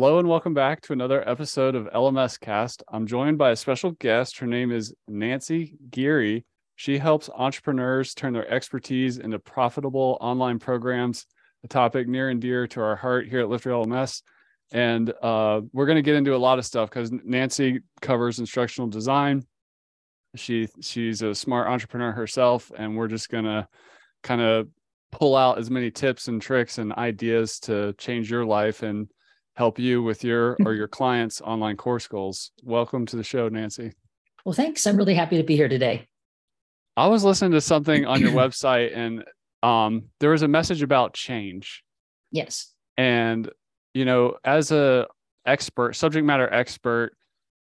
Hello 0.00 0.20
and 0.20 0.28
welcome 0.28 0.54
back 0.54 0.80
to 0.82 0.92
another 0.92 1.28
episode 1.28 1.74
of 1.74 1.90
LMS 1.92 2.38
Cast. 2.38 2.84
I'm 2.86 3.04
joined 3.04 3.36
by 3.36 3.50
a 3.50 3.56
special 3.56 3.90
guest. 3.90 4.38
Her 4.38 4.46
name 4.46 4.70
is 4.70 4.94
Nancy 5.08 5.74
Giere. 5.90 6.44
She 6.76 6.98
helps 6.98 7.28
entrepreneurs 7.34 8.14
turn 8.14 8.32
their 8.32 8.48
expertise 8.48 9.18
into 9.18 9.40
profitable 9.40 10.16
online 10.20 10.60
programs, 10.60 11.26
a 11.64 11.66
topic 11.66 12.06
near 12.06 12.28
and 12.28 12.40
dear 12.40 12.68
to 12.68 12.80
our 12.80 12.94
heart 12.94 13.26
here 13.26 13.40
at 13.40 13.48
Lifter 13.48 13.70
LMS. 13.70 14.22
And 14.70 15.12
uh, 15.20 15.62
we're 15.72 15.86
going 15.86 15.96
to 15.96 16.02
get 16.02 16.14
into 16.14 16.36
a 16.36 16.38
lot 16.38 16.60
of 16.60 16.64
stuff 16.64 16.88
because 16.90 17.10
Nancy 17.10 17.80
covers 18.00 18.38
instructional 18.38 18.86
design. 18.86 19.44
She 20.36 20.68
she's 20.80 21.22
a 21.22 21.34
smart 21.34 21.66
entrepreneur 21.66 22.12
herself, 22.12 22.70
and 22.78 22.96
we're 22.96 23.08
just 23.08 23.30
going 23.30 23.46
to 23.46 23.66
kind 24.22 24.42
of 24.42 24.68
pull 25.10 25.34
out 25.34 25.58
as 25.58 25.72
many 25.72 25.90
tips 25.90 26.28
and 26.28 26.40
tricks 26.40 26.78
and 26.78 26.92
ideas 26.92 27.58
to 27.62 27.94
change 27.94 28.30
your 28.30 28.44
life 28.44 28.84
and 28.84 29.08
help 29.58 29.76
you 29.76 30.00
with 30.04 30.22
your 30.22 30.56
or 30.64 30.72
your 30.72 30.88
clients' 30.88 31.40
online 31.40 31.76
course 31.76 32.06
goals. 32.06 32.52
Welcome 32.62 33.04
to 33.06 33.16
the 33.16 33.24
show, 33.24 33.48
Nancy. 33.48 33.92
Well, 34.44 34.54
thanks. 34.54 34.86
I'm 34.86 34.96
really 34.96 35.14
happy 35.14 35.36
to 35.36 35.42
be 35.42 35.56
here 35.56 35.68
today. 35.68 36.06
I 36.96 37.08
was 37.08 37.24
listening 37.24 37.50
to 37.52 37.60
something 37.60 38.06
on 38.06 38.20
your 38.20 38.30
website 38.42 38.96
and 38.96 39.24
um, 39.64 40.04
there 40.20 40.30
was 40.30 40.42
a 40.42 40.48
message 40.48 40.82
about 40.82 41.12
change. 41.12 41.82
Yes. 42.30 42.72
And 42.96 43.50
you 43.94 44.04
know, 44.04 44.36
as 44.44 44.70
a 44.70 45.08
expert, 45.44 45.96
subject 45.96 46.24
matter 46.24 46.52
expert, 46.52 47.16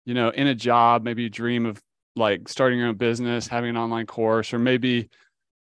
you 0.05 0.13
know, 0.13 0.29
in 0.29 0.47
a 0.47 0.55
job, 0.55 1.03
maybe 1.03 1.23
you 1.23 1.29
dream 1.29 1.65
of 1.65 1.81
like 2.15 2.47
starting 2.47 2.79
your 2.79 2.87
own 2.87 2.95
business, 2.95 3.47
having 3.47 3.71
an 3.71 3.77
online 3.77 4.05
course, 4.05 4.53
or 4.53 4.59
maybe 4.59 5.09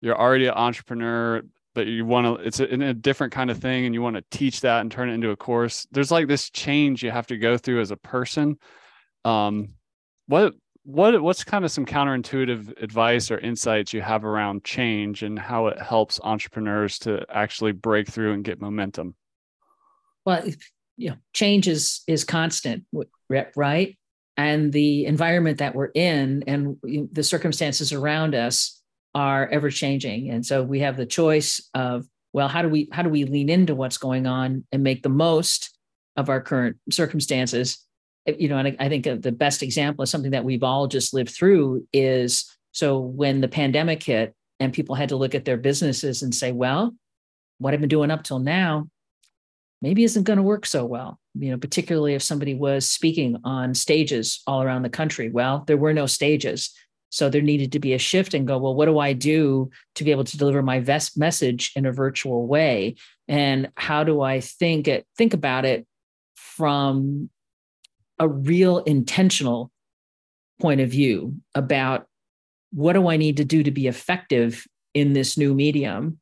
you're 0.01 0.19
already 0.19 0.47
an 0.47 0.55
entrepreneur, 0.55 1.43
but 1.75 1.87
you 1.87 2.05
want 2.05 2.27
to 2.27 2.47
it's 2.47 2.61
a, 2.61 2.65
a 2.65 2.95
different 2.95 3.33
kind 3.33 3.51
of 3.51 3.59
thing 3.59 3.87
and 3.87 3.95
you 3.95 4.03
want 4.03 4.17
to 4.17 4.25
teach 4.31 4.61
that 4.63 4.81
and 4.81 4.91
turn 4.91 5.09
it 5.09 5.15
into 5.15 5.31
a 5.31 5.37
course. 5.37 5.87
There's 5.91 6.11
like 6.11 6.27
this 6.29 6.51
change 6.51 7.03
you 7.03 7.11
have 7.11 7.27
to 7.29 7.39
go 7.39 7.57
through 7.57 7.81
as 7.81 7.91
a 7.91 7.97
person. 7.97 8.59
Um 9.25 9.75
what 10.27 10.55
what 10.85 11.21
what's 11.23 11.45
kind 11.45 11.65
of 11.65 11.71
some 11.71 11.87
counterintuitive 11.87 12.83
advice 12.83 13.31
or 13.31 13.39
insights 13.39 13.93
you 13.93 14.01
have 14.01 14.25
around 14.25 14.65
change 14.65 15.23
and 15.23 15.39
how 15.39 15.69
it 15.69 15.81
helps 15.81 16.21
entrepreneurs 16.23 16.99
to 17.01 17.25
actually 17.29 17.73
break 17.73 18.09
through 18.09 18.33
and 18.33 18.45
get 18.45 18.61
momentum? 18.61 19.15
Well 20.25 20.45
you 20.97 21.11
know 21.11 21.17
change 21.33 21.69
is 21.69 22.03
is 22.07 22.25
constant 22.25 22.85
right? 23.57 23.97
And 24.37 24.73
the 24.73 25.05
environment 25.05 25.59
that 25.59 25.75
we're 25.75 25.91
in 25.95 26.45
and 26.47 26.79
the 26.83 27.23
circumstances 27.23 27.93
around 27.93 28.35
us 28.35 28.80
are 29.15 29.49
ever 29.49 29.71
changing. 29.71 30.31
And 30.31 30.45
so 30.45 30.63
we 30.63 30.81
have 30.81 30.97
the 30.97 31.07
choice 31.07 31.69
of 31.75 32.07
well 32.33 32.49
how 32.49 32.63
do 32.63 32.69
we 32.69 32.89
how 32.93 33.03
do 33.03 33.11
we 33.11 33.25
lean 33.25 33.49
into 33.49 33.75
what's 33.75 33.99
going 33.99 34.27
on 34.27 34.65
and 34.73 34.83
make 34.83 35.03
the 35.03 35.09
most 35.09 35.77
of 36.17 36.29
our 36.29 36.41
current 36.41 36.77
circumstances? 36.91 37.85
You 38.27 38.49
know 38.49 38.59
and 38.59 38.77
i, 38.79 38.89
think 38.89 39.05
the 39.05 39.33
best 39.33 39.63
example 39.63 40.05
is 40.05 40.11
something 40.11 40.33
that 40.33 40.45
we've 40.45 40.63
all 40.63 40.87
just 40.87 41.15
lived 41.15 41.31
through 41.31 41.89
is 41.93 42.55
so 42.71 43.01
when 43.01 43.41
the 43.41 43.49
pandemic 43.49 44.03
hit 44.03 44.35
and 44.61 44.73
people 44.73 44.95
had 44.95 45.09
to 45.09 45.17
look 45.17 45.35
at 45.35 45.47
their 45.47 45.57
businesses 45.57 46.23
and 46.23 46.33
say 46.33 46.53
well 46.53 46.95
what 47.59 47.73
i've 47.73 47.81
been 47.81 47.89
doing 47.89 48.11
up 48.11 48.23
till 48.23 48.39
now 48.39 48.87
maybe 49.83 50.05
isn't 50.05 50.25
going 50.25 50.37
to 50.37 50.45
work 50.45 50.67
so 50.67 50.85
well 50.85 51.19
you 51.35 51.51
know 51.51 51.57
particularly 51.57 52.15
if 52.15 52.23
somebody 52.23 52.55
was 52.55 52.89
speaking 52.89 53.37
on 53.45 53.75
stages 53.75 54.43
all 54.47 54.63
around 54.63 54.83
the 54.83 54.91
country. 54.91 55.31
Well 55.31 55.65
there 55.67 55.77
were 55.77 55.95
no 55.95 56.07
stages 56.07 56.71
so 57.11 57.29
there 57.29 57.43
needed 57.43 57.73
to 57.73 57.81
be 57.81 57.93
a 57.93 57.99
shift 57.99 58.35
and 58.35 58.47
go, 58.47 58.57
well, 58.57 58.75
what 58.75 58.87
do 58.87 58.99
I 58.99 59.13
do 59.13 59.71
to 59.97 60.05
be 60.05 60.13
able 60.13 60.25
to 60.25 60.39
deliver 60.39 60.63
my 60.63 60.79
best 60.79 61.19
message 61.19 61.73
in 61.75 61.85
a 61.85 61.93
virtual 61.93 62.47
way? 62.47 62.95
And 63.29 63.71
how 63.77 64.05
do 64.05 64.23
I 64.23 64.41
think 64.41 64.89
it, 64.89 65.07
think 65.19 65.35
about 65.35 65.65
it 65.65 65.87
from 66.37 67.29
a 68.19 68.29
real 68.29 68.79
intentional 68.79 69.73
point 70.61 70.81
of 70.81 70.89
view 70.89 71.35
about 71.55 72.07
what 72.73 72.93
do 72.93 73.09
I 73.09 73.17
need 73.17 73.39
to 73.39 73.45
do 73.45 73.65
to 73.65 73.71
be 73.73 73.89
effective 73.89 74.65
in 74.95 75.13
this 75.13 75.37
new 75.37 75.53
medium? 75.53 76.21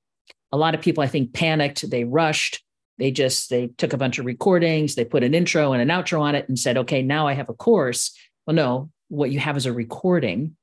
A 0.53 0.56
lot 0.56 0.75
of 0.75 0.81
people, 0.81 1.04
I 1.04 1.09
think, 1.09 1.34
panicked, 1.34 1.91
they 1.91 2.04
rushed, 2.04 2.65
they 2.98 3.10
just 3.10 3.50
they 3.50 3.69
took 3.77 3.93
a 3.93 3.98
bunch 3.98 4.19
of 4.19 4.25
recordings, 4.25 4.94
they 4.94 5.04
put 5.04 5.22
an 5.22 5.34
intro 5.34 5.75
and 5.75 5.82
an 5.82 5.88
outro 5.88 6.21
on 6.21 6.34
it 6.34 6.48
and 6.48 6.59
said, 6.59 6.78
okay, 6.78 7.03
now 7.03 7.27
I 7.27 7.34
have 7.34 7.50
a 7.50 7.54
course. 7.54 8.16
Well, 8.47 8.56
no, 8.56 8.91
what 9.09 9.31
you 9.31 9.38
have 9.41 9.59
is 9.59 9.66
a 9.66 9.72
recording 9.72 10.56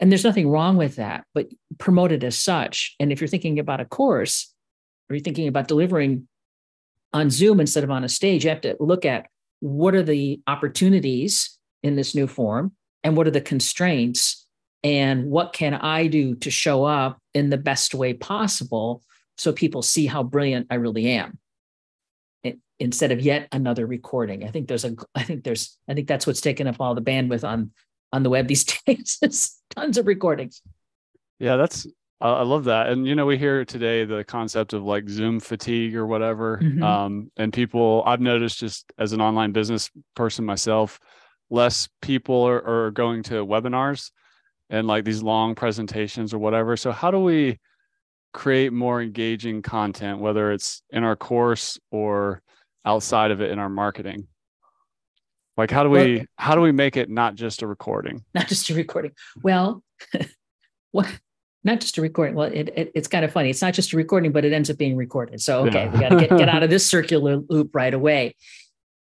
and 0.00 0.10
there's 0.10 0.24
nothing 0.24 0.48
wrong 0.48 0.76
with 0.76 0.96
that, 0.96 1.24
but 1.34 1.48
promote 1.78 2.12
it 2.12 2.24
as 2.24 2.36
such. 2.36 2.94
And 2.98 3.12
if 3.12 3.20
you're 3.20 3.28
thinking 3.28 3.58
about 3.58 3.80
a 3.80 3.84
course 3.84 4.52
or 5.08 5.16
you're 5.16 5.22
thinking 5.22 5.48
about 5.48 5.68
delivering 5.68 6.28
on 7.12 7.30
Zoom 7.30 7.60
instead 7.60 7.84
of 7.84 7.90
on 7.90 8.04
a 8.04 8.08
stage, 8.08 8.44
you 8.44 8.50
have 8.50 8.60
to 8.62 8.76
look 8.80 9.04
at 9.04 9.26
what 9.60 9.94
are 9.94 10.02
the 10.02 10.40
opportunities 10.46 11.58
in 11.82 11.96
this 11.96 12.14
new 12.14 12.26
form 12.26 12.72
and 13.04 13.16
what 13.16 13.26
are 13.26 13.32
the 13.32 13.40
constraints 13.40 14.46
and 14.82 15.30
what 15.30 15.52
can 15.52 15.74
I 15.74 16.08
do 16.08 16.34
to 16.36 16.50
show 16.50 16.84
up 16.84 17.18
in 17.32 17.50
the 17.50 17.56
best 17.56 17.94
way 17.94 18.14
possible 18.14 19.02
so 19.38 19.52
people 19.52 19.82
see 19.82 20.06
how 20.06 20.22
brilliant 20.22 20.66
I 20.70 20.74
really 20.74 21.08
am 21.08 21.38
instead 22.80 23.12
of 23.12 23.20
yet 23.20 23.48
another 23.52 23.86
recording. 23.86 24.44
I 24.44 24.48
think 24.48 24.68
there's 24.68 24.84
a 24.84 24.94
I 25.14 25.22
think 25.22 25.44
there's 25.44 25.76
I 25.88 25.94
think 25.94 26.08
that's 26.08 26.26
what's 26.26 26.40
taken 26.40 26.66
up 26.66 26.76
all 26.80 26.94
the 26.94 27.02
bandwidth 27.02 27.46
on 27.46 27.70
on 28.14 28.22
the 28.22 28.30
web 28.30 28.46
these 28.46 28.64
days. 28.86 29.18
It's 29.20 29.60
tons 29.70 29.98
of 29.98 30.06
recordings. 30.06 30.62
Yeah, 31.38 31.56
that's 31.56 31.86
I 32.20 32.42
love 32.42 32.64
that. 32.64 32.88
And 32.88 33.06
you 33.06 33.14
know, 33.14 33.26
we 33.26 33.36
hear 33.36 33.64
today 33.64 34.04
the 34.04 34.24
concept 34.24 34.72
of 34.72 34.82
like 34.82 35.08
Zoom 35.08 35.40
fatigue 35.40 35.94
or 35.94 36.06
whatever. 36.06 36.58
Mm-hmm. 36.62 36.82
Um, 36.82 37.30
and 37.36 37.52
people 37.52 38.02
I've 38.06 38.20
noticed 38.20 38.60
just 38.60 38.90
as 38.98 39.12
an 39.12 39.20
online 39.20 39.52
business 39.52 39.90
person 40.14 40.44
myself, 40.44 40.98
less 41.50 41.88
people 42.00 42.42
are, 42.44 42.86
are 42.86 42.90
going 42.92 43.24
to 43.24 43.44
webinars 43.44 44.10
and 44.70 44.86
like 44.86 45.04
these 45.04 45.22
long 45.22 45.54
presentations 45.54 46.32
or 46.32 46.38
whatever. 46.38 46.76
So 46.76 46.92
how 46.92 47.10
do 47.10 47.18
we 47.18 47.58
create 48.32 48.72
more 48.72 49.02
engaging 49.02 49.60
content, 49.60 50.18
whether 50.20 50.52
it's 50.52 50.82
in 50.90 51.04
our 51.04 51.16
course 51.16 51.78
or 51.90 52.42
outside 52.86 53.32
of 53.32 53.42
it 53.42 53.50
in 53.50 53.58
our 53.58 53.68
marketing? 53.68 54.28
Like 55.56 55.70
how 55.70 55.84
do 55.84 55.90
we 55.90 56.16
well, 56.16 56.26
how 56.36 56.54
do 56.54 56.60
we 56.60 56.72
make 56.72 56.96
it 56.96 57.08
not 57.08 57.34
just 57.36 57.62
a 57.62 57.66
recording? 57.66 58.24
Not 58.34 58.48
just 58.48 58.68
a 58.70 58.74
recording. 58.74 59.12
Well, 59.42 59.82
what 60.92 61.08
not 61.64 61.80
just 61.80 61.96
a 61.96 62.02
recording. 62.02 62.34
Well, 62.34 62.50
it, 62.52 62.70
it, 62.76 62.92
it's 62.94 63.08
kind 63.08 63.24
of 63.24 63.32
funny. 63.32 63.48
It's 63.48 63.62
not 63.62 63.72
just 63.72 63.94
a 63.94 63.96
recording, 63.96 64.32
but 64.32 64.44
it 64.44 64.52
ends 64.52 64.68
up 64.68 64.76
being 64.76 64.96
recorded. 64.96 65.40
So 65.40 65.66
okay, 65.66 65.84
yeah. 65.84 65.92
we 65.92 65.98
got 65.98 66.08
to 66.10 66.16
get, 66.16 66.36
get 66.36 66.48
out 66.54 66.62
of 66.62 66.68
this 66.68 66.86
circular 66.86 67.36
loop 67.36 67.74
right 67.74 67.94
away. 67.94 68.36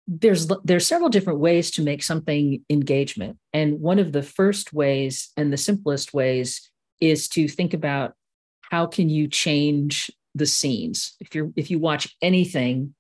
There's 0.08 0.48
there's 0.64 0.88
several 0.88 1.10
different 1.10 1.40
ways 1.40 1.72
to 1.72 1.82
make 1.82 2.04
something 2.04 2.64
engagement. 2.70 3.38
And 3.52 3.80
one 3.82 4.00
of 4.00 4.12
the 4.12 4.24
first 4.24 4.74
ways 4.74 5.32
and 5.38 5.52
the 5.52 5.58
simplest 5.58 6.14
ways 6.14 6.70
is 7.02 7.28
to 7.30 7.48
think 7.48 7.74
about 7.74 8.14
how 8.62 8.86
can 8.86 9.10
you 9.10 9.28
change 9.28 10.10
the 10.36 10.46
scenes. 10.46 11.16
If 11.20 11.36
you're 11.36 11.52
if 11.56 11.70
you 11.70 11.80
watch 11.80 12.16
anything 12.22 12.96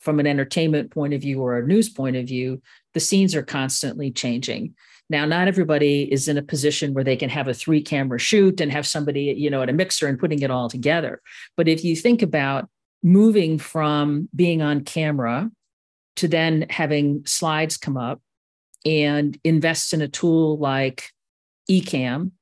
from 0.00 0.20
an 0.20 0.26
entertainment 0.26 0.90
point 0.90 1.14
of 1.14 1.20
view 1.20 1.40
or 1.40 1.58
a 1.58 1.66
news 1.66 1.88
point 1.88 2.16
of 2.16 2.26
view, 2.26 2.62
the 2.94 3.00
scenes 3.00 3.34
are 3.34 3.42
constantly 3.42 4.10
changing. 4.10 4.74
Now, 5.10 5.24
not 5.24 5.48
everybody 5.48 6.12
is 6.12 6.28
in 6.28 6.36
a 6.36 6.42
position 6.42 6.92
where 6.92 7.04
they 7.04 7.16
can 7.16 7.30
have 7.30 7.48
a 7.48 7.54
three 7.54 7.82
camera 7.82 8.18
shoot 8.18 8.60
and 8.60 8.70
have 8.70 8.86
somebody, 8.86 9.34
you 9.36 9.48
know, 9.48 9.62
at 9.62 9.70
a 9.70 9.72
mixer 9.72 10.06
and 10.06 10.18
putting 10.18 10.42
it 10.42 10.50
all 10.50 10.68
together. 10.68 11.22
But 11.56 11.68
if 11.68 11.82
you 11.82 11.96
think 11.96 12.20
about 12.20 12.68
moving 13.02 13.58
from 13.58 14.28
being 14.34 14.60
on 14.60 14.84
camera 14.84 15.50
to 16.16 16.28
then 16.28 16.66
having 16.68 17.22
slides 17.26 17.76
come 17.76 17.96
up 17.96 18.20
and 18.84 19.38
invest 19.44 19.94
in 19.94 20.02
a 20.02 20.08
tool 20.08 20.58
like 20.58 21.10
Ecamm, 21.70 22.32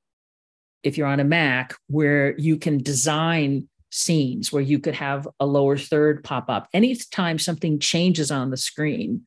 if 0.82 0.96
you're 0.96 1.06
on 1.06 1.20
a 1.20 1.24
Mac, 1.24 1.74
where 1.88 2.36
you 2.38 2.56
can 2.56 2.82
design 2.82 3.68
scenes 3.96 4.52
where 4.52 4.62
you 4.62 4.78
could 4.78 4.94
have 4.94 5.26
a 5.40 5.46
lower 5.46 5.78
third 5.78 6.22
pop 6.22 6.50
up. 6.50 6.68
Anytime 6.74 7.38
something 7.38 7.78
changes 7.78 8.30
on 8.30 8.50
the 8.50 8.56
screen, 8.58 9.22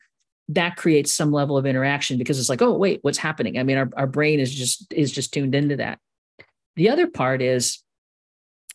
that 0.47 0.75
creates 0.75 1.11
some 1.11 1.31
level 1.31 1.57
of 1.57 1.65
interaction 1.65 2.17
because 2.17 2.39
it's 2.39 2.49
like, 2.49 2.61
oh, 2.61 2.77
wait, 2.77 2.99
what's 3.01 3.17
happening? 3.17 3.57
I 3.57 3.63
mean, 3.63 3.77
our, 3.77 3.89
our 3.97 4.07
brain 4.07 4.39
is 4.39 4.53
just 4.53 4.93
is 4.93 5.11
just 5.11 5.33
tuned 5.33 5.55
into 5.55 5.77
that. 5.77 5.99
The 6.75 6.89
other 6.89 7.07
part 7.07 7.41
is, 7.41 7.83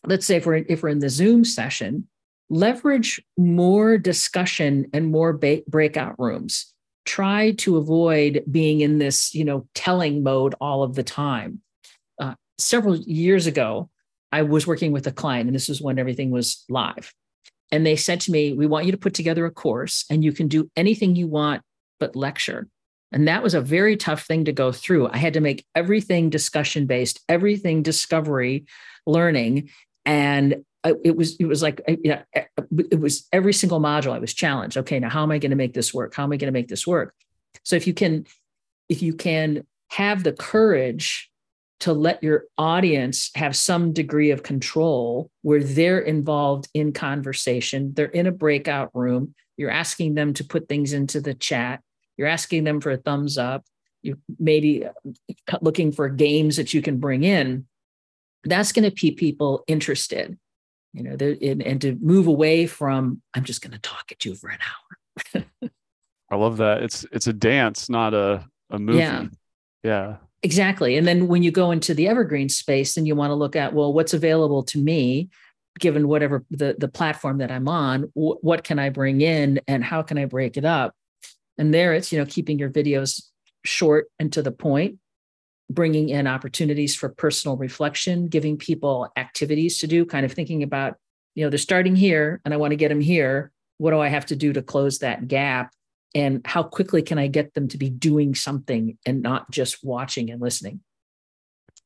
let's 0.05 0.25
say 0.25 0.35
if 0.35 0.45
we're 0.45 0.65
if 0.67 0.83
we're 0.83 0.89
in 0.89 0.99
the 0.99 1.09
Zoom 1.09 1.45
session, 1.45 2.07
leverage 2.49 3.21
more 3.37 3.97
discussion 3.97 4.87
and 4.93 5.11
more 5.11 5.33
ba- 5.33 5.63
breakout 5.67 6.15
rooms. 6.19 6.73
try 7.05 7.51
to 7.51 7.77
avoid 7.77 8.43
being 8.51 8.81
in 8.81 8.97
this, 8.97 9.33
you 9.33 9.45
know, 9.45 9.67
telling 9.75 10.23
mode 10.23 10.55
all 10.59 10.83
of 10.83 10.95
the 10.95 11.03
time. 11.03 11.61
Uh, 12.19 12.33
several 12.57 12.97
years 12.97 13.47
ago, 13.47 13.89
I 14.31 14.41
was 14.43 14.67
working 14.67 14.91
with 14.91 15.07
a 15.07 15.11
client, 15.11 15.47
and 15.47 15.55
this 15.55 15.69
was 15.69 15.81
when 15.81 15.99
everything 15.99 16.31
was 16.31 16.63
live. 16.69 17.13
And 17.71 17.85
they 17.85 17.95
said 17.95 18.21
to 18.21 18.31
me, 18.31 18.53
We 18.53 18.67
want 18.67 18.85
you 18.85 18.91
to 18.91 18.97
put 18.97 19.13
together 19.13 19.45
a 19.45 19.51
course, 19.51 20.05
and 20.09 20.23
you 20.23 20.31
can 20.31 20.47
do 20.47 20.69
anything 20.75 21.15
you 21.15 21.27
want 21.27 21.61
but 21.99 22.15
lecture. 22.15 22.67
And 23.11 23.27
that 23.27 23.43
was 23.43 23.53
a 23.53 23.61
very 23.61 23.95
tough 23.95 24.25
thing 24.25 24.45
to 24.45 24.51
go 24.51 24.71
through. 24.71 25.07
I 25.07 25.17
had 25.17 25.33
to 25.33 25.39
make 25.39 25.65
everything 25.73 26.29
discussion 26.29 26.85
based, 26.85 27.21
everything 27.29 27.81
discovery 27.81 28.65
learning. 29.05 29.69
And 30.05 30.65
it 31.03 31.15
was 31.15 31.35
it 31.37 31.45
was 31.45 31.61
like 31.61 31.81
it 31.87 32.99
was 32.99 33.27
every 33.31 33.53
single 33.53 33.79
module 33.79 34.11
I 34.11 34.19
was 34.19 34.33
challenged. 34.33 34.77
Okay, 34.77 34.99
now 34.99 35.09
how 35.09 35.23
am 35.23 35.31
I 35.31 35.39
going 35.39 35.51
to 35.51 35.55
make 35.55 35.73
this 35.73 35.93
work? 35.93 36.13
How 36.13 36.23
am 36.23 36.31
I 36.31 36.37
going 36.37 36.51
to 36.51 36.57
make 36.57 36.67
this 36.67 36.85
work? 36.85 37.13
So 37.63 37.75
if 37.75 37.87
you 37.87 37.93
can 37.93 38.25
if 38.89 39.01
you 39.01 39.13
can 39.13 39.65
have 39.89 40.23
the 40.23 40.33
courage 40.33 41.31
to 41.81 41.93
let 41.93 42.23
your 42.23 42.45
audience 42.57 43.31
have 43.35 43.55
some 43.55 43.93
degree 43.93 44.31
of 44.31 44.43
control 44.43 45.29
where 45.41 45.63
they're 45.63 45.99
involved 45.99 46.67
in 46.73 46.93
conversation, 46.93 47.93
they're 47.93 48.05
in 48.05 48.27
a 48.27 48.31
breakout 48.31 48.91
room, 48.93 49.35
you're 49.57 49.69
asking 49.69 50.15
them 50.15 50.33
to 50.33 50.43
put 50.43 50.69
things 50.69 50.93
into 50.93 51.19
the 51.21 51.33
chat, 51.33 51.81
you're 52.17 52.27
asking 52.27 52.63
them 52.63 52.79
for 52.79 52.91
a 52.91 52.97
thumbs 52.97 53.37
up, 53.37 53.63
you 54.01 54.17
maybe 54.39 54.85
uh, 54.85 55.57
looking 55.61 55.91
for 55.91 56.07
games 56.09 56.57
that 56.57 56.73
you 56.73 56.81
can 56.81 56.99
bring 56.99 57.23
in. 57.23 57.67
That's 58.43 58.71
going 58.71 58.89
to 58.89 58.95
keep 58.95 59.17
people 59.17 59.63
interested 59.67 60.37
you 60.95 61.03
know, 61.03 61.17
and, 61.19 61.61
and 61.61 61.81
to 61.81 61.95
move 61.95 62.27
away 62.27 62.65
from 62.65 63.21
I'm 63.33 63.43
just 63.43 63.61
going 63.61 63.73
to 63.73 63.79
talk 63.79 64.11
at 64.11 64.23
you 64.23 64.33
for 64.33 64.49
an 64.49 64.59
hour. 64.61 65.45
I 66.31 66.35
love 66.37 66.57
that. 66.57 66.83
It's 66.83 67.05
it's 67.11 67.27
a 67.27 67.33
dance, 67.33 67.89
not 67.89 68.13
a 68.13 68.47
a 68.69 68.79
movie. 68.79 68.99
Yeah. 68.99 69.25
Yeah. 69.83 70.15
Exactly. 70.45 70.95
And 70.95 71.07
then 71.07 71.27
when 71.27 71.41
you 71.41 71.49
go 71.49 71.71
into 71.71 71.95
the 71.95 72.07
evergreen 72.07 72.49
space, 72.49 72.93
then 72.93 73.07
you 73.07 73.15
want 73.15 73.31
to 73.31 73.35
look 73.35 73.55
at 73.55 73.73
well, 73.73 73.91
what's 73.91 74.13
available 74.13 74.61
to 74.65 74.77
me, 74.77 75.29
given 75.79 76.07
whatever 76.07 76.45
the 76.51 76.75
the 76.77 76.87
platform 76.87 77.39
that 77.39 77.49
I'm 77.49 77.67
on. 77.67 78.11
What 78.13 78.63
can 78.63 78.77
I 78.77 78.89
bring 78.89 79.21
in, 79.21 79.59
and 79.67 79.83
how 79.83 80.03
can 80.03 80.19
I 80.19 80.25
break 80.25 80.55
it 80.55 80.63
up? 80.63 80.93
And 81.57 81.73
there, 81.73 81.95
it's 81.95 82.11
you 82.11 82.19
know 82.19 82.27
keeping 82.27 82.59
your 82.59 82.69
videos 82.69 83.23
short 83.63 84.05
and 84.19 84.31
to 84.33 84.43
the 84.43 84.51
point, 84.51 84.99
bringing 85.71 86.09
in 86.09 86.27
opportunities 86.27 86.93
for 86.95 87.09
personal 87.09 87.57
reflection, 87.57 88.27
giving 88.27 88.55
people 88.55 89.09
activities 89.17 89.79
to 89.79 89.87
do, 89.87 90.05
kind 90.05 90.27
of 90.27 90.31
thinking 90.31 90.61
about, 90.61 90.97
you 91.33 91.43
know, 91.43 91.49
they're 91.49 91.57
starting 91.57 91.95
here 91.95 92.39
and 92.45 92.53
I 92.53 92.57
want 92.57 92.69
to 92.73 92.77
get 92.77 92.89
them 92.89 93.01
here. 93.01 93.51
What 93.79 93.89
do 93.89 93.99
I 93.99 94.09
have 94.09 94.27
to 94.27 94.35
do 94.35 94.53
to 94.53 94.61
close 94.61 94.99
that 94.99 95.27
gap? 95.27 95.73
And 96.15 96.41
how 96.45 96.63
quickly 96.63 97.01
can 97.01 97.19
I 97.19 97.27
get 97.27 97.53
them 97.53 97.67
to 97.67 97.77
be 97.77 97.89
doing 97.89 98.33
something 98.33 98.97
and 99.05 99.21
not 99.21 99.51
just 99.51 99.83
watching 99.83 100.31
and 100.31 100.41
listening? 100.41 100.79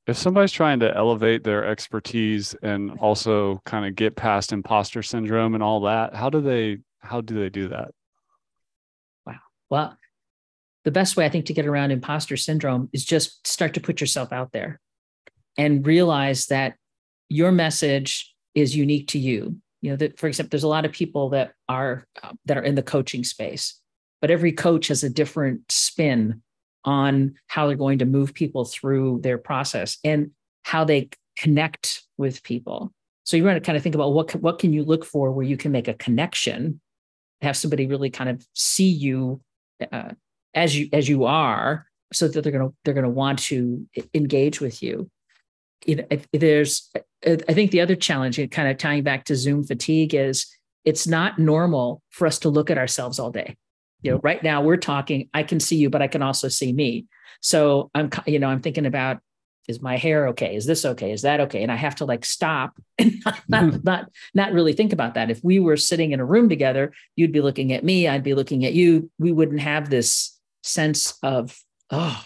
If 0.05 0.17
somebody's 0.17 0.51
trying 0.51 0.79
to 0.81 0.95
elevate 0.95 1.43
their 1.43 1.65
expertise 1.65 2.55
and 2.61 2.91
also 2.99 3.61
kind 3.65 3.85
of 3.85 3.95
get 3.95 4.15
past 4.15 4.53
imposter 4.53 5.01
syndrome 5.01 5.55
and 5.55 5.63
all 5.63 5.81
that, 5.81 6.15
how 6.15 6.29
do 6.29 6.41
they 6.41 6.77
how 6.99 7.21
do 7.21 7.39
they 7.39 7.49
do 7.49 7.69
that? 7.69 7.91
Wow. 9.25 9.39
Well, 9.69 9.97
the 10.85 10.91
best 10.91 11.17
way 11.17 11.25
I 11.25 11.29
think 11.29 11.45
to 11.45 11.53
get 11.53 11.65
around 11.65 11.91
imposter 11.91 12.37
syndrome 12.37 12.89
is 12.93 13.05
just 13.05 13.45
start 13.47 13.73
to 13.75 13.81
put 13.81 13.99
yourself 13.99 14.31
out 14.31 14.51
there 14.51 14.79
and 15.57 15.85
realize 15.85 16.47
that 16.47 16.75
your 17.29 17.51
message 17.51 18.33
is 18.55 18.75
unique 18.75 19.09
to 19.09 19.19
you. 19.19 19.57
You 19.81 19.91
know, 19.91 19.95
that 19.97 20.19
for 20.19 20.27
example, 20.27 20.49
there's 20.49 20.63
a 20.63 20.67
lot 20.67 20.85
of 20.85 20.91
people 20.91 21.29
that 21.29 21.53
are 21.67 22.05
uh, 22.21 22.33
that 22.45 22.57
are 22.57 22.63
in 22.63 22.75
the 22.75 22.83
coaching 22.83 23.23
space, 23.23 23.79
but 24.21 24.31
every 24.31 24.51
coach 24.51 24.87
has 24.87 25.03
a 25.03 25.09
different 25.09 25.71
spin 25.71 26.41
on 26.85 27.35
how 27.47 27.67
they're 27.67 27.75
going 27.75 27.99
to 27.99 28.05
move 28.05 28.33
people 28.33 28.65
through 28.65 29.19
their 29.21 29.37
process 29.37 29.97
and 30.03 30.31
how 30.63 30.83
they 30.83 31.09
connect 31.37 32.03
with 32.17 32.43
people. 32.43 32.93
So 33.23 33.37
you 33.37 33.43
want 33.43 33.57
to 33.57 33.61
kind 33.61 33.77
of 33.77 33.83
think 33.83 33.95
about 33.95 34.13
what 34.13 34.33
what 34.35 34.59
can 34.59 34.73
you 34.73 34.83
look 34.83 35.05
for 35.05 35.31
where 35.31 35.45
you 35.45 35.57
can 35.57 35.71
make 35.71 35.87
a 35.87 35.93
connection, 35.93 36.81
have 37.41 37.57
somebody 37.57 37.85
really 37.85 38.09
kind 38.09 38.29
of 38.29 38.45
see 38.53 38.89
you 38.89 39.41
uh, 39.91 40.11
as 40.53 40.77
you 40.77 40.89
as 40.93 41.07
you 41.07 41.25
are 41.25 41.85
so 42.11 42.27
that 42.27 42.41
they're 42.41 42.51
to 42.51 42.73
they're 42.83 42.93
to 42.93 43.09
want 43.09 43.39
to 43.39 43.87
engage 44.13 44.59
with 44.59 44.81
you 44.81 45.09
you 45.85 45.95
know 45.95 46.05
there's 46.33 46.91
i 47.25 47.53
think 47.53 47.71
the 47.71 47.81
other 47.81 47.95
challenge 47.95 48.39
kind 48.51 48.69
of 48.69 48.77
tying 48.77 49.03
back 49.03 49.25
to 49.25 49.35
zoom 49.35 49.63
fatigue 49.63 50.13
is 50.13 50.47
it's 50.85 51.07
not 51.07 51.37
normal 51.39 52.01
for 52.09 52.25
us 52.27 52.39
to 52.39 52.49
look 52.49 52.69
at 52.69 52.77
ourselves 52.77 53.19
all 53.19 53.31
day 53.31 53.55
you 54.01 54.11
know 54.11 54.19
right 54.23 54.41
now 54.43 54.61
we're 54.61 54.77
talking 54.77 55.29
i 55.33 55.43
can 55.43 55.59
see 55.59 55.75
you 55.75 55.89
but 55.89 56.01
i 56.01 56.07
can 56.07 56.21
also 56.21 56.47
see 56.47 56.73
me. 56.73 57.05
So 57.41 57.89
i'm 57.93 58.09
you 58.25 58.39
know 58.39 58.47
i'm 58.47 58.61
thinking 58.61 58.85
about 58.85 59.19
is 59.67 59.83
my 59.83 59.97
hair 59.97 60.29
okay? 60.29 60.55
Is 60.55 60.65
this 60.65 60.83
okay? 60.83 61.11
Is 61.11 61.21
that 61.21 61.41
okay? 61.41 61.61
And 61.61 61.71
i 61.71 61.75
have 61.75 61.95
to 61.95 62.05
like 62.05 62.25
stop 62.25 62.75
and 62.97 63.13
not, 63.23 63.39
not, 63.47 63.63
mm-hmm. 63.63 63.77
not 63.83 64.11
not 64.33 64.53
really 64.53 64.73
think 64.73 64.93
about 64.93 65.13
that. 65.13 65.29
If 65.29 65.43
we 65.43 65.59
were 65.59 65.77
sitting 65.77 66.11
in 66.11 66.19
a 66.19 66.25
room 66.25 66.49
together 66.49 66.93
you'd 67.15 67.31
be 67.31 67.41
looking 67.41 67.71
at 67.73 67.83
me 67.83 68.07
i'd 68.07 68.23
be 68.23 68.33
looking 68.33 68.65
at 68.65 68.73
you. 68.73 69.11
We 69.19 69.31
wouldn't 69.31 69.61
have 69.61 69.89
this 69.89 70.39
sense 70.63 71.17
of, 71.23 71.57
oh, 71.89 72.23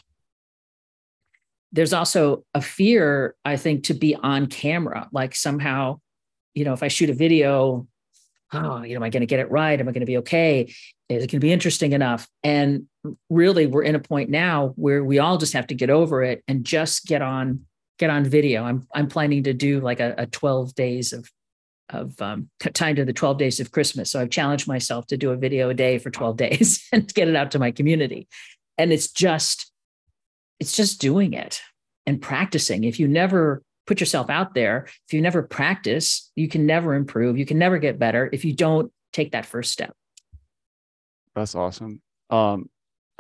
there's 1.72 1.94
also 1.94 2.46
a 2.54 2.62
fear, 2.62 3.36
I 3.44 3.58
think, 3.58 3.86
to 3.86 3.94
be 3.94 4.16
on 4.16 4.48
camera. 4.48 5.10
Like 5.12 5.36
somehow, 5.36 6.00
you 6.54 6.66
know, 6.66 6.74
if 6.74 6.84
I 6.84 6.88
shoot 6.88 7.10
a 7.10 7.14
video, 7.14 7.88
oh, 8.54 8.84
you 8.84 8.94
know, 8.94 8.98
am 8.98 9.04
I 9.04 9.10
going 9.10 9.22
to 9.22 9.28
get 9.28 9.40
it 9.40 9.50
right? 9.50 9.80
Am 9.80 9.88
I 9.88 9.92
going 9.92 10.02
to 10.02 10.06
be 10.06 10.18
okay? 10.18 10.74
It 11.22 11.30
can 11.30 11.40
be 11.40 11.52
interesting 11.52 11.94
enough? 11.94 12.28
And 12.44 12.88
really, 13.30 13.68
we're 13.68 13.84
in 13.84 13.96
a 13.96 14.00
point 14.00 14.30
now 14.30 14.74
where 14.76 15.04
we 15.04 15.20
all 15.20 15.38
just 15.38 15.54
have 15.54 15.68
to 15.68 15.76
get 15.76 15.90
over 15.90 16.24
it 16.24 16.44
and 16.48 16.66
just 16.66 17.06
get 17.06 17.22
on 17.22 17.66
get 18.00 18.10
on 18.10 18.26
video. 18.26 18.64
I'm 18.64 18.88
I'm 18.94 19.08
planning 19.08 19.44
to 19.44 19.54
do 19.54 19.80
like 19.80 20.00
a, 20.00 20.16
a 20.18 20.26
12 20.26 20.76
days 20.76 21.14
of 21.14 21.30
of 21.90 22.20
um, 22.22 22.50
tied 22.60 22.96
to 22.96 23.06
the 23.06 23.14
12 23.14 23.38
days 23.38 23.60
of 23.60 23.72
Christmas. 23.72 24.12
So 24.12 24.20
I've 24.20 24.30
challenged 24.30 24.68
myself 24.68 25.08
to 25.08 25.18
do 25.18 25.32
a 25.32 25.38
video 25.38 25.70
a 25.70 25.74
day 25.74 26.00
for 26.00 26.10
12 26.10 26.38
days 26.46 26.88
and 26.92 27.14
get 27.14 27.28
it 27.28 27.36
out 27.36 27.52
to 27.52 27.60
my 27.60 27.72
community. 27.72 28.28
And 28.78 28.92
it's 28.92 29.12
just, 29.12 29.72
it's 30.60 30.76
just 30.76 31.00
doing 31.00 31.34
it 31.34 31.62
and 32.06 32.22
practicing. 32.22 32.84
If 32.84 33.00
you 33.00 33.08
never 33.08 33.62
put 33.86 34.00
yourself 34.00 34.30
out 34.30 34.54
there, 34.54 34.86
if 35.08 35.14
you 35.14 35.22
never 35.22 35.44
practice, 35.44 36.32
you 36.36 36.48
can 36.48 36.66
never 36.66 36.96
improve. 36.96 37.38
You 37.38 37.46
can 37.46 37.60
never 37.60 37.78
get 37.78 38.00
better 38.00 38.30
if 38.32 38.46
you 38.46 38.54
don't 38.54 38.92
take 39.12 39.34
that 39.34 39.46
first 39.46 39.72
step. 39.72 39.94
That's 41.36 41.56
awesome. 41.56 42.02
Um, 42.30 42.70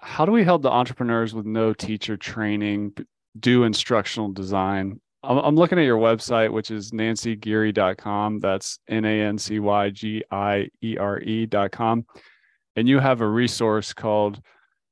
how 0.01 0.25
do 0.25 0.31
we 0.31 0.43
help 0.43 0.61
the 0.61 0.71
entrepreneurs 0.71 1.33
with 1.33 1.45
no 1.45 1.73
teacher 1.73 2.17
training 2.17 2.93
do 3.39 3.63
instructional 3.63 4.31
design 4.31 4.99
I'm, 5.23 5.37
I'm 5.37 5.55
looking 5.55 5.79
at 5.79 5.85
your 5.85 5.97
website, 5.97 6.51
which 6.51 6.69
is 6.69 6.91
nancygiere.com. 6.91 8.39
That's 8.39 8.79
N 8.87 9.05
A 9.05 9.21
N 9.21 9.37
C 9.37 9.59
Y 9.59 9.89
G 9.89 10.23
I 10.29 10.67
E 10.81 10.97
R 10.97 11.19
E.com. 11.21 12.05
And 12.75 12.87
you 12.87 12.99
have 12.99 13.21
a 13.21 13.27
resource 13.27 13.93
called 13.93 14.41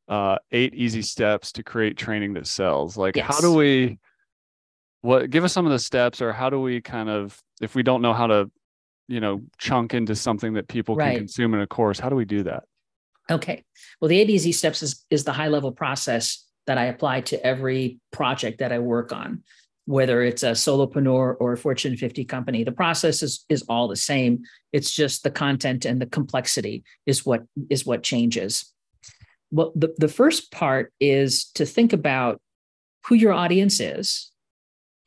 uh, 0.08 0.38
Eight 0.52 0.74
Easy 0.74 1.02
Steps 1.02 1.52
to 1.54 1.64
Create 1.64 1.98
Training 1.98 2.34
That 2.34 2.48
Sells. 2.48 2.96
Like, 2.96 3.16
yes. 3.16 3.26
how 3.26 3.42
do 3.42 3.54
we, 3.54 3.98
what, 5.02 5.30
give 5.30 5.44
us 5.44 5.52
some 5.52 5.66
of 5.66 5.72
the 5.72 5.80
steps, 5.80 6.22
or 6.22 6.32
how 6.32 6.50
do 6.50 6.62
we 6.62 6.80
kind 6.82 7.10
of, 7.10 7.38
if 7.60 7.76
we 7.76 7.82
don't 7.82 8.02
know 8.02 8.14
how 8.14 8.28
to, 8.28 8.52
you 9.08 9.20
know, 9.20 9.42
chunk 9.58 9.94
into 9.94 10.16
something 10.16 10.54
that 10.54 10.68
people 10.68 10.96
right. 10.96 11.12
can 11.12 11.18
consume 11.22 11.54
in 11.54 11.62
a 11.62 11.68
course, 11.68 12.00
how 12.00 12.10
do 12.10 12.16
we 12.16 12.26
do 12.26 12.44
that? 12.44 12.64
Okay. 13.30 13.64
Well, 14.00 14.10
the 14.10 14.18
easy 14.18 14.52
steps 14.52 14.82
is, 14.82 15.06
is 15.10 15.24
the 15.24 15.34
high 15.34 15.48
level 15.48 15.72
process 15.72 16.46
that 16.68 16.78
I 16.78 16.86
apply 16.86 17.22
to 17.22 17.46
every 17.46 18.00
project 18.12 18.60
that 18.60 18.72
I 18.72 18.80
work 18.80 19.12
on 19.12 19.44
whether 19.86 20.22
it's 20.22 20.44
a 20.44 20.52
solopreneur 20.52 21.36
or 21.40 21.54
a 21.54 21.58
Fortune 21.58 21.98
50 21.98 22.24
company. 22.26 22.64
The 22.64 22.72
process 22.72 23.24
is, 23.24 23.46
is 23.50 23.64
all 23.64 23.88
the 23.88 23.96
same. 23.96 24.44
It's 24.72 24.92
just 24.92 25.24
the 25.24 25.32
content 25.32 25.86
and 25.86 26.02
the 26.02 26.06
complexity 26.06 26.84
is 27.06 27.26
what 27.26 27.44
is 27.70 27.86
what 27.86 28.04
changes. 28.04 28.72
Well, 29.52 29.74
the, 29.76 29.94
the 29.98 30.08
first 30.08 30.52
part 30.52 30.94
is 31.00 31.46
to 31.56 31.66
think 31.66 31.94
about 31.94 32.40
who 33.08 33.16
your 33.16 33.34
audience 33.34 33.80
is 33.80 34.32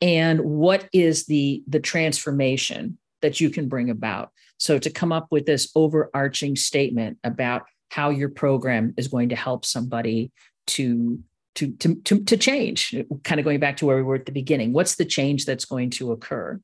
and 0.01 0.41
what 0.41 0.87
is 0.93 1.25
the, 1.25 1.63
the 1.67 1.79
transformation 1.79 2.97
that 3.21 3.39
you 3.39 3.49
can 3.49 3.67
bring 3.67 3.89
about. 3.89 4.29
So 4.57 4.77
to 4.77 4.89
come 4.89 5.11
up 5.11 5.27
with 5.31 5.45
this 5.45 5.71
overarching 5.73 6.55
statement 6.55 7.17
about 7.23 7.63
how 7.89 8.09
your 8.09 8.29
program 8.29 8.93
is 8.97 9.07
going 9.07 9.29
to 9.29 9.35
help 9.35 9.65
somebody 9.65 10.31
to 10.67 11.19
to, 11.55 11.71
to, 11.71 11.95
to, 11.95 12.23
to 12.25 12.35
change, 12.35 12.93
kind 13.23 13.39
of 13.39 13.45
going 13.45 13.61
back 13.61 13.77
to 13.77 13.85
where 13.85 13.95
we 13.95 14.03
were 14.03 14.15
at 14.15 14.25
the 14.25 14.33
beginning. 14.33 14.73
What's 14.73 14.95
the 14.95 15.05
change 15.05 15.45
that's 15.45 15.63
going 15.63 15.89
to 15.91 16.11
occur? 16.11 16.59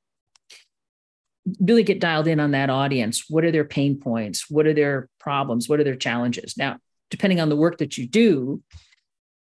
Really 1.61 1.83
get 1.83 2.01
dialed 2.01 2.27
in 2.27 2.41
on 2.41 2.51
that 2.51 2.69
audience. 2.69 3.23
What 3.29 3.45
are 3.45 3.51
their 3.51 3.63
pain 3.63 3.97
points? 3.99 4.49
What 4.49 4.67
are 4.67 4.73
their 4.73 5.07
problems? 5.17 5.69
What 5.69 5.79
are 5.79 5.85
their 5.85 5.95
challenges? 5.95 6.57
Now, 6.57 6.77
depending 7.09 7.39
on 7.39 7.47
the 7.47 7.55
work 7.55 7.77
that 7.77 7.97
you 7.97 8.05
do, 8.05 8.61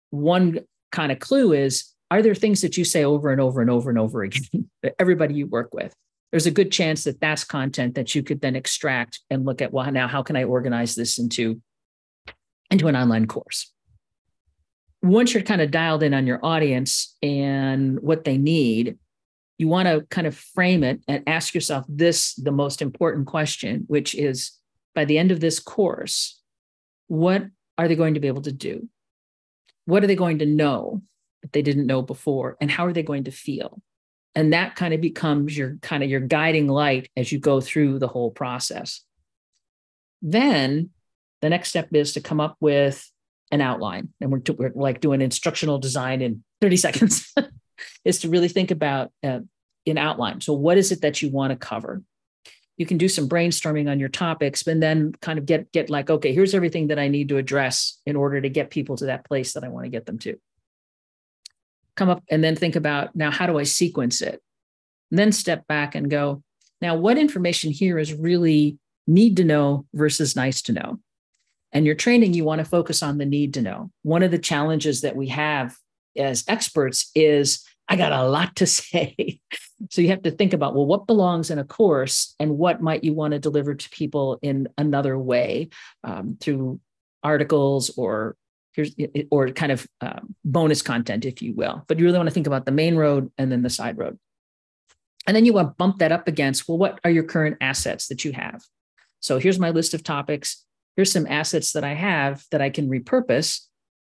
one 0.10 0.60
kind 0.92 1.12
of 1.12 1.20
clue 1.20 1.52
is 1.52 1.92
are 2.12 2.22
there 2.22 2.36
things 2.36 2.62
that 2.62 2.78
you 2.78 2.86
say 2.86 3.04
over 3.04 3.32
and 3.32 3.42
over 3.42 3.62
and 3.62 3.70
over 3.70 3.90
and 3.90 4.00
over 4.00 4.24
again 4.24 4.70
everybody 5.00 5.34
you 5.34 5.48
work 5.48 5.74
with 5.74 5.94
there's 6.32 6.48
a 6.48 6.52
good 6.52 6.72
chance 6.72 7.04
that 7.06 7.22
that's 7.22 7.44
content 7.44 7.96
that 7.96 8.14
you 8.14 8.24
could 8.24 8.42
then 8.42 8.56
extract 8.56 9.22
and 9.30 9.46
look 9.46 9.62
at 9.62 9.72
well 9.72 9.92
now 9.92 10.08
how 10.08 10.24
can 10.24 10.36
i 10.36 10.44
organize 10.44 10.96
this 10.96 11.18
into 11.18 11.62
into 12.72 12.88
an 12.88 12.96
online 12.96 13.28
course. 13.28 13.72
Once 15.02 15.34
you're 15.34 15.44
kind 15.44 15.62
of 15.62 15.72
dialed 15.72 16.04
in 16.04 16.14
on 16.14 16.26
your 16.26 16.44
audience 16.44 17.16
and 17.22 18.00
what 18.00 18.24
they 18.24 18.38
need, 18.38 18.98
you 19.58 19.68
want 19.68 19.88
to 19.88 20.06
kind 20.10 20.28
of 20.28 20.36
frame 20.36 20.84
it 20.84 21.00
and 21.08 21.24
ask 21.28 21.54
yourself 21.54 21.86
this 21.88 22.34
the 22.36 22.52
most 22.52 22.82
important 22.82 23.28
question, 23.28 23.86
which 23.88 24.16
is 24.16 24.52
by 24.94 25.06
the 25.06 25.18
end 25.18 25.32
of 25.32 25.40
this 25.40 25.60
course, 25.60 26.42
what 27.08 27.46
are 27.78 27.88
they 27.88 27.96
going 27.96 28.16
to 28.16 28.20
be 28.20 28.28
able 28.28 28.42
to 28.42 28.52
do? 28.52 28.90
What 29.86 30.04
are 30.04 30.08
they 30.08 30.16
going 30.16 30.40
to 30.40 30.46
know 30.46 31.04
that 31.44 31.54
they 31.54 31.62
didn't 31.62 31.86
know 31.86 32.02
before? 32.02 32.58
And 32.60 32.72
how 32.72 32.86
are 32.86 32.94
they 32.94 33.04
going 33.04 33.26
to 33.26 33.32
feel? 33.32 33.82
And 34.36 34.52
that 34.54 34.76
kind 34.76 34.94
of 34.94 35.00
becomes 35.00 35.58
your 35.58 35.78
kind 35.82 36.04
of 36.04 36.10
your 36.10 36.20
guiding 36.20 36.68
light 36.68 37.10
as 37.16 37.32
you 37.32 37.40
go 37.40 37.62
through 37.62 38.00
the 38.00 38.08
whole 38.08 38.32
process. 38.32 39.02
Then 40.22 40.90
the 41.42 41.50
next 41.50 41.70
step 41.70 41.90
is 41.94 42.14
to 42.14 42.22
come 42.22 42.40
up 42.40 42.58
with 42.60 43.10
an 43.52 43.62
outline. 43.62 44.10
And 44.20 44.32
we're, 44.32 44.42
we're 44.58 44.72
like 44.76 45.00
doing 45.00 45.22
instructional 45.22 45.78
design 45.78 46.22
in 46.22 46.44
30 46.62 46.78
seconds, 46.78 47.34
is 48.04 48.20
to 48.20 48.30
really 48.30 48.48
think 48.48 48.72
about 48.72 49.12
uh, 49.24 49.40
an 49.86 49.98
outline. 49.98 50.42
So, 50.42 50.54
what 50.54 50.78
is 50.78 50.92
it 50.92 51.02
that 51.02 51.22
you 51.22 51.30
want 51.30 51.52
to 51.52 51.58
cover? 51.58 52.02
You 52.78 52.86
can 52.86 52.98
do 52.98 53.08
some 53.08 53.30
brainstorming 53.30 53.90
on 53.90 54.00
your 54.00 54.10
topics, 54.10 54.68
and 54.68 54.84
then 54.84 55.14
kind 55.22 55.40
of 55.40 55.46
get 55.46 55.72
get 55.72 55.90
like, 55.90 56.10
okay, 56.10 56.34
here's 56.34 56.54
everything 56.54 56.88
that 56.88 57.00
I 57.00 57.08
need 57.08 57.30
to 57.30 57.38
address 57.38 58.02
in 58.06 58.16
order 58.16 58.42
to 58.42 58.50
get 58.50 58.70
people 58.70 58.98
to 58.98 59.06
that 59.06 59.26
place 59.26 59.54
that 59.54 59.64
I 59.64 59.70
want 59.70 59.86
to 59.86 59.90
get 59.90 60.06
them 60.06 60.20
to. 60.20 60.38
Come 61.96 62.10
up 62.10 62.24
and 62.30 62.44
then 62.44 62.56
think 62.56 62.76
about 62.76 63.16
now, 63.16 63.32
how 63.32 63.48
do 63.48 63.58
I 63.58 63.64
sequence 63.64 64.22
it? 64.22 64.42
And 65.12 65.20
then 65.20 65.32
step 65.32 65.68
back 65.68 65.96
and 65.96 66.10
go, 66.10 66.44
now, 66.82 66.96
what 66.96 67.18
information 67.18 67.72
here 67.72 67.98
is 67.98 68.14
really 68.14 68.78
need 69.08 69.38
to 69.38 69.44
know 69.44 69.86
versus 69.94 70.36
nice 70.36 70.62
to 70.64 70.74
know? 70.74 71.00
And 71.72 71.86
your 71.86 71.96
training, 71.96 72.34
you 72.34 72.44
want 72.44 72.60
to 72.60 72.66
focus 72.66 73.02
on 73.02 73.18
the 73.18 73.26
need 73.26 73.54
to 73.56 73.62
know. 73.62 73.92
One 74.04 74.24
of 74.24 74.32
the 74.32 74.40
challenges 74.40 75.02
that 75.02 75.16
we 75.16 75.28
have 75.30 75.76
as 76.18 76.44
experts 76.48 77.12
is 77.16 77.66
I 77.88 77.96
got 77.96 78.12
a 78.12 78.28
lot 78.28 78.56
to 78.58 78.66
say. 78.68 79.40
so 79.90 80.02
you 80.02 80.10
have 80.10 80.24
to 80.24 80.32
think 80.32 80.54
about, 80.54 80.76
well, 80.76 80.86
what 80.86 81.08
belongs 81.08 81.50
in 81.50 81.60
a 81.60 81.64
course 81.64 82.36
and 82.40 82.58
what 82.58 82.82
might 82.82 83.04
you 83.04 83.14
want 83.14 83.34
to 83.34 83.40
deliver 83.40 83.76
to 83.76 83.90
people 83.90 84.40
in 84.42 84.68
another 84.78 85.18
way 85.18 85.70
um, 86.04 86.38
through 86.40 86.80
articles 87.24 87.92
or 87.98 88.36
here's 88.76 88.96
or 89.32 89.50
kind 89.50 89.72
of 89.72 89.88
um, 90.02 90.36
bonus 90.44 90.82
content, 90.82 91.26
if 91.26 91.42
you 91.42 91.54
will. 91.54 91.84
But 91.88 92.00
you 92.00 92.06
really 92.06 92.18
want 92.18 92.28
to 92.28 92.34
think 92.34 92.48
about 92.48 92.66
the 92.66 92.72
main 92.72 92.96
road 92.96 93.32
and 93.38 93.52
then 93.52 93.62
the 93.62 93.70
side 93.70 93.98
road. 93.98 94.20
And 95.28 95.36
then 95.36 95.46
you 95.46 95.54
want 95.54 95.70
to 95.70 95.76
bump 95.76 96.00
that 96.00 96.12
up 96.12 96.28
against, 96.28 96.68
well, 96.68 96.78
what 96.78 97.00
are 97.04 97.10
your 97.10 97.24
current 97.24 97.58
assets 97.62 98.08
that 98.08 98.24
you 98.24 98.32
have? 98.34 98.64
So 99.22 99.40
here's 99.40 99.58
my 99.58 99.72
list 99.72 99.94
of 99.94 100.04
topics 100.04 100.66
here's 100.96 101.12
some 101.12 101.28
assets 101.28 101.74
that 101.74 101.84
I 101.84 101.94
have 101.94 102.44
that 102.52 102.62
I 102.62 102.70
can 102.70 102.90
repurpose. 102.90 103.62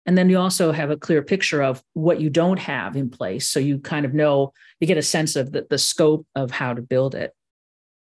And 0.06 0.18
then 0.18 0.30
you 0.30 0.38
also 0.38 0.72
have 0.72 0.92
a 0.92 0.98
clear 0.98 1.24
picture 1.24 1.64
of 1.64 1.84
what 1.94 2.22
you 2.22 2.30
don't 2.30 2.60
have 2.60 2.96
in 2.96 3.10
place. 3.10 3.48
So 3.48 3.60
you 3.60 3.80
kind 3.80 4.06
of 4.06 4.14
know, 4.14 4.54
you 4.80 4.88
get 4.88 4.98
a 4.98 5.04
sense 5.04 5.36
of 5.36 5.52
the, 5.52 5.66
the 5.70 5.80
scope 5.80 6.28
of 6.36 6.52
how 6.52 6.74
to 6.74 6.82
build 6.82 7.16
it. 7.16 7.34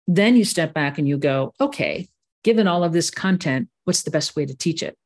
Then 0.06 0.36
you 0.36 0.44
step 0.44 0.74
back 0.74 0.98
and 0.98 1.08
you 1.08 1.16
go, 1.16 1.54
okay, 1.60 2.08
given 2.44 2.68
all 2.68 2.84
of 2.84 2.92
this 2.92 3.10
content, 3.10 3.68
what's 3.84 4.02
the 4.02 4.10
best 4.10 4.36
way 4.36 4.44
to 4.44 4.54
teach 4.54 4.82
it? 4.82 4.96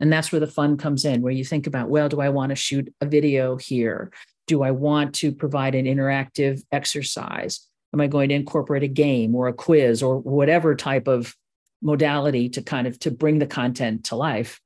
And 0.00 0.12
that's 0.12 0.30
where 0.30 0.40
the 0.40 0.46
fun 0.46 0.76
comes 0.76 1.04
in, 1.04 1.22
where 1.22 1.32
you 1.32 1.44
think 1.44 1.66
about, 1.66 1.88
well, 1.88 2.08
do 2.08 2.20
I 2.20 2.28
want 2.28 2.50
to 2.50 2.56
shoot 2.56 2.92
a 3.00 3.06
video 3.06 3.56
here? 3.56 4.12
Do 4.46 4.62
I 4.62 4.70
want 4.70 5.14
to 5.16 5.32
provide 5.32 5.74
an 5.74 5.86
interactive 5.86 6.62
exercise? 6.70 7.66
Am 7.92 8.00
I 8.00 8.06
going 8.06 8.28
to 8.28 8.34
incorporate 8.34 8.82
a 8.82 8.88
game 8.88 9.34
or 9.34 9.48
a 9.48 9.52
quiz 9.52 10.02
or 10.02 10.18
whatever 10.18 10.74
type 10.76 11.08
of 11.08 11.34
modality 11.82 12.48
to 12.50 12.62
kind 12.62 12.86
of 12.86 12.98
to 13.00 13.10
bring 13.10 13.38
the 13.38 13.46
content 13.46 14.04
to 14.04 14.16
life 14.16 14.60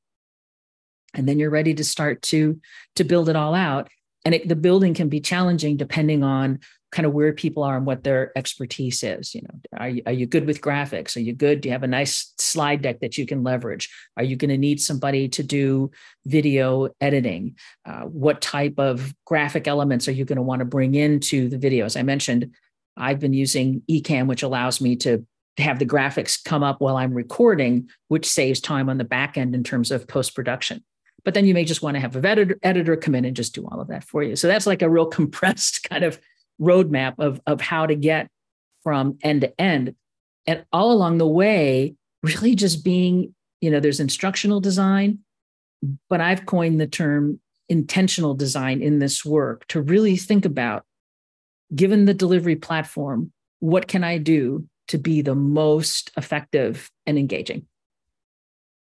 and 1.14 1.28
then 1.28 1.38
you're 1.38 1.50
ready 1.50 1.74
to 1.74 1.84
start 1.84 2.22
to 2.22 2.60
to 2.96 3.04
build 3.04 3.28
it 3.28 3.36
all 3.36 3.54
out 3.54 3.88
and 4.24 4.34
it, 4.34 4.48
the 4.48 4.56
building 4.56 4.94
can 4.94 5.08
be 5.08 5.20
challenging 5.20 5.76
depending 5.76 6.22
on 6.22 6.60
kind 6.92 7.06
of 7.06 7.12
where 7.12 7.32
people 7.32 7.62
are 7.62 7.76
and 7.76 7.86
what 7.86 8.04
their 8.04 8.30
expertise 8.36 9.02
is 9.02 9.34
you 9.34 9.42
know. 9.42 9.78
Are 9.78 9.88
you, 9.88 10.02
are 10.06 10.12
you 10.12 10.26
good 10.26 10.46
with 10.46 10.60
graphics? 10.60 11.16
Are 11.16 11.20
you 11.20 11.32
good? 11.32 11.60
Do 11.60 11.68
you 11.68 11.72
have 11.72 11.82
a 11.82 11.88
nice 11.88 12.32
slide 12.38 12.82
deck 12.82 13.00
that 13.00 13.18
you 13.18 13.26
can 13.26 13.42
leverage? 13.42 13.90
Are 14.16 14.22
you 14.22 14.36
going 14.36 14.50
to 14.50 14.58
need 14.58 14.80
somebody 14.80 15.28
to 15.30 15.42
do 15.42 15.90
video 16.26 16.90
editing? 17.00 17.56
Uh, 17.84 18.02
what 18.02 18.40
type 18.40 18.74
of 18.78 19.14
graphic 19.24 19.66
elements 19.66 20.06
are 20.06 20.12
you 20.12 20.24
going 20.24 20.36
to 20.36 20.42
want 20.42 20.60
to 20.60 20.66
bring 20.66 20.94
into 20.94 21.48
the 21.48 21.58
video? 21.58 21.84
As 21.84 21.96
i 21.96 22.02
mentioned 22.02 22.52
i've 22.94 23.18
been 23.18 23.32
using 23.32 23.80
ecamm 23.90 24.26
which 24.26 24.42
allows 24.42 24.78
me 24.78 24.94
to 24.94 25.26
have 25.58 25.78
the 25.78 25.86
graphics 25.86 26.42
come 26.42 26.62
up 26.62 26.80
while 26.80 26.96
I'm 26.96 27.12
recording, 27.12 27.88
which 28.08 28.28
saves 28.28 28.60
time 28.60 28.88
on 28.88 28.98
the 28.98 29.04
back 29.04 29.36
end 29.36 29.54
in 29.54 29.64
terms 29.64 29.90
of 29.90 30.08
post 30.08 30.34
production. 30.34 30.82
But 31.24 31.34
then 31.34 31.44
you 31.44 31.54
may 31.54 31.64
just 31.64 31.82
want 31.82 31.94
to 31.94 32.00
have 32.00 32.16
a 32.16 32.26
editor, 32.26 32.58
editor 32.62 32.96
come 32.96 33.14
in 33.14 33.24
and 33.24 33.36
just 33.36 33.54
do 33.54 33.66
all 33.70 33.80
of 33.80 33.88
that 33.88 34.04
for 34.04 34.22
you. 34.22 34.34
So 34.34 34.48
that's 34.48 34.66
like 34.66 34.82
a 34.82 34.90
real 34.90 35.06
compressed 35.18 35.86
kind 35.88 36.04
of 36.04 36.18
roadmap 36.62 37.14
of, 37.18 37.40
of 37.46 37.60
how 37.60 37.86
to 37.86 37.94
get 37.94 38.28
from 38.82 39.18
end 39.22 39.42
to 39.42 39.60
end. 39.60 39.94
And 40.46 40.64
all 40.72 40.92
along 40.92 41.18
the 41.18 41.26
way, 41.26 41.94
really 42.22 42.54
just 42.54 42.84
being, 42.84 43.34
you 43.60 43.70
know, 43.70 43.80
there's 43.80 44.00
instructional 44.00 44.60
design, 44.60 45.20
but 46.08 46.20
I've 46.20 46.46
coined 46.46 46.80
the 46.80 46.86
term 46.86 47.40
intentional 47.68 48.34
design 48.34 48.82
in 48.82 48.98
this 48.98 49.24
work 49.24 49.66
to 49.68 49.80
really 49.80 50.16
think 50.16 50.44
about 50.44 50.84
given 51.74 52.04
the 52.04 52.14
delivery 52.14 52.56
platform, 52.56 53.32
what 53.60 53.88
can 53.88 54.04
I 54.04 54.18
do 54.18 54.68
to 54.88 54.98
be 54.98 55.22
the 55.22 55.34
most 55.34 56.10
effective 56.16 56.90
and 57.06 57.18
engaging. 57.18 57.66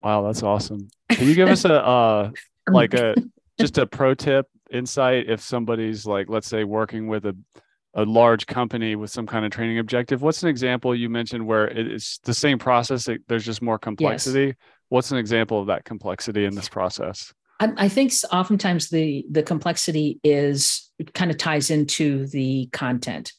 Wow, 0.02 0.24
that's 0.24 0.44
awesome. 0.44 0.88
Can 1.10 1.28
you 1.28 1.36
give 1.36 1.50
us 1.50 1.66
a 1.66 1.84
uh 1.84 2.32
like 2.70 2.94
a 2.94 3.16
just 3.60 3.78
a 3.78 3.86
pro 3.86 4.14
tip 4.14 4.48
insight 4.72 5.30
if 5.30 5.42
somebody's 5.42 6.06
like 6.06 6.30
let's 6.30 6.48
say 6.48 6.64
working 6.64 7.08
with 7.08 7.26
a 7.26 7.36
a 7.98 8.06
large 8.06 8.46
company 8.46 8.96
with 8.96 9.12
some 9.12 9.28
kind 9.28 9.44
of 9.46 9.52
training 9.52 9.80
objective 9.80 10.22
what's 10.22 10.44
an 10.44 10.50
example 10.50 10.96
you 10.96 11.10
mentioned 11.10 11.46
where 11.46 11.68
it's 11.68 12.20
the 12.20 12.34
same 12.34 12.58
process 12.58 13.08
it, 13.08 13.22
there's 13.28 13.46
just 13.46 13.62
more 13.62 13.78
complexity 13.78 14.48
yes. 14.48 14.56
what's 14.90 15.12
an 15.12 15.18
example 15.18 15.60
of 15.60 15.68
that 15.68 15.84
complexity 15.84 16.46
in 16.46 16.56
this 16.56 16.70
process 16.70 17.34
I, 17.60 17.74
I 17.76 17.90
think 17.90 18.14
oftentimes 18.32 18.90
the 18.90 19.26
the 19.30 19.44
complexity 19.44 20.20
is 20.24 20.90
kind 21.14 21.30
of 21.30 21.38
ties 21.38 21.70
into 21.70 22.28
the 22.28 22.70
content 22.72 23.34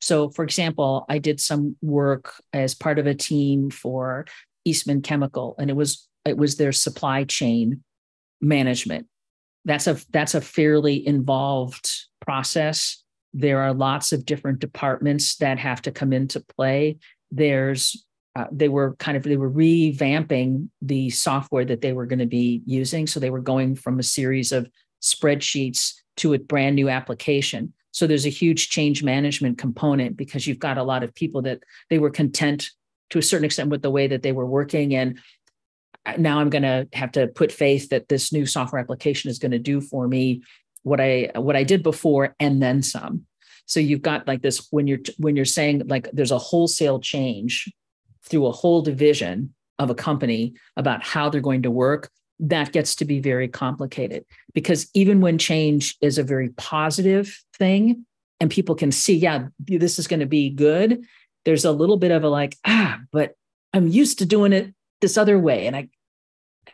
so, 0.00 0.30
for 0.30 0.44
example, 0.44 1.04
I 1.08 1.18
did 1.18 1.40
some 1.40 1.76
work 1.82 2.34
as 2.52 2.74
part 2.74 3.00
of 3.00 3.06
a 3.06 3.14
team 3.14 3.70
for 3.70 4.26
Eastman 4.64 5.02
Chemical, 5.02 5.56
and 5.58 5.70
it 5.70 5.74
was 5.74 6.08
it 6.24 6.36
was 6.36 6.56
their 6.56 6.72
supply 6.72 7.24
chain 7.24 7.82
management. 8.40 9.08
That's 9.64 9.86
a 9.86 9.98
that's 10.10 10.34
a 10.34 10.40
fairly 10.40 11.04
involved 11.06 11.90
process. 12.20 13.02
There 13.34 13.60
are 13.60 13.74
lots 13.74 14.12
of 14.12 14.24
different 14.24 14.60
departments 14.60 15.36
that 15.36 15.58
have 15.58 15.82
to 15.82 15.92
come 15.92 16.12
into 16.12 16.40
play. 16.40 16.98
There's 17.30 18.04
uh, 18.36 18.46
they 18.52 18.68
were 18.68 18.94
kind 18.96 19.16
of 19.16 19.22
they 19.22 19.36
were 19.36 19.50
revamping 19.50 20.68
the 20.82 21.08
software 21.10 21.64
that 21.64 21.80
they 21.80 21.92
were 21.92 22.06
going 22.06 22.18
to 22.18 22.26
be 22.26 22.62
using, 22.66 23.06
so 23.06 23.18
they 23.18 23.30
were 23.30 23.40
going 23.40 23.74
from 23.74 23.98
a 23.98 24.02
series 24.02 24.52
of 24.52 24.68
spreadsheets 25.02 25.94
to 26.18 26.34
a 26.34 26.38
brand 26.38 26.76
new 26.76 26.88
application. 26.88 27.72
So 27.92 28.06
there's 28.06 28.26
a 28.26 28.30
huge 28.30 28.68
change 28.68 29.02
management 29.02 29.56
component 29.56 30.18
because 30.18 30.46
you've 30.46 30.58
got 30.58 30.76
a 30.76 30.82
lot 30.82 31.02
of 31.02 31.14
people 31.14 31.40
that 31.42 31.62
they 31.88 31.98
were 31.98 32.10
content 32.10 32.70
to 33.10 33.18
a 33.18 33.22
certain 33.22 33.46
extent 33.46 33.70
with 33.70 33.82
the 33.82 33.90
way 33.90 34.06
that 34.06 34.22
they 34.22 34.32
were 34.32 34.46
working. 34.46 34.94
And 34.94 35.18
now 36.18 36.38
I'm 36.38 36.50
going 36.50 36.62
to 36.62 36.88
have 36.92 37.12
to 37.12 37.26
put 37.28 37.52
faith 37.52 37.88
that 37.88 38.08
this 38.08 38.32
new 38.32 38.44
software 38.44 38.80
application 38.80 39.30
is 39.30 39.38
going 39.38 39.52
to 39.52 39.58
do 39.58 39.80
for 39.80 40.06
me 40.06 40.42
what 40.86 41.00
I 41.00 41.30
what 41.34 41.56
I 41.56 41.64
did 41.64 41.82
before 41.82 42.36
and 42.38 42.62
then 42.62 42.80
some. 42.80 43.26
So 43.66 43.80
you've 43.80 44.02
got 44.02 44.28
like 44.28 44.42
this 44.42 44.68
when 44.70 44.86
you're 44.86 45.00
when 45.18 45.34
you're 45.34 45.44
saying 45.44 45.82
like 45.86 46.08
there's 46.12 46.30
a 46.30 46.38
wholesale 46.38 47.00
change 47.00 47.72
through 48.22 48.46
a 48.46 48.52
whole 48.52 48.82
division 48.82 49.52
of 49.80 49.90
a 49.90 49.94
company 49.94 50.54
about 50.76 51.02
how 51.02 51.28
they're 51.28 51.40
going 51.40 51.62
to 51.62 51.70
work 51.70 52.10
that 52.38 52.72
gets 52.72 52.94
to 52.96 53.04
be 53.04 53.18
very 53.18 53.48
complicated 53.48 54.24
because 54.54 54.88
even 54.94 55.20
when 55.20 55.38
change 55.38 55.96
is 56.00 56.18
a 56.18 56.22
very 56.22 56.50
positive 56.50 57.42
thing 57.58 58.04
and 58.40 58.50
people 58.50 58.74
can 58.74 58.92
see, 58.92 59.16
yeah, 59.16 59.46
this 59.58 59.98
is 59.98 60.06
going 60.06 60.20
to 60.20 60.26
be 60.26 60.50
good, 60.50 61.04
there's 61.44 61.64
a 61.64 61.72
little 61.72 61.96
bit 61.96 62.10
of 62.10 62.22
a 62.22 62.28
like, 62.28 62.56
ah, 62.66 63.00
but 63.10 63.34
I'm 63.72 63.88
used 63.88 64.18
to 64.18 64.26
doing 64.26 64.52
it 64.52 64.74
this 65.00 65.16
other 65.16 65.38
way. 65.38 65.66
And 65.66 65.74
I, 65.74 65.88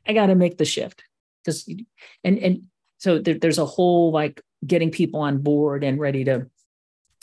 I 0.07 0.13
got 0.13 0.27
to 0.27 0.35
make 0.35 0.59
the 0.59 0.65
shift 0.65 1.05
because, 1.45 1.69
and, 2.25 2.39
and 2.39 2.63
so 3.03 3.19
there, 3.19 3.35
there's 3.35 3.59
a 3.59 3.67
whole 3.67 4.13
like 4.13 4.41
getting 4.65 4.93
people 4.93 5.21
on 5.21 5.39
board 5.39 5.83
and 5.83 5.99
ready 5.99 6.23
to, 6.23 6.47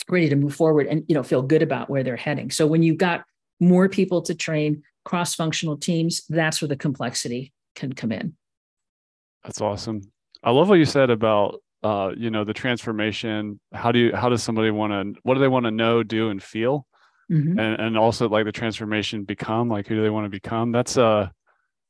ready 0.10 0.28
to 0.28 0.36
move 0.36 0.54
forward 0.54 0.88
and, 0.88 1.06
you 1.08 1.16
know, 1.16 1.24
feel 1.24 1.42
good 1.42 1.62
about 1.62 1.90
where 1.90 2.04
they're 2.04 2.18
heading. 2.18 2.52
So 2.52 2.68
when 2.68 2.84
you've 2.84 2.98
got 2.98 3.24
more 3.62 3.88
people 3.88 4.22
to 4.24 4.36
train 4.36 4.84
cross-functional 5.06 5.78
teams, 5.78 6.26
that's 6.28 6.62
where 6.62 6.68
the 6.68 6.76
complexity 6.76 7.54
can 7.76 7.94
come 7.94 8.12
in. 8.12 8.36
That's 9.46 9.62
awesome. 9.62 10.02
I 10.44 10.52
love 10.52 10.68
what 10.68 10.80
you 10.80 10.86
said 10.86 11.10
about 11.10 11.62
uh, 11.82 12.12
you 12.18 12.30
know, 12.30 12.44
the 12.44 12.54
transformation. 12.54 13.58
How 13.74 13.94
do 13.94 14.00
you 14.00 14.16
how 14.16 14.28
does 14.28 14.44
somebody 14.44 14.72
want 14.72 14.92
to 14.92 15.22
what 15.24 15.36
do 15.36 15.40
they 15.40 15.48
want 15.48 15.66
to 15.66 15.72
know, 15.72 16.04
do, 16.04 16.30
and 16.30 16.44
feel? 16.44 16.86
Mm-hmm. 17.32 17.58
And 17.58 17.82
and 17.82 17.98
also 17.98 18.28
like 18.28 18.44
the 18.44 18.52
transformation 18.52 19.24
become, 19.24 19.70
like 19.70 19.88
who 19.88 19.96
do 19.96 20.04
they 20.04 20.10
want 20.10 20.26
to 20.26 20.30
become? 20.30 20.74
That's 20.74 20.98
uh 20.98 21.30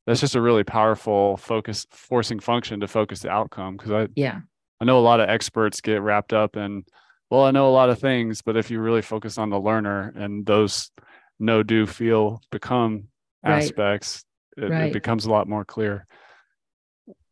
that's 0.06 0.20
just 0.20 0.34
a 0.34 0.40
really 0.40 0.64
powerful 0.64 1.36
focus 1.36 1.86
forcing 1.90 2.40
function 2.40 2.80
to 2.80 2.88
focus 2.88 3.20
the 3.20 3.30
outcome 3.30 3.76
because 3.76 3.92
i 3.92 4.08
yeah. 4.14 4.40
I 4.80 4.86
know 4.86 4.98
a 4.98 5.00
lot 5.00 5.20
of 5.20 5.28
experts 5.28 5.80
get 5.82 6.00
wrapped 6.02 6.32
up 6.32 6.56
in 6.56 6.84
well 7.30 7.44
i 7.44 7.50
know 7.50 7.68
a 7.68 7.72
lot 7.72 7.90
of 7.90 7.98
things 7.98 8.42
but 8.42 8.56
if 8.56 8.70
you 8.70 8.80
really 8.80 9.02
focus 9.02 9.38
on 9.38 9.50
the 9.50 9.60
learner 9.60 10.12
and 10.16 10.44
those 10.46 10.90
know 11.38 11.62
do 11.62 11.86
feel 11.86 12.42
become 12.50 13.04
Right. 13.42 13.52
aspects 13.64 14.24
it, 14.56 14.64
it 14.64 14.92
becomes 14.92 15.24
a 15.24 15.30
lot 15.30 15.48
more 15.48 15.64
clear. 15.64 16.06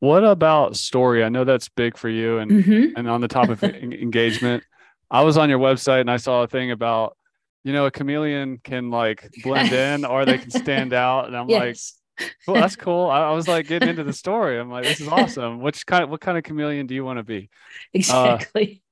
What 0.01 0.25
about 0.25 0.77
story? 0.77 1.25
I 1.25 1.29
know 1.29 1.45
that's 1.45 1.69
big 1.69 1.97
for 1.97 2.09
you 2.09 2.39
and 2.39 2.51
Mhm. 2.53 2.93
and 2.97 3.09
on 3.09 3.21
the 3.21 3.29
topic 3.29 3.63
of 3.63 3.75
engagement. 3.75 4.63
I 5.11 5.23
was 5.23 5.37
on 5.37 5.49
your 5.51 5.59
website 5.59 6.01
and 6.03 6.11
i 6.11 6.17
saw 6.19 6.43
a 6.43 6.47
thing 6.47 6.71
about 6.71 7.17
you 7.65 7.73
know 7.73 7.87
a 7.87 7.91
chameleon 7.91 8.59
can 8.63 8.91
like 8.91 9.29
blend 9.37 9.73
in 9.73 10.05
or 10.05 10.25
they 10.27 10.39
can 10.39 10.51
stand 10.51 10.93
out 10.93 11.27
and 11.27 11.37
i'm 11.37 11.49
like 11.51 11.75
yes 11.77 11.98
well 12.47 12.57
that's 12.57 12.77
cool. 12.77 13.09
I, 13.09 13.21
I 13.23 13.33
was 13.33 13.49
like 13.49 13.67
getting 13.67 13.89
into 13.89 14.05
the 14.05 14.13
story. 14.13 14.59
I'm 14.59 14.71
like 14.71 14.85
this 14.85 15.01
is 15.01 15.09
awesome. 15.09 15.61
Which 15.61 15.87
kind 15.87 16.05
of 16.05 16.11
what 16.11 16.21
kind 16.21 16.37
of 16.39 16.45
chameleon 16.45 16.87
do 16.87 16.95
you 16.95 17.05
want 17.05 17.19
to 17.19 17.23
be 17.23 17.51
uh, 18.11 18.39
exactly. 18.39 18.83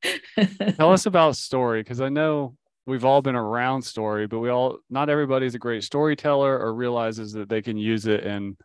tell 0.78 0.92
us 0.92 1.06
about 1.06 1.36
story 1.36 1.82
because 1.82 2.00
i 2.00 2.08
know 2.08 2.54
we've 2.86 3.04
all 3.04 3.22
been 3.22 3.34
around 3.34 3.82
story 3.82 4.26
but 4.26 4.38
we 4.38 4.48
all 4.48 4.78
not 4.90 5.08
everybody's 5.08 5.54
a 5.54 5.58
great 5.58 5.82
storyteller 5.82 6.58
or 6.58 6.74
realizes 6.74 7.32
that 7.32 7.48
they 7.48 7.60
can 7.62 7.76
use 7.76 8.06
it 8.06 8.24
in 8.24 8.56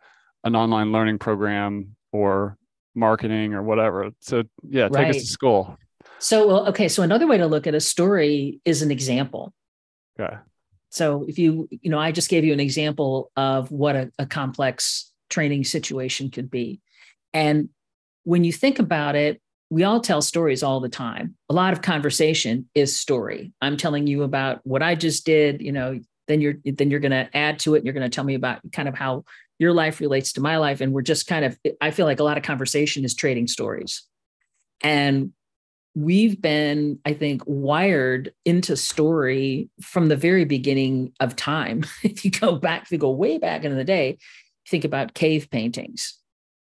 an 0.44 0.56
online 0.56 0.92
learning 0.92 1.18
program 1.18 1.96
or 2.12 2.56
marketing 2.94 3.54
or 3.54 3.62
whatever. 3.62 4.10
So 4.20 4.44
yeah 4.62 4.88
take 4.88 5.08
us 5.08 5.16
Right. 5.16 5.20
to 5.20 5.26
school. 5.26 5.76
So 6.18 6.46
well, 6.46 6.68
okay 6.68 6.88
so 6.88 7.02
another 7.02 7.26
way 7.26 7.38
to 7.38 7.46
look 7.46 7.66
at 7.66 7.74
a 7.74 7.80
story 7.80 8.60
is 8.64 8.82
an 8.82 8.90
example. 8.90 9.52
Okay 10.18 10.36
So 10.92 11.24
if 11.26 11.38
you, 11.38 11.68
you 11.70 11.90
know, 11.90 11.98
I 11.98 12.12
just 12.12 12.28
gave 12.28 12.44
you 12.44 12.52
an 12.52 12.60
example 12.60 13.32
of 13.34 13.70
what 13.72 13.96
a, 13.96 14.12
a 14.18 14.26
complex 14.26 15.10
training 15.30 15.64
situation 15.64 16.30
could 16.30 16.50
be. 16.50 16.80
And 17.32 17.70
when 18.24 18.44
you 18.44 18.52
think 18.52 18.78
about 18.78 19.16
it, 19.16 19.40
we 19.70 19.84
all 19.84 20.00
tell 20.00 20.20
stories 20.20 20.62
all 20.62 20.80
the 20.80 20.90
time. 20.90 21.34
A 21.48 21.54
lot 21.54 21.72
of 21.72 21.80
conversation 21.80 22.68
is 22.74 22.94
story. 22.94 23.52
I'm 23.62 23.78
telling 23.78 24.06
you 24.06 24.22
about 24.22 24.60
what 24.64 24.82
I 24.82 24.94
just 24.94 25.24
did, 25.24 25.62
you 25.62 25.72
know, 25.72 25.98
then 26.28 26.42
you're 26.42 26.56
then 26.62 26.90
you're 26.90 27.00
going 27.00 27.10
to 27.10 27.34
add 27.34 27.58
to 27.60 27.74
it 27.74 27.78
and 27.78 27.86
you're 27.86 27.94
going 27.94 28.08
to 28.08 28.14
tell 28.14 28.22
me 28.22 28.34
about 28.34 28.60
kind 28.70 28.86
of 28.86 28.94
how 28.94 29.24
your 29.58 29.72
life 29.72 29.98
relates 29.98 30.34
to 30.34 30.42
my 30.42 30.58
life 30.58 30.82
and 30.82 30.92
we're 30.92 31.00
just 31.00 31.26
kind 31.26 31.46
of 31.46 31.58
I 31.80 31.90
feel 31.90 32.04
like 32.04 32.20
a 32.20 32.24
lot 32.24 32.36
of 32.36 32.42
conversation 32.42 33.02
is 33.02 33.14
trading 33.14 33.48
stories. 33.48 34.02
And 34.82 35.32
we've 35.94 36.40
been, 36.40 36.98
I 37.04 37.12
think, 37.12 37.42
wired 37.46 38.32
into 38.44 38.76
story 38.76 39.68
from 39.80 40.08
the 40.08 40.16
very 40.16 40.44
beginning 40.44 41.12
of 41.20 41.36
time. 41.36 41.84
if 42.02 42.24
you 42.24 42.30
go 42.30 42.56
back, 42.56 42.84
if 42.84 42.92
you 42.92 42.98
go 42.98 43.10
way 43.10 43.38
back 43.38 43.64
into 43.64 43.76
the 43.76 43.84
day, 43.84 44.18
think 44.68 44.84
about 44.84 45.14
cave 45.14 45.48
paintings, 45.50 46.18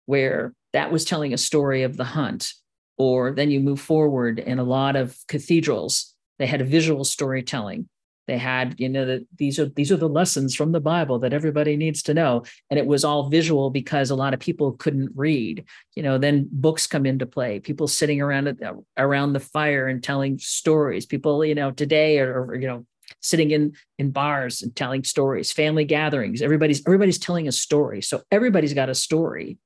where 0.07 0.55
that 0.73 0.93
was 0.93 1.05
telling 1.05 1.33
a 1.33 1.39
story 1.39 1.83
of 1.83 1.97
the 1.97 2.05
hunt. 2.05 2.53
Or 2.97 3.33
then 3.33 3.51
you 3.51 3.59
move 3.59 3.81
forward 3.81 4.39
in 4.39 4.59
a 4.59 4.65
lot 4.65 4.95
of 4.95 5.17
cathedrals, 5.27 6.15
they 6.39 6.47
had 6.47 6.61
a 6.61 6.65
visual 6.65 7.05
storytelling. 7.05 7.89
They 8.27 8.39
had, 8.39 8.75
you 8.79 8.89
know, 8.89 9.05
that 9.05 9.27
these 9.37 9.59
are 9.59 9.67
these 9.67 9.93
are 9.93 9.97
the 9.97 10.09
lessons 10.09 10.55
from 10.55 10.73
the 10.73 10.81
Bible 10.81 11.19
that 11.21 11.33
everybody 11.33 11.77
needs 11.77 12.03
to 12.05 12.15
know. 12.15 12.45
And 12.71 12.79
it 12.79 12.87
was 12.87 13.05
all 13.05 13.29
visual 13.29 13.71
because 13.71 14.11
a 14.11 14.15
lot 14.15 14.33
of 14.33 14.41
people 14.41 14.73
couldn't 14.73 15.13
read. 15.15 15.65
You 15.95 16.03
know 16.03 16.19
then 16.19 16.49
books 16.51 16.87
come 16.87 17.07
into 17.07 17.27
play 17.27 17.61
people 17.61 17.89
sitting 17.89 18.21
around 18.21 18.49
it 18.49 18.59
around 18.97 19.33
the 19.33 19.41
fire 19.41 19.89
and 19.89 20.03
telling 20.03 20.39
stories. 20.39 21.07
People 21.07 21.45
you 21.45 21.55
know 21.55 21.71
today 21.71 22.19
are, 22.19 22.55
you 22.55 22.67
know 22.67 22.87
sitting 23.21 23.51
in 23.51 23.75
in 23.99 24.11
bars 24.11 24.63
and 24.63 24.75
telling 24.75 25.05
stories 25.05 25.53
family 25.53 25.85
gatherings. 25.85 26.41
Everybody's 26.41 26.83
everybody's 26.87 27.19
telling 27.19 27.47
a 27.47 27.53
story. 27.53 28.01
So 28.01 28.23
everybody's 28.31 28.75
got 28.75 28.89
a 28.89 28.95
story. 28.95 29.59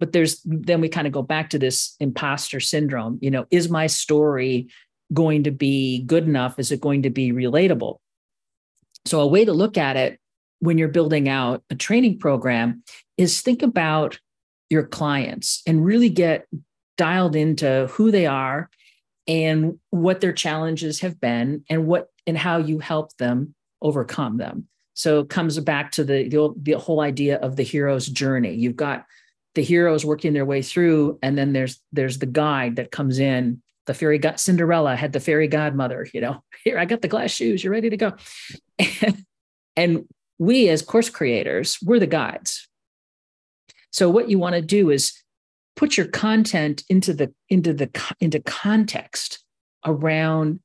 But 0.00 0.12
there's 0.12 0.42
then 0.44 0.80
we 0.80 0.88
kind 0.88 1.06
of 1.06 1.12
go 1.12 1.22
back 1.22 1.50
to 1.50 1.58
this 1.58 1.96
imposter 2.00 2.60
syndrome. 2.60 3.18
You 3.22 3.30
know 3.30 3.46
is 3.50 3.70
my 3.70 3.86
story 3.86 4.68
going 5.14 5.44
to 5.44 5.50
be 5.50 6.02
good 6.04 6.24
enough? 6.24 6.58
Is 6.58 6.72
it 6.72 6.80
going 6.80 7.02
to 7.02 7.10
be 7.10 7.32
relatable? 7.32 7.98
So 9.06 9.20
a 9.20 9.26
way 9.26 9.44
to 9.44 9.52
look 9.52 9.78
at 9.78 9.96
it 9.96 10.18
when 10.60 10.78
you're 10.78 10.88
building 10.88 11.28
out 11.28 11.62
a 11.70 11.74
training 11.74 12.18
program 12.18 12.82
is 13.16 13.40
think 13.40 13.62
about 13.62 14.18
your 14.70 14.84
clients 14.84 15.62
and 15.66 15.84
really 15.84 16.08
get 16.08 16.46
dialed 16.96 17.36
into 17.36 17.88
who 17.92 18.10
they 18.10 18.26
are 18.26 18.70
and 19.26 19.78
what 19.90 20.20
their 20.20 20.32
challenges 20.32 21.00
have 21.00 21.20
been 21.20 21.64
and 21.68 21.86
what 21.86 22.08
and 22.26 22.38
how 22.38 22.58
you 22.58 22.78
help 22.78 23.14
them 23.16 23.54
overcome 23.82 24.38
them. 24.38 24.66
So 24.94 25.20
it 25.20 25.28
comes 25.28 25.58
back 25.60 25.92
to 25.92 26.04
the 26.04 26.28
the, 26.28 26.54
the 26.56 26.78
whole 26.78 27.00
idea 27.00 27.36
of 27.38 27.56
the 27.56 27.62
hero's 27.62 28.06
journey. 28.06 28.54
You've 28.54 28.76
got 28.76 29.04
the 29.54 29.62
heroes 29.62 30.04
working 30.04 30.32
their 30.32 30.44
way 30.44 30.62
through 30.62 31.18
and 31.22 31.36
then 31.36 31.52
there's 31.52 31.80
there's 31.92 32.18
the 32.18 32.26
guide 32.26 32.76
that 32.76 32.90
comes 32.90 33.18
in 33.18 33.62
the 33.86 33.94
fairy 33.94 34.18
god 34.18 34.38
cinderella 34.38 34.96
had 34.96 35.12
the 35.12 35.20
fairy 35.20 35.48
godmother 35.48 36.06
you 36.12 36.20
know 36.20 36.42
here 36.64 36.78
i 36.78 36.84
got 36.84 37.02
the 37.02 37.08
glass 37.08 37.30
shoes 37.30 37.62
you're 37.62 37.72
ready 37.72 37.90
to 37.90 37.96
go 37.96 38.12
and 39.76 40.06
we 40.38 40.68
as 40.68 40.82
course 40.82 41.08
creators 41.10 41.78
we're 41.82 41.98
the 41.98 42.06
guides 42.06 42.68
so 43.90 44.10
what 44.10 44.28
you 44.28 44.38
want 44.40 44.56
to 44.56 44.62
do 44.62 44.90
is 44.90 45.12
put 45.76 45.96
your 45.96 46.06
content 46.06 46.82
into 46.88 47.14
the 47.14 47.32
into 47.48 47.72
the 47.72 47.90
into 48.20 48.40
context 48.40 49.44
around 49.84 50.60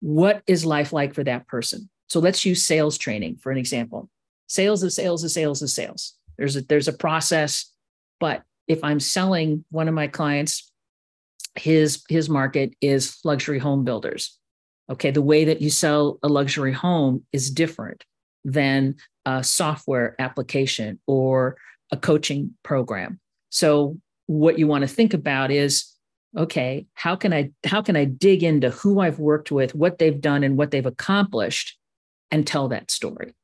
what 0.00 0.42
is 0.46 0.64
life 0.64 0.92
like 0.92 1.14
for 1.14 1.24
that 1.24 1.46
person. 1.46 1.88
So 2.08 2.20
let's 2.20 2.44
use 2.44 2.62
sales 2.62 2.98
training 2.98 3.36
for 3.36 3.50
an 3.50 3.58
example. 3.58 4.08
Sales 4.46 4.82
is 4.82 4.94
sales 4.94 5.24
is 5.24 5.34
sales 5.34 5.62
is 5.62 5.74
sales. 5.74 6.14
There's 6.38 6.56
a 6.56 6.62
there's 6.62 6.88
a 6.88 6.92
process, 6.92 7.72
but 8.20 8.42
if 8.68 8.82
I'm 8.82 9.00
selling 9.00 9.64
one 9.70 9.88
of 9.88 9.94
my 9.94 10.06
clients, 10.06 10.70
his 11.58 12.02
his 12.08 12.28
market 12.28 12.74
is 12.80 13.18
luxury 13.24 13.58
home 13.58 13.84
builders. 13.84 14.38
Okay, 14.90 15.10
the 15.10 15.22
way 15.22 15.44
that 15.44 15.60
you 15.60 15.70
sell 15.70 16.18
a 16.22 16.28
luxury 16.28 16.72
home 16.72 17.24
is 17.32 17.50
different 17.50 18.04
than 18.44 18.94
a 19.24 19.42
software 19.42 20.14
application 20.20 21.00
or 21.06 21.56
a 21.90 21.96
coaching 21.96 22.52
program. 22.62 23.18
So 23.50 23.98
what 24.26 24.58
you 24.58 24.66
want 24.66 24.82
to 24.82 24.88
think 24.88 25.14
about 25.14 25.50
is 25.50 25.92
okay, 26.36 26.86
how 26.94 27.16
can 27.16 27.32
I 27.32 27.50
how 27.64 27.82
can 27.82 27.96
I 27.96 28.04
dig 28.04 28.44
into 28.44 28.70
who 28.70 29.00
I've 29.00 29.18
worked 29.18 29.50
with, 29.50 29.74
what 29.74 29.98
they've 29.98 30.20
done 30.20 30.44
and 30.44 30.56
what 30.56 30.70
they've 30.70 30.86
accomplished 30.86 31.76
and 32.30 32.46
tell 32.46 32.68
that 32.68 32.90
story. 32.90 33.34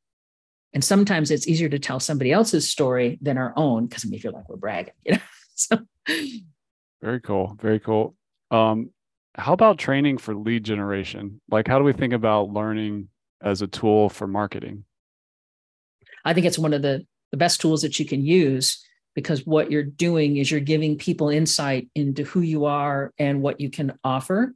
And 0.74 0.82
sometimes 0.82 1.30
it's 1.30 1.46
easier 1.46 1.68
to 1.68 1.78
tell 1.78 2.00
somebody 2.00 2.32
else's 2.32 2.68
story 2.68 3.18
than 3.20 3.38
our 3.38 3.52
own 3.56 3.86
because 3.86 4.06
we 4.06 4.18
feel 4.18 4.32
like 4.32 4.48
we're 4.48 4.56
bragging, 4.56 4.94
you 5.04 5.12
know. 5.12 5.20
So 5.54 5.78
very 7.02 7.20
cool. 7.20 7.56
Very 7.60 7.80
cool. 7.80 8.14
Um 8.50 8.90
how 9.34 9.54
about 9.54 9.78
training 9.78 10.18
for 10.18 10.34
lead 10.34 10.64
generation? 10.64 11.40
Like 11.50 11.66
how 11.66 11.78
do 11.78 11.84
we 11.84 11.92
think 11.92 12.12
about 12.12 12.50
learning 12.50 13.08
as 13.42 13.62
a 13.62 13.66
tool 13.66 14.08
for 14.08 14.26
marketing? 14.26 14.84
I 16.24 16.34
think 16.34 16.46
it's 16.46 16.58
one 16.58 16.74
of 16.74 16.82
the 16.82 17.06
the 17.30 17.36
best 17.38 17.60
tools 17.60 17.82
that 17.82 17.98
you 17.98 18.04
can 18.04 18.24
use 18.24 18.84
because 19.14 19.46
what 19.46 19.70
you're 19.70 19.82
doing 19.82 20.36
is 20.36 20.50
you're 20.50 20.60
giving 20.60 20.96
people 20.96 21.28
insight 21.28 21.88
into 21.94 22.24
who 22.24 22.40
you 22.40 22.66
are 22.66 23.12
and 23.18 23.42
what 23.42 23.60
you 23.60 23.70
can 23.70 23.98
offer 24.04 24.54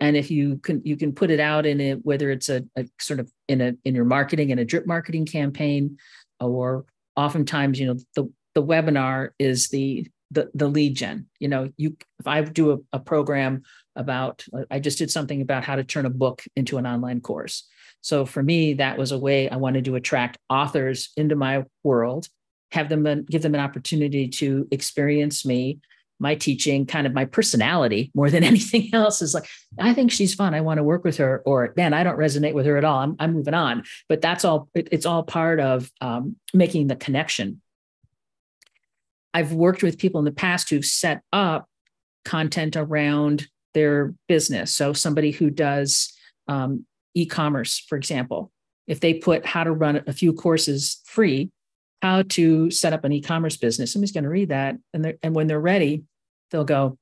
and 0.00 0.16
if 0.16 0.30
you 0.30 0.56
can 0.58 0.82
you 0.84 0.96
can 0.96 1.12
put 1.12 1.30
it 1.30 1.40
out 1.40 1.66
in 1.66 1.80
it 1.80 2.04
whether 2.04 2.30
it's 2.30 2.48
a, 2.48 2.64
a 2.76 2.86
sort 2.98 3.20
of 3.20 3.30
in 3.48 3.60
a 3.60 3.72
in 3.84 3.94
your 3.94 4.04
marketing 4.04 4.50
in 4.50 4.58
a 4.58 4.64
drip 4.64 4.86
marketing 4.86 5.26
campaign 5.26 5.98
or 6.40 6.84
oftentimes 7.16 7.78
you 7.78 7.86
know 7.86 7.96
the 8.16 8.30
the 8.54 8.62
webinar 8.62 9.30
is 9.38 9.68
the 9.68 10.06
the, 10.30 10.50
the 10.54 10.68
lead 10.68 10.94
gen 10.94 11.26
you 11.38 11.48
know 11.48 11.70
you 11.76 11.96
if 12.18 12.26
i 12.26 12.40
do 12.40 12.72
a, 12.72 12.78
a 12.92 12.98
program 12.98 13.62
about 13.96 14.44
i 14.70 14.78
just 14.78 14.98
did 14.98 15.10
something 15.10 15.42
about 15.42 15.64
how 15.64 15.76
to 15.76 15.84
turn 15.84 16.06
a 16.06 16.10
book 16.10 16.42
into 16.56 16.78
an 16.78 16.86
online 16.86 17.20
course 17.20 17.68
so 18.00 18.24
for 18.24 18.42
me, 18.42 18.74
that 18.74 18.98
was 18.98 19.12
a 19.12 19.18
way 19.18 19.48
I 19.48 19.56
wanted 19.56 19.84
to 19.86 19.96
attract 19.96 20.38
authors 20.48 21.10
into 21.16 21.36
my 21.36 21.64
world, 21.84 22.28
have 22.72 22.88
them 22.88 23.24
give 23.24 23.42
them 23.42 23.54
an 23.54 23.60
opportunity 23.60 24.28
to 24.28 24.66
experience 24.70 25.44
me, 25.44 25.80
my 26.18 26.34
teaching, 26.34 26.86
kind 26.86 27.06
of 27.06 27.12
my 27.12 27.24
personality 27.24 28.10
more 28.14 28.30
than 28.30 28.44
anything 28.52 28.90
else. 28.92 29.22
Is 29.22 29.34
like 29.34 29.48
I 29.78 29.92
think 29.92 30.12
she's 30.12 30.34
fun. 30.34 30.54
I 30.54 30.60
want 30.60 30.78
to 30.78 30.84
work 30.84 31.04
with 31.04 31.18
her. 31.18 31.42
Or 31.44 31.72
man, 31.76 31.92
I 31.92 32.02
don't 32.02 32.18
resonate 32.18 32.54
with 32.54 32.66
her 32.66 32.76
at 32.76 32.84
all. 32.84 32.98
I'm, 32.98 33.16
I'm 33.18 33.34
moving 33.34 33.54
on. 33.54 33.84
But 34.08 34.20
that's 34.20 34.44
all. 34.44 34.68
It, 34.74 34.88
it's 34.92 35.06
all 35.06 35.22
part 35.22 35.60
of 35.60 35.90
um, 36.00 36.36
making 36.54 36.86
the 36.86 36.96
connection. 36.96 37.60
I've 39.32 39.52
worked 39.52 39.82
with 39.82 39.98
people 39.98 40.18
in 40.18 40.24
the 40.24 40.32
past 40.32 40.70
who've 40.70 40.84
set 40.84 41.22
up 41.32 41.68
content 42.24 42.76
around 42.76 43.48
their 43.74 44.14
business. 44.28 44.72
So 44.72 44.92
somebody 44.92 45.30
who 45.30 45.50
does 45.50 46.12
um, 46.48 46.84
e-commerce, 47.14 47.78
for 47.78 47.96
example, 47.96 48.50
if 48.86 49.00
they 49.00 49.14
put 49.14 49.46
how 49.46 49.64
to 49.64 49.72
run 49.72 50.02
a 50.06 50.12
few 50.12 50.32
courses 50.32 51.00
free, 51.04 51.50
how 52.02 52.22
to 52.22 52.70
set 52.70 52.92
up 52.92 53.04
an 53.04 53.12
e-commerce 53.12 53.56
business, 53.56 53.92
somebody's 53.92 54.12
going 54.12 54.24
to 54.24 54.30
read 54.30 54.48
that, 54.48 54.76
and 54.92 55.14
and 55.22 55.34
when 55.34 55.46
they're 55.46 55.60
ready, 55.60 56.02
they'll 56.50 56.64
go, 56.64 56.98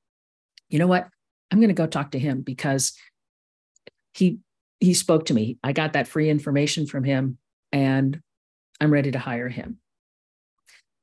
you 0.68 0.78
know 0.78 0.86
what, 0.86 1.08
I'm 1.50 1.60
going 1.60 1.68
to 1.68 1.74
go 1.74 1.86
talk 1.86 2.10
to 2.10 2.18
him 2.18 2.42
because 2.42 2.92
he 4.12 4.38
he 4.80 4.94
spoke 4.94 5.26
to 5.26 5.34
me. 5.34 5.58
I 5.62 5.72
got 5.72 5.94
that 5.94 6.08
free 6.08 6.28
information 6.28 6.86
from 6.86 7.04
him, 7.04 7.38
and 7.72 8.20
I'm 8.80 8.92
ready 8.92 9.10
to 9.12 9.18
hire 9.18 9.48
him. 9.48 9.78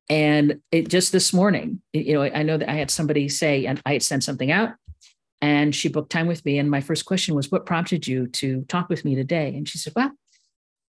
And 0.09 0.59
it 0.71 0.87
just 0.87 1.11
this 1.11 1.33
morning, 1.33 1.81
you 1.93 2.13
know, 2.13 2.23
I 2.23 2.43
know 2.43 2.57
that 2.57 2.69
I 2.69 2.75
had 2.75 2.91
somebody 2.91 3.27
say, 3.27 3.65
and 3.65 3.81
I 3.85 3.93
had 3.93 4.03
sent 4.03 4.23
something 4.23 4.51
out 4.51 4.73
and 5.41 5.75
she 5.75 5.89
booked 5.89 6.11
time 6.11 6.27
with 6.27 6.45
me. 6.45 6.59
And 6.59 6.69
my 6.69 6.81
first 6.81 7.05
question 7.05 7.35
was, 7.35 7.51
What 7.51 7.65
prompted 7.65 8.07
you 8.07 8.27
to 8.27 8.63
talk 8.63 8.89
with 8.89 9.03
me 9.03 9.15
today? 9.15 9.55
And 9.55 9.67
she 9.67 9.77
said, 9.77 9.93
Well, 9.95 10.11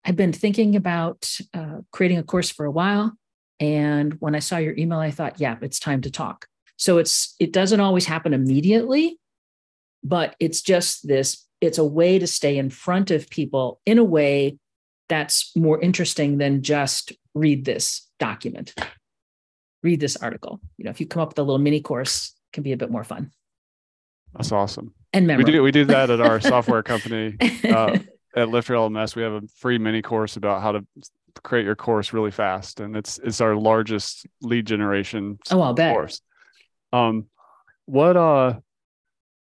I've 0.05 0.15
been 0.15 0.33
thinking 0.33 0.75
about 0.75 1.29
uh, 1.53 1.79
creating 1.91 2.17
a 2.17 2.23
course 2.23 2.49
for 2.49 2.65
a 2.65 2.71
while. 2.71 3.13
And 3.59 4.13
when 4.19 4.35
I 4.35 4.39
saw 4.39 4.57
your 4.57 4.75
email, 4.77 4.99
I 4.99 5.11
thought, 5.11 5.39
yeah, 5.39 5.57
it's 5.61 5.79
time 5.79 6.01
to 6.01 6.11
talk. 6.11 6.47
So 6.77 6.97
it's 6.97 7.35
it 7.39 7.53
doesn't 7.53 7.79
always 7.79 8.05
happen 8.05 8.33
immediately, 8.33 9.17
but 10.03 10.35
it's 10.39 10.61
just 10.61 11.07
this, 11.07 11.45
it's 11.61 11.77
a 11.77 11.85
way 11.85 12.19
to 12.19 12.27
stay 12.27 12.57
in 12.57 12.69
front 12.69 13.11
of 13.11 13.29
people 13.29 13.79
in 13.85 13.97
a 13.97 14.03
way 14.03 14.57
that's 15.07 15.55
more 15.55 15.79
interesting 15.79 16.39
than 16.39 16.63
just 16.63 17.13
read 17.33 17.65
this 17.65 18.09
document, 18.19 18.73
read 19.83 19.99
this 19.99 20.15
article. 20.17 20.59
You 20.77 20.85
know, 20.85 20.91
if 20.91 20.99
you 20.99 21.05
come 21.05 21.21
up 21.21 21.29
with 21.29 21.39
a 21.39 21.43
little 21.43 21.59
mini 21.59 21.81
course, 21.81 22.33
it 22.35 22.53
can 22.53 22.63
be 22.63 22.71
a 22.71 22.77
bit 22.77 22.89
more 22.89 23.03
fun. 23.03 23.31
That's 24.33 24.51
awesome. 24.51 24.93
And 25.11 25.27
memorable. 25.27 25.51
We 25.51 25.57
do 25.57 25.63
we 25.63 25.71
do 25.71 25.85
that 25.85 26.09
at 26.09 26.19
our 26.19 26.39
software 26.39 26.81
company. 26.83 27.37
Uh, 27.63 27.99
at 28.35 28.49
Lifter 28.49 28.73
LMS, 28.73 29.15
we 29.15 29.21
have 29.21 29.33
a 29.33 29.41
free 29.57 29.77
mini 29.77 30.01
course 30.01 30.37
about 30.37 30.63
how 30.63 30.71
to 30.71 30.85
create 31.43 31.65
your 31.65 31.75
course 31.75 32.13
really 32.13 32.31
fast, 32.31 32.79
and 32.79 32.95
it's 32.95 33.19
it's 33.23 33.41
our 33.41 33.55
largest 33.55 34.25
lead 34.41 34.65
generation 34.65 35.37
oh, 35.51 35.61
I'll 35.61 35.73
bet. 35.73 35.93
course. 35.93 36.21
Um, 36.91 37.27
what 37.85 38.17
uh, 38.17 38.59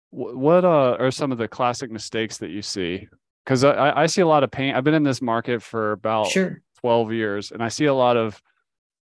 what 0.10 0.66
uh 0.66 0.98
are 1.00 1.12
some 1.12 1.32
of 1.32 1.38
the 1.38 1.48
classic 1.48 1.92
mistakes 1.92 2.38
that 2.40 2.50
you 2.50 2.64
see? 2.64 3.08
Because 3.46 3.64
I 3.64 4.04
I 4.04 4.06
see 4.08 4.22
a 4.22 4.28
lot 4.28 4.44
of 4.44 4.50
pain. 4.50 4.74
I've 4.74 4.84
been 4.84 4.94
in 4.94 5.04
this 5.04 5.22
market 5.22 5.62
for 5.62 5.92
about 5.92 6.28
sure. 6.28 6.62
twelve 6.80 7.12
years, 7.12 7.52
and 7.52 7.64
I 7.64 7.68
see 7.68 7.86
a 7.86 7.94
lot 7.94 8.18
of 8.18 8.42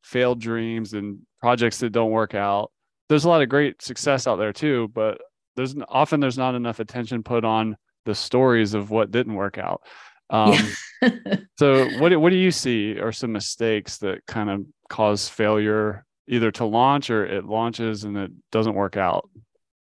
failed 0.03 0.41
dreams 0.41 0.93
and 0.95 1.21
projects 1.41 1.79
that 1.79 1.91
don't 1.91 2.11
work 2.11 2.35
out. 2.35 2.71
There's 3.09 3.25
a 3.25 3.29
lot 3.29 3.43
of 3.43 3.49
great 3.49 3.83
success 3.83 4.27
out 4.27 4.37
there 4.37 4.53
too, 4.53 4.91
but 4.95 5.21
there's 5.57 5.75
often 5.89 6.21
there's 6.21 6.39
not 6.39 6.55
enough 6.55 6.81
attention 6.81 7.23
put 7.23 7.45
on 7.45 7.77
the 8.05 8.15
stories 8.15 8.75
of 8.75 8.91
what 8.91 9.11
didn't 9.11 9.35
work 9.35 9.59
out. 9.59 9.83
Um, 10.31 10.55
yeah. 11.03 11.11
so 11.59 11.89
what 11.99 12.19
what 12.21 12.31
do 12.31 12.37
you 12.37 12.51
see 12.51 12.99
are 12.99 13.13
some 13.13 13.33
mistakes 13.33 13.99
that 13.99 14.27
kind 14.27 14.51
of 14.51 14.67
cause 14.89 15.29
failure 15.29 16.05
either 16.29 16.51
to 16.53 16.65
launch 16.65 17.11
or 17.11 17.27
it 17.27 17.45
launches 17.45 18.05
and 18.05 18.17
it 18.17 18.31
doesn't 18.53 18.75
work 18.75 18.97
out? 18.97 19.29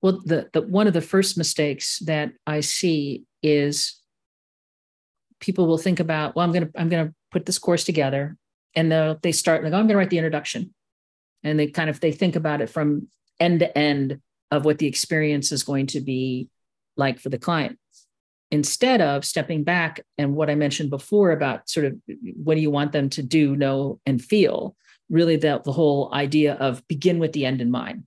Well, 0.01 0.21
the, 0.23 0.47
the 0.53 0.61
one 0.61 0.87
of 0.87 0.93
the 0.93 1.01
first 1.01 1.37
mistakes 1.37 1.99
that 2.05 2.31
I 2.45 2.59
see 2.59 3.23
is 3.41 3.99
people 5.39 5.67
will 5.67 5.77
think 5.77 5.99
about, 5.99 6.35
well, 6.35 6.45
I'm 6.45 6.53
gonna 6.53 6.69
I'm 6.75 6.89
gonna 6.89 7.13
put 7.31 7.45
this 7.45 7.59
course 7.59 7.83
together, 7.83 8.37
and 8.75 8.91
they 8.91 9.15
they 9.21 9.31
start 9.31 9.63
like, 9.63 9.73
oh, 9.73 9.77
I'm 9.77 9.87
gonna 9.87 9.97
write 9.97 10.09
the 10.09 10.17
introduction, 10.17 10.73
and 11.43 11.59
they 11.59 11.67
kind 11.67 11.89
of 11.89 11.99
they 11.99 12.11
think 12.11 12.35
about 12.35 12.61
it 12.61 12.69
from 12.69 13.07
end 13.39 13.59
to 13.59 13.77
end 13.77 14.19
of 14.51 14.65
what 14.65 14.77
the 14.77 14.87
experience 14.87 15.51
is 15.51 15.63
going 15.63 15.87
to 15.87 16.01
be 16.01 16.49
like 16.95 17.19
for 17.19 17.29
the 17.29 17.37
client 17.37 17.77
instead 18.51 19.01
of 19.01 19.25
stepping 19.25 19.63
back 19.63 20.01
and 20.17 20.35
what 20.35 20.49
I 20.49 20.55
mentioned 20.55 20.89
before 20.89 21.31
about 21.31 21.69
sort 21.69 21.85
of 21.85 21.97
what 22.35 22.55
do 22.55 22.61
you 22.61 22.71
want 22.71 22.91
them 22.91 23.09
to 23.11 23.23
do, 23.23 23.55
know, 23.55 23.99
and 24.05 24.21
feel, 24.21 24.75
really 25.09 25.35
the, 25.35 25.61
the 25.63 25.71
whole 25.71 26.13
idea 26.13 26.53
of 26.53 26.87
begin 26.87 27.19
with 27.19 27.33
the 27.33 27.45
end 27.45 27.61
in 27.61 27.69
mind. 27.69 28.03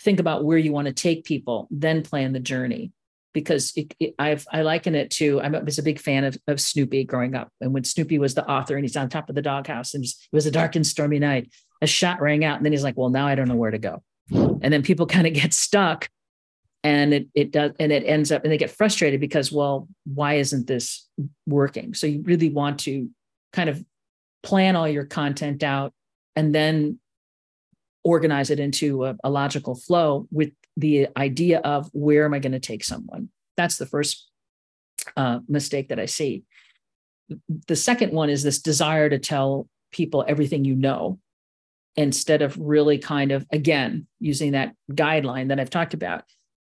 Think 0.00 0.20
about 0.20 0.44
where 0.44 0.58
you 0.58 0.72
want 0.72 0.86
to 0.86 0.94
take 0.94 1.24
people, 1.24 1.68
then 1.70 2.02
plan 2.02 2.32
the 2.32 2.40
journey. 2.40 2.92
Because 3.40 3.72
it, 3.76 3.94
it, 4.00 4.14
I've 4.18 4.46
I 4.52 4.62
liken 4.62 4.94
it 4.94 5.10
to 5.12 5.40
I 5.40 5.48
was 5.48 5.78
a 5.78 5.82
big 5.82 6.00
fan 6.00 6.24
of, 6.24 6.36
of 6.46 6.60
Snoopy 6.60 7.04
growing 7.04 7.34
up, 7.34 7.50
and 7.60 7.72
when 7.72 7.84
Snoopy 7.84 8.18
was 8.18 8.34
the 8.34 8.48
author 8.48 8.76
and 8.76 8.84
he's 8.84 8.96
on 8.96 9.08
top 9.08 9.28
of 9.28 9.34
the 9.34 9.42
doghouse 9.42 9.94
and 9.94 10.04
it 10.04 10.10
was 10.32 10.46
a 10.46 10.50
dark 10.50 10.76
and 10.76 10.86
stormy 10.86 11.18
night, 11.18 11.50
a 11.82 11.86
shot 11.86 12.20
rang 12.20 12.44
out, 12.44 12.56
and 12.56 12.64
then 12.64 12.72
he's 12.72 12.84
like, 12.84 12.96
"Well, 12.96 13.10
now 13.10 13.26
I 13.26 13.34
don't 13.34 13.48
know 13.48 13.56
where 13.56 13.70
to 13.70 13.78
go," 13.78 14.02
and 14.30 14.72
then 14.72 14.82
people 14.82 15.06
kind 15.16 15.26
of 15.26 15.32
get 15.32 15.52
stuck 15.54 16.08
and 16.84 17.12
it 17.12 17.26
it 17.34 17.50
does 17.50 17.72
and 17.80 17.90
it 17.90 18.04
ends 18.04 18.30
up 18.30 18.44
and 18.44 18.52
they 18.52 18.58
get 18.58 18.70
frustrated 18.70 19.20
because 19.20 19.50
well 19.50 19.88
why 20.04 20.34
isn't 20.34 20.66
this 20.66 21.08
working? 21.46 21.94
So 21.94 22.06
you 22.06 22.22
really 22.22 22.50
want 22.50 22.80
to 22.80 23.10
kind 23.52 23.68
of 23.68 23.84
plan 24.42 24.76
all 24.76 24.88
your 24.88 25.04
content 25.04 25.62
out 25.62 25.92
and 26.36 26.54
then 26.54 26.98
organize 28.04 28.50
it 28.50 28.60
into 28.60 29.04
a, 29.04 29.16
a 29.24 29.30
logical 29.30 29.74
flow 29.74 30.26
with 30.30 30.52
the 30.78 31.08
idea 31.16 31.58
of 31.58 31.90
where 31.92 32.24
am 32.24 32.34
i 32.34 32.38
going 32.38 32.52
to 32.52 32.60
take 32.60 32.84
someone? 32.84 33.28
That's 33.56 33.76
the 33.76 33.86
first 33.86 34.28
uh, 35.16 35.40
mistake 35.48 35.88
that 35.88 35.98
i 35.98 36.06
see. 36.06 36.44
The 37.66 37.76
second 37.76 38.12
one 38.12 38.30
is 38.30 38.42
this 38.42 38.60
desire 38.60 39.08
to 39.08 39.18
tell 39.18 39.68
people 39.90 40.24
everything 40.26 40.64
you 40.64 40.74
know 40.74 41.18
instead 41.96 42.42
of 42.42 42.56
really 42.58 42.98
kind 42.98 43.32
of 43.32 43.46
again 43.52 44.06
using 44.20 44.52
that 44.52 44.74
guideline 44.92 45.48
that 45.48 45.60
i've 45.60 45.70
talked 45.70 45.94
about. 45.94 46.24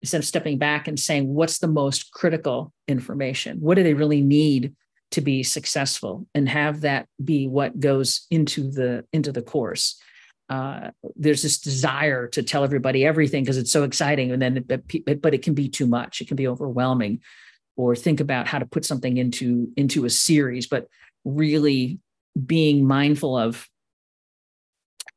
Instead 0.03 0.19
of 0.19 0.25
stepping 0.25 0.59
back 0.59 0.89
and 0.89 0.99
saying 0.99 1.33
what's 1.33 1.59
the 1.59 1.69
most 1.69 2.11
critical 2.11 2.73
information? 2.89 3.61
What 3.61 3.77
do 3.77 3.85
they 3.85 3.95
really 3.95 4.21
need 4.21 4.75
to 5.13 5.21
be 5.21 5.45
successful? 5.45 6.27
and 6.35 6.49
have 6.49 6.81
that 6.81 7.07
be 7.25 7.47
what 7.47 7.79
goes 7.79 8.27
into 8.31 8.69
the 8.71 9.05
into 9.13 9.31
the 9.31 9.43
course 9.43 10.01
uh, 10.49 10.91
there's 11.17 11.43
this 11.43 11.59
desire 11.59 12.29
to 12.29 12.43
tell 12.43 12.65
everybody 12.65 13.05
everything 13.05 13.43
because 13.43 13.59
it's 13.59 13.73
so 13.73 13.85
exciting 13.85 14.31
and 14.33 14.43
then 14.43 14.65
it, 14.69 15.23
but 15.23 15.35
it 15.35 15.43
can 15.43 15.55
be 15.55 15.69
too 15.69 15.87
much 15.87 16.21
it 16.21 16.29
can 16.29 16.37
be 16.37 16.49
overwhelming 16.49 17.21
or 17.77 17.97
think 17.97 18.21
about 18.21 18.47
how 18.47 18.59
to 18.59 18.67
put 18.67 18.85
something 18.85 19.17
into 19.17 19.73
into 19.77 20.05
a 20.05 20.11
series 20.11 20.67
but 20.67 20.89
really 21.25 21.99
being 22.47 22.87
mindful 22.87 23.37
of 23.37 23.69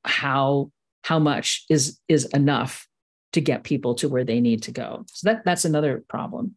how 0.03 0.71
how 1.03 1.19
much 1.19 1.65
is 1.69 1.99
is 2.07 2.25
enough 2.25 2.88
to 3.33 3.41
get 3.41 3.63
people 3.63 3.95
to 3.95 4.07
where 4.07 4.23
they 4.23 4.39
need 4.39 4.63
to 4.63 4.71
go. 4.71 5.05
So 5.11 5.29
that 5.29 5.43
that's 5.45 5.65
another 5.65 6.03
problem. 6.07 6.55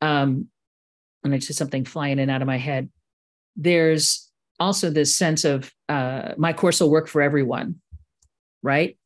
Um, 0.00 0.48
and 1.24 1.34
I 1.34 1.38
just 1.38 1.58
something 1.58 1.84
flying 1.84 2.12
in 2.12 2.18
and 2.20 2.30
out 2.30 2.42
of 2.42 2.46
my 2.46 2.58
head. 2.58 2.88
There's 3.56 4.30
also 4.60 4.90
this 4.90 5.14
sense 5.14 5.44
of 5.44 5.72
uh, 5.88 6.32
my 6.36 6.52
course 6.52 6.80
will 6.80 6.90
work 6.90 7.08
for 7.08 7.20
everyone, 7.20 7.80
right? 8.64 8.96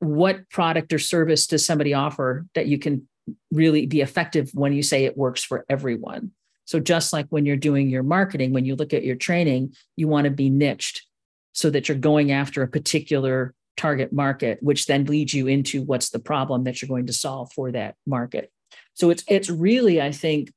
What 0.00 0.50
product 0.50 0.92
or 0.92 0.98
service 0.98 1.46
does 1.46 1.64
somebody 1.64 1.94
offer 1.94 2.44
that 2.54 2.66
you 2.66 2.78
can 2.78 3.08
really 3.50 3.86
be 3.86 4.00
effective 4.00 4.50
when 4.52 4.72
you 4.72 4.82
say 4.82 5.04
it 5.04 5.16
works 5.16 5.42
for 5.42 5.64
everyone? 5.70 6.32
So 6.64 6.80
just 6.80 7.12
like 7.12 7.26
when 7.30 7.46
you're 7.46 7.56
doing 7.56 7.88
your 7.88 8.02
marketing, 8.02 8.52
when 8.52 8.64
you 8.64 8.76
look 8.76 8.92
at 8.92 9.04
your 9.04 9.16
training, 9.16 9.74
you 9.96 10.08
want 10.08 10.24
to 10.24 10.30
be 10.30 10.50
niched 10.50 11.06
so 11.52 11.70
that 11.70 11.88
you're 11.88 11.98
going 11.98 12.32
after 12.32 12.62
a 12.62 12.68
particular 12.68 13.54
target 13.76 14.12
market, 14.12 14.58
which 14.62 14.86
then 14.86 15.04
leads 15.04 15.32
you 15.32 15.46
into 15.46 15.82
what's 15.82 16.10
the 16.10 16.18
problem 16.18 16.64
that 16.64 16.82
you're 16.82 16.88
going 16.88 17.06
to 17.06 17.12
solve 17.12 17.52
for 17.52 17.72
that 17.72 17.94
market. 18.06 18.50
So 18.94 19.10
it's 19.10 19.24
it's 19.28 19.50
really, 19.50 20.00
I 20.00 20.12
think, 20.12 20.52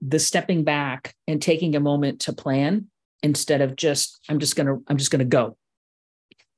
the 0.00 0.18
stepping 0.18 0.64
back 0.64 1.14
and 1.26 1.40
taking 1.40 1.76
a 1.76 1.80
moment 1.80 2.20
to 2.22 2.32
plan 2.32 2.88
instead 3.22 3.60
of 3.60 3.76
just 3.76 4.18
I'm 4.28 4.38
just 4.38 4.56
gonna 4.56 4.78
I'm 4.88 4.96
just 4.96 5.10
gonna 5.10 5.24
go. 5.24 5.56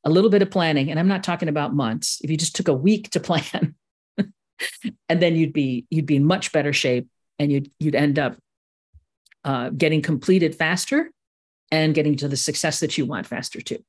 A 0.05 0.11
little 0.11 0.31
bit 0.31 0.43
of 0.43 0.51
planning, 0.51 0.91
and 0.91 0.99
I'm 0.99 1.09
not 1.09 1.23
talking 1.23 1.49
about 1.49 1.75
months. 1.75 2.21
If 2.25 2.31
you 2.31 2.37
just 2.37 2.57
took 2.57 2.69
a 2.69 2.75
week 2.75 3.11
to 3.11 3.21
plan, 3.29 3.75
and 5.09 5.23
then 5.23 5.37
you'd 5.37 5.53
be 5.53 5.87
you'd 5.91 6.07
be 6.07 6.17
in 6.17 6.25
much 6.25 6.53
better 6.53 6.73
shape, 6.73 7.09
and 7.39 7.53
you'd 7.53 7.71
you'd 7.79 7.95
end 7.95 8.19
up 8.19 8.37
uh, 9.45 9.71
getting 9.71 10.03
completed 10.03 10.55
faster 10.55 11.11
and 11.71 11.95
getting 11.95 12.17
to 12.17 12.29
the 12.29 12.37
success 12.37 12.81
that 12.81 12.99
you 12.99 13.07
want 13.07 13.27
faster 13.27 13.61
too. 13.61 13.83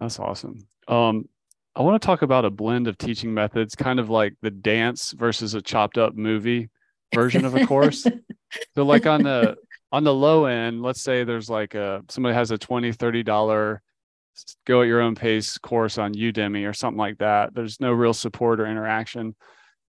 That's 0.00 0.18
awesome. 0.18 0.66
Um, 0.88 1.28
I 1.76 1.82
want 1.82 2.00
to 2.00 2.04
talk 2.04 2.22
about 2.22 2.44
a 2.44 2.50
blend 2.50 2.88
of 2.88 2.98
teaching 2.98 3.32
methods, 3.32 3.74
kind 3.74 4.00
of 4.00 4.10
like 4.10 4.34
the 4.42 4.50
dance 4.50 5.12
versus 5.12 5.54
a 5.54 5.62
chopped 5.62 5.96
up 5.96 6.14
movie 6.14 6.70
version 7.14 7.44
of 7.44 7.54
a 7.54 7.66
course. 7.66 8.06
so 8.74 8.84
like 8.84 9.06
on 9.06 9.22
the 9.22 9.56
on 9.90 10.04
the 10.04 10.12
low 10.12 10.46
end, 10.46 10.82
let's 10.82 11.02
say 11.02 11.24
there's 11.24 11.48
like 11.48 11.74
a 11.74 12.02
somebody 12.08 12.34
has 12.34 12.50
a 12.50 12.58
20 12.58 12.92
30 12.92 13.22
dollar 13.22 13.82
go 14.66 14.82
at 14.82 14.88
your 14.88 15.00
own 15.00 15.14
pace 15.14 15.58
course 15.58 15.98
on 15.98 16.14
Udemy 16.14 16.68
or 16.68 16.72
something 16.72 16.98
like 16.98 17.18
that. 17.18 17.54
There's 17.54 17.80
no 17.80 17.92
real 17.92 18.14
support 18.14 18.60
or 18.60 18.66
interaction. 18.66 19.34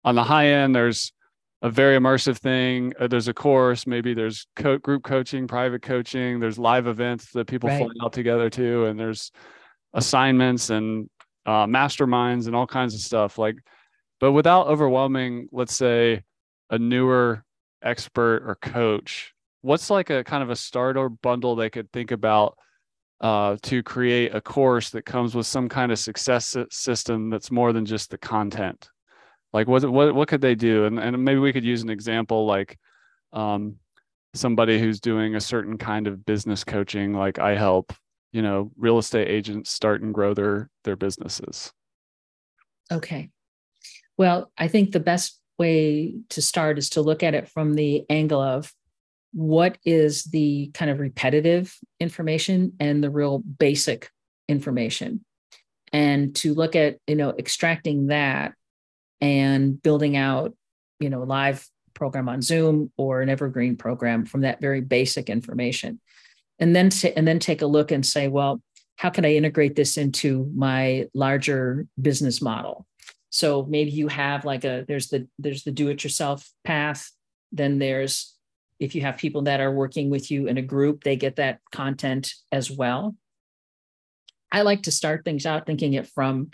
On 0.03 0.15
the 0.15 0.23
high 0.23 0.47
end, 0.47 0.75
there's 0.75 1.13
a 1.61 1.69
very 1.69 1.97
immersive 1.97 2.37
thing. 2.37 2.93
Uh, 2.99 3.07
there's 3.07 3.27
a 3.27 3.33
course, 3.33 3.87
maybe 3.87 4.13
there's 4.13 4.45
co- 4.55 4.77
group 4.77 5.03
coaching, 5.03 5.47
private 5.47 5.81
coaching, 5.81 6.39
there's 6.39 6.59
live 6.59 6.87
events 6.87 7.31
that 7.31 7.47
people 7.47 7.69
right. 7.69 7.79
fly 7.79 7.89
out 8.03 8.13
together 8.13 8.49
to, 8.51 8.85
and 8.85 8.99
there's 8.99 9.31
assignments 9.93 10.69
and 10.69 11.09
uh, 11.45 11.65
masterminds 11.65 12.47
and 12.47 12.55
all 12.55 12.67
kinds 12.67 12.93
of 12.93 12.99
stuff 12.99 13.37
like 13.37 13.55
but 14.19 14.31
without 14.31 14.67
overwhelming 14.67 15.47
let's 15.51 15.75
say 15.75 16.21
a 16.69 16.77
newer 16.77 17.43
expert 17.83 18.43
or 18.45 18.55
coach 18.55 19.33
what's 19.61 19.89
like 19.89 20.09
a 20.09 20.23
kind 20.23 20.43
of 20.43 20.49
a 20.49 20.55
starter 20.55 21.07
bundle 21.07 21.55
they 21.55 21.69
could 21.69 21.91
think 21.91 22.11
about 22.11 22.57
uh, 23.21 23.57
to 23.63 23.81
create 23.81 24.35
a 24.35 24.41
course 24.41 24.89
that 24.91 25.05
comes 25.05 25.35
with 25.35 25.47
some 25.47 25.69
kind 25.69 25.91
of 25.91 25.99
success 25.99 26.55
system 26.69 27.29
that's 27.29 27.51
more 27.51 27.73
than 27.73 27.85
just 27.85 28.09
the 28.11 28.17
content. 28.17 28.89
Like 29.53 29.67
what 29.67 29.85
what 29.89 30.13
what 30.13 30.27
could 30.27 30.41
they 30.41 30.55
do? 30.55 30.85
And, 30.85 30.99
and 30.99 31.23
maybe 31.23 31.39
we 31.39 31.53
could 31.53 31.63
use 31.63 31.81
an 31.81 31.89
example 31.89 32.45
like 32.45 32.77
um, 33.31 33.77
somebody 34.35 34.79
who's 34.79 34.99
doing 34.99 35.35
a 35.35 35.41
certain 35.41 35.77
kind 35.77 36.07
of 36.07 36.25
business 36.25 36.63
coaching 36.63 37.13
like 37.13 37.39
i 37.39 37.55
help 37.55 37.93
you 38.31 38.41
know 38.41 38.71
real 38.77 38.97
estate 38.97 39.29
agents 39.29 39.71
start 39.71 40.01
and 40.01 40.13
grow 40.13 40.33
their 40.33 40.69
their 40.83 40.95
businesses. 40.95 41.71
Okay. 42.91 43.29
Well 44.17 44.51
i 44.57 44.67
think 44.67 44.91
the 44.91 44.99
best 44.99 45.39
way 45.57 46.15
to 46.29 46.41
start 46.41 46.77
is 46.77 46.89
to 46.91 47.01
look 47.01 47.23
at 47.23 47.33
it 47.33 47.47
from 47.47 47.75
the 47.75 48.05
angle 48.09 48.41
of 48.41 48.73
what 49.35 49.77
is 49.83 50.23
the 50.23 50.71
kind 50.73 50.89
of 50.89 51.01
repetitive 51.01 51.77
information 51.99 52.71
and 52.79 53.03
the 53.03 53.09
real 53.09 53.39
basic 53.39 54.09
information? 54.47 55.25
And 55.91 56.33
to 56.37 56.53
look 56.53 56.75
at 56.75 56.97
you 57.05 57.15
know 57.15 57.31
extracting 57.37 58.07
that 58.07 58.53
and 59.19 59.81
building 59.81 60.15
out 60.15 60.55
you 61.01 61.09
know 61.09 61.21
a 61.21 61.25
live 61.25 61.67
program 61.93 62.29
on 62.29 62.41
zoom 62.41 62.91
or 62.97 63.21
an 63.21 63.29
evergreen 63.29 63.75
program 63.75 64.25
from 64.25 64.41
that 64.41 64.61
very 64.61 64.79
basic 64.79 65.29
information. 65.29 65.99
And 66.59 66.73
then 66.73 66.89
t- 66.89 67.13
and 67.13 67.27
then 67.27 67.39
take 67.39 67.61
a 67.61 67.67
look 67.67 67.91
and 67.91 68.05
say 68.05 68.29
well 68.29 68.61
how 68.97 69.09
can 69.09 69.25
i 69.25 69.33
integrate 69.33 69.75
this 69.75 69.97
into 69.97 70.49
my 70.55 71.07
larger 71.13 71.87
business 72.01 72.41
model? 72.41 72.87
So 73.31 73.65
maybe 73.65 73.91
you 73.91 74.07
have 74.07 74.45
like 74.45 74.63
a 74.63 74.85
there's 74.87 75.09
the 75.09 75.27
there's 75.39 75.63
the 75.63 75.71
do 75.71 75.89
it 75.89 76.05
yourself 76.05 76.49
path 76.63 77.11
then 77.51 77.79
there's 77.79 78.34
if 78.79 78.95
you 78.95 79.01
have 79.01 79.17
people 79.17 79.43
that 79.43 79.61
are 79.61 79.71
working 79.71 80.09
with 80.09 80.29
you 80.29 80.47
in 80.47 80.57
a 80.57 80.61
group 80.61 81.03
they 81.03 81.15
get 81.15 81.37
that 81.37 81.59
content 81.71 82.33
as 82.51 82.69
well. 82.69 83.15
I 84.51 84.61
like 84.61 84.83
to 84.83 84.91
start 84.91 85.25
things 85.25 85.45
out 85.45 85.65
thinking 85.65 85.93
it 85.93 86.07
from 86.07 86.51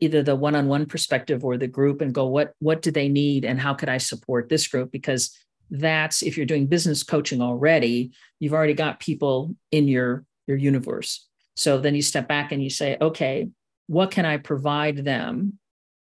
either 0.00 0.22
the 0.22 0.34
one-on-one 0.34 0.86
perspective 0.86 1.44
or 1.44 1.56
the 1.56 1.68
group 1.68 2.00
and 2.00 2.14
go 2.14 2.26
what 2.26 2.52
what 2.58 2.82
do 2.82 2.90
they 2.90 3.08
need 3.08 3.44
and 3.44 3.60
how 3.60 3.74
could 3.74 3.88
i 3.88 3.98
support 3.98 4.48
this 4.48 4.66
group? 4.66 4.90
Because 4.90 5.36
that's 5.70 6.22
if 6.22 6.36
you're 6.36 6.46
doing 6.46 6.66
business 6.66 7.02
coaching 7.02 7.40
already 7.40 8.12
you've 8.40 8.52
already 8.52 8.74
got 8.74 9.00
people 9.00 9.54
in 9.70 9.88
your 9.88 10.24
your 10.46 10.56
universe. 10.56 11.28
So 11.54 11.78
then 11.78 11.94
you 11.94 12.02
step 12.02 12.28
back 12.28 12.52
and 12.52 12.62
you 12.62 12.70
say 12.70 12.96
okay 13.00 13.48
what 13.86 14.10
can 14.10 14.24
i 14.24 14.36
provide 14.36 14.98
them 14.98 15.58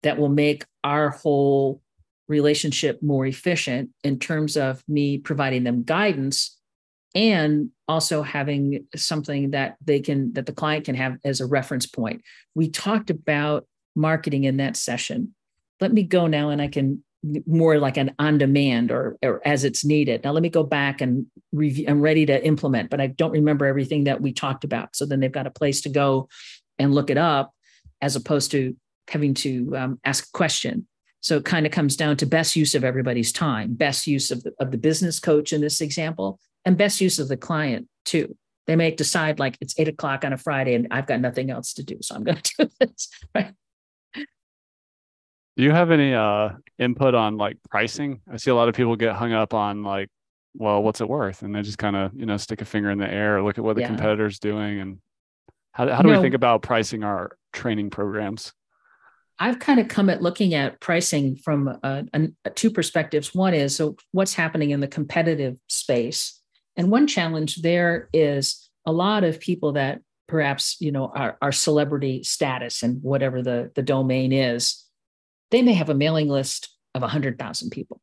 that 0.02 0.18
will 0.18 0.28
make 0.28 0.64
our 0.82 1.10
whole 1.10 1.82
relationship 2.28 3.02
more 3.02 3.26
efficient 3.26 3.90
in 4.02 4.18
terms 4.18 4.56
of 4.56 4.82
me 4.88 5.18
providing 5.18 5.64
them 5.64 5.82
guidance 5.82 6.58
and 7.14 7.70
also 7.86 8.22
having 8.22 8.86
something 8.96 9.50
that 9.50 9.76
they 9.84 10.00
can 10.00 10.32
that 10.32 10.46
the 10.46 10.52
client 10.52 10.84
can 10.84 10.94
have 10.94 11.16
as 11.24 11.40
a 11.40 11.46
reference 11.46 11.86
point 11.86 12.22
we 12.54 12.68
talked 12.68 13.10
about 13.10 13.66
marketing 13.94 14.44
in 14.44 14.56
that 14.56 14.76
session 14.76 15.34
let 15.80 15.92
me 15.92 16.02
go 16.02 16.26
now 16.26 16.48
and 16.48 16.62
i 16.62 16.68
can 16.68 17.02
more 17.46 17.78
like 17.78 17.96
an 17.96 18.14
on 18.18 18.38
demand 18.38 18.90
or, 18.90 19.16
or 19.22 19.40
as 19.46 19.64
it's 19.64 19.84
needed. 19.84 20.24
Now 20.24 20.32
let 20.32 20.42
me 20.42 20.50
go 20.50 20.62
back 20.62 21.00
and 21.00 21.26
review. 21.52 21.86
I'm 21.88 22.00
ready 22.00 22.26
to 22.26 22.44
implement, 22.44 22.90
but 22.90 23.00
I 23.00 23.06
don't 23.06 23.32
remember 23.32 23.66
everything 23.66 24.04
that 24.04 24.20
we 24.20 24.32
talked 24.32 24.64
about. 24.64 24.94
So 24.94 25.06
then 25.06 25.20
they've 25.20 25.32
got 25.32 25.46
a 25.46 25.50
place 25.50 25.82
to 25.82 25.88
go 25.88 26.28
and 26.78 26.94
look 26.94 27.10
it 27.10 27.18
up, 27.18 27.52
as 28.00 28.16
opposed 28.16 28.50
to 28.50 28.76
having 29.08 29.34
to 29.34 29.76
um, 29.76 30.00
ask 30.04 30.24
a 30.24 30.36
question. 30.36 30.86
So 31.24 31.38
it 31.38 31.46
kind 31.46 31.64
of 31.64 31.72
comes 31.72 31.96
down 31.96 32.18
to 32.18 32.26
best 32.26 32.54
use 32.54 32.74
of 32.74 32.84
everybody's 32.84 33.32
time, 33.32 33.72
best 33.72 34.06
use 34.06 34.30
of 34.30 34.42
the, 34.42 34.52
of 34.60 34.70
the 34.70 34.76
business 34.76 35.18
coach 35.18 35.54
in 35.54 35.62
this 35.62 35.80
example, 35.80 36.38
and 36.66 36.76
best 36.76 37.00
use 37.00 37.18
of 37.18 37.28
the 37.28 37.36
client 37.38 37.88
too. 38.04 38.36
They 38.66 38.76
may 38.76 38.90
decide 38.90 39.38
like 39.38 39.56
it's 39.62 39.74
eight 39.78 39.88
o'clock 39.88 40.22
on 40.26 40.34
a 40.34 40.36
Friday 40.36 40.74
and 40.74 40.86
I've 40.90 41.06
got 41.06 41.22
nothing 41.22 41.50
else 41.50 41.72
to 41.74 41.82
do, 41.82 41.96
so 42.02 42.14
I'm 42.14 42.24
going 42.24 42.36
to 42.42 42.52
do 42.58 42.70
this. 42.78 43.08
Right? 43.34 43.54
Do 44.14 45.62
you 45.62 45.70
have 45.70 45.90
any 45.90 46.12
uh 46.12 46.50
input 46.78 47.14
on 47.14 47.38
like 47.38 47.56
pricing? 47.70 48.20
I 48.30 48.36
see 48.36 48.50
a 48.50 48.54
lot 48.54 48.68
of 48.68 48.74
people 48.74 48.94
get 48.94 49.14
hung 49.14 49.32
up 49.32 49.54
on 49.54 49.82
like, 49.82 50.10
well, 50.52 50.82
what's 50.82 51.00
it 51.00 51.08
worth? 51.08 51.40
And 51.40 51.54
they 51.54 51.62
just 51.62 51.78
kind 51.78 51.96
of, 51.96 52.12
you 52.14 52.26
know, 52.26 52.36
stick 52.36 52.60
a 52.60 52.66
finger 52.66 52.90
in 52.90 52.98
the 52.98 53.10
air, 53.10 53.42
look 53.42 53.56
at 53.56 53.64
what 53.64 53.76
the 53.76 53.80
yeah. 53.80 53.88
competitor's 53.88 54.38
doing. 54.38 54.78
And 54.78 54.98
how, 55.72 55.88
how 55.88 56.02
do 56.02 56.10
no, 56.10 56.18
we 56.18 56.22
think 56.22 56.34
about 56.34 56.60
pricing 56.60 57.02
our 57.02 57.38
training 57.54 57.88
programs? 57.88 58.52
I've 59.38 59.58
kind 59.58 59.80
of 59.80 59.88
come 59.88 60.08
at 60.10 60.22
looking 60.22 60.54
at 60.54 60.80
pricing 60.80 61.36
from 61.36 61.68
a, 61.82 62.04
a, 62.44 62.50
two 62.50 62.70
perspectives. 62.70 63.34
One 63.34 63.52
is 63.52 63.74
so 63.74 63.96
what's 64.12 64.34
happening 64.34 64.70
in 64.70 64.80
the 64.80 64.88
competitive 64.88 65.58
space, 65.68 66.40
and 66.76 66.90
one 66.90 67.06
challenge 67.06 67.62
there 67.62 68.08
is 68.12 68.70
a 68.86 68.92
lot 68.92 69.24
of 69.24 69.40
people 69.40 69.72
that 69.72 70.00
perhaps 70.28 70.76
you 70.80 70.92
know 70.92 71.10
are, 71.14 71.36
are 71.42 71.52
celebrity 71.52 72.22
status 72.22 72.82
and 72.82 73.02
whatever 73.02 73.42
the 73.42 73.70
the 73.74 73.82
domain 73.82 74.32
is 74.32 74.84
they 75.54 75.62
may 75.62 75.74
have 75.74 75.88
a 75.88 75.94
mailing 75.94 76.28
list 76.28 76.74
of 76.96 77.02
100,000 77.02 77.70
people. 77.70 78.00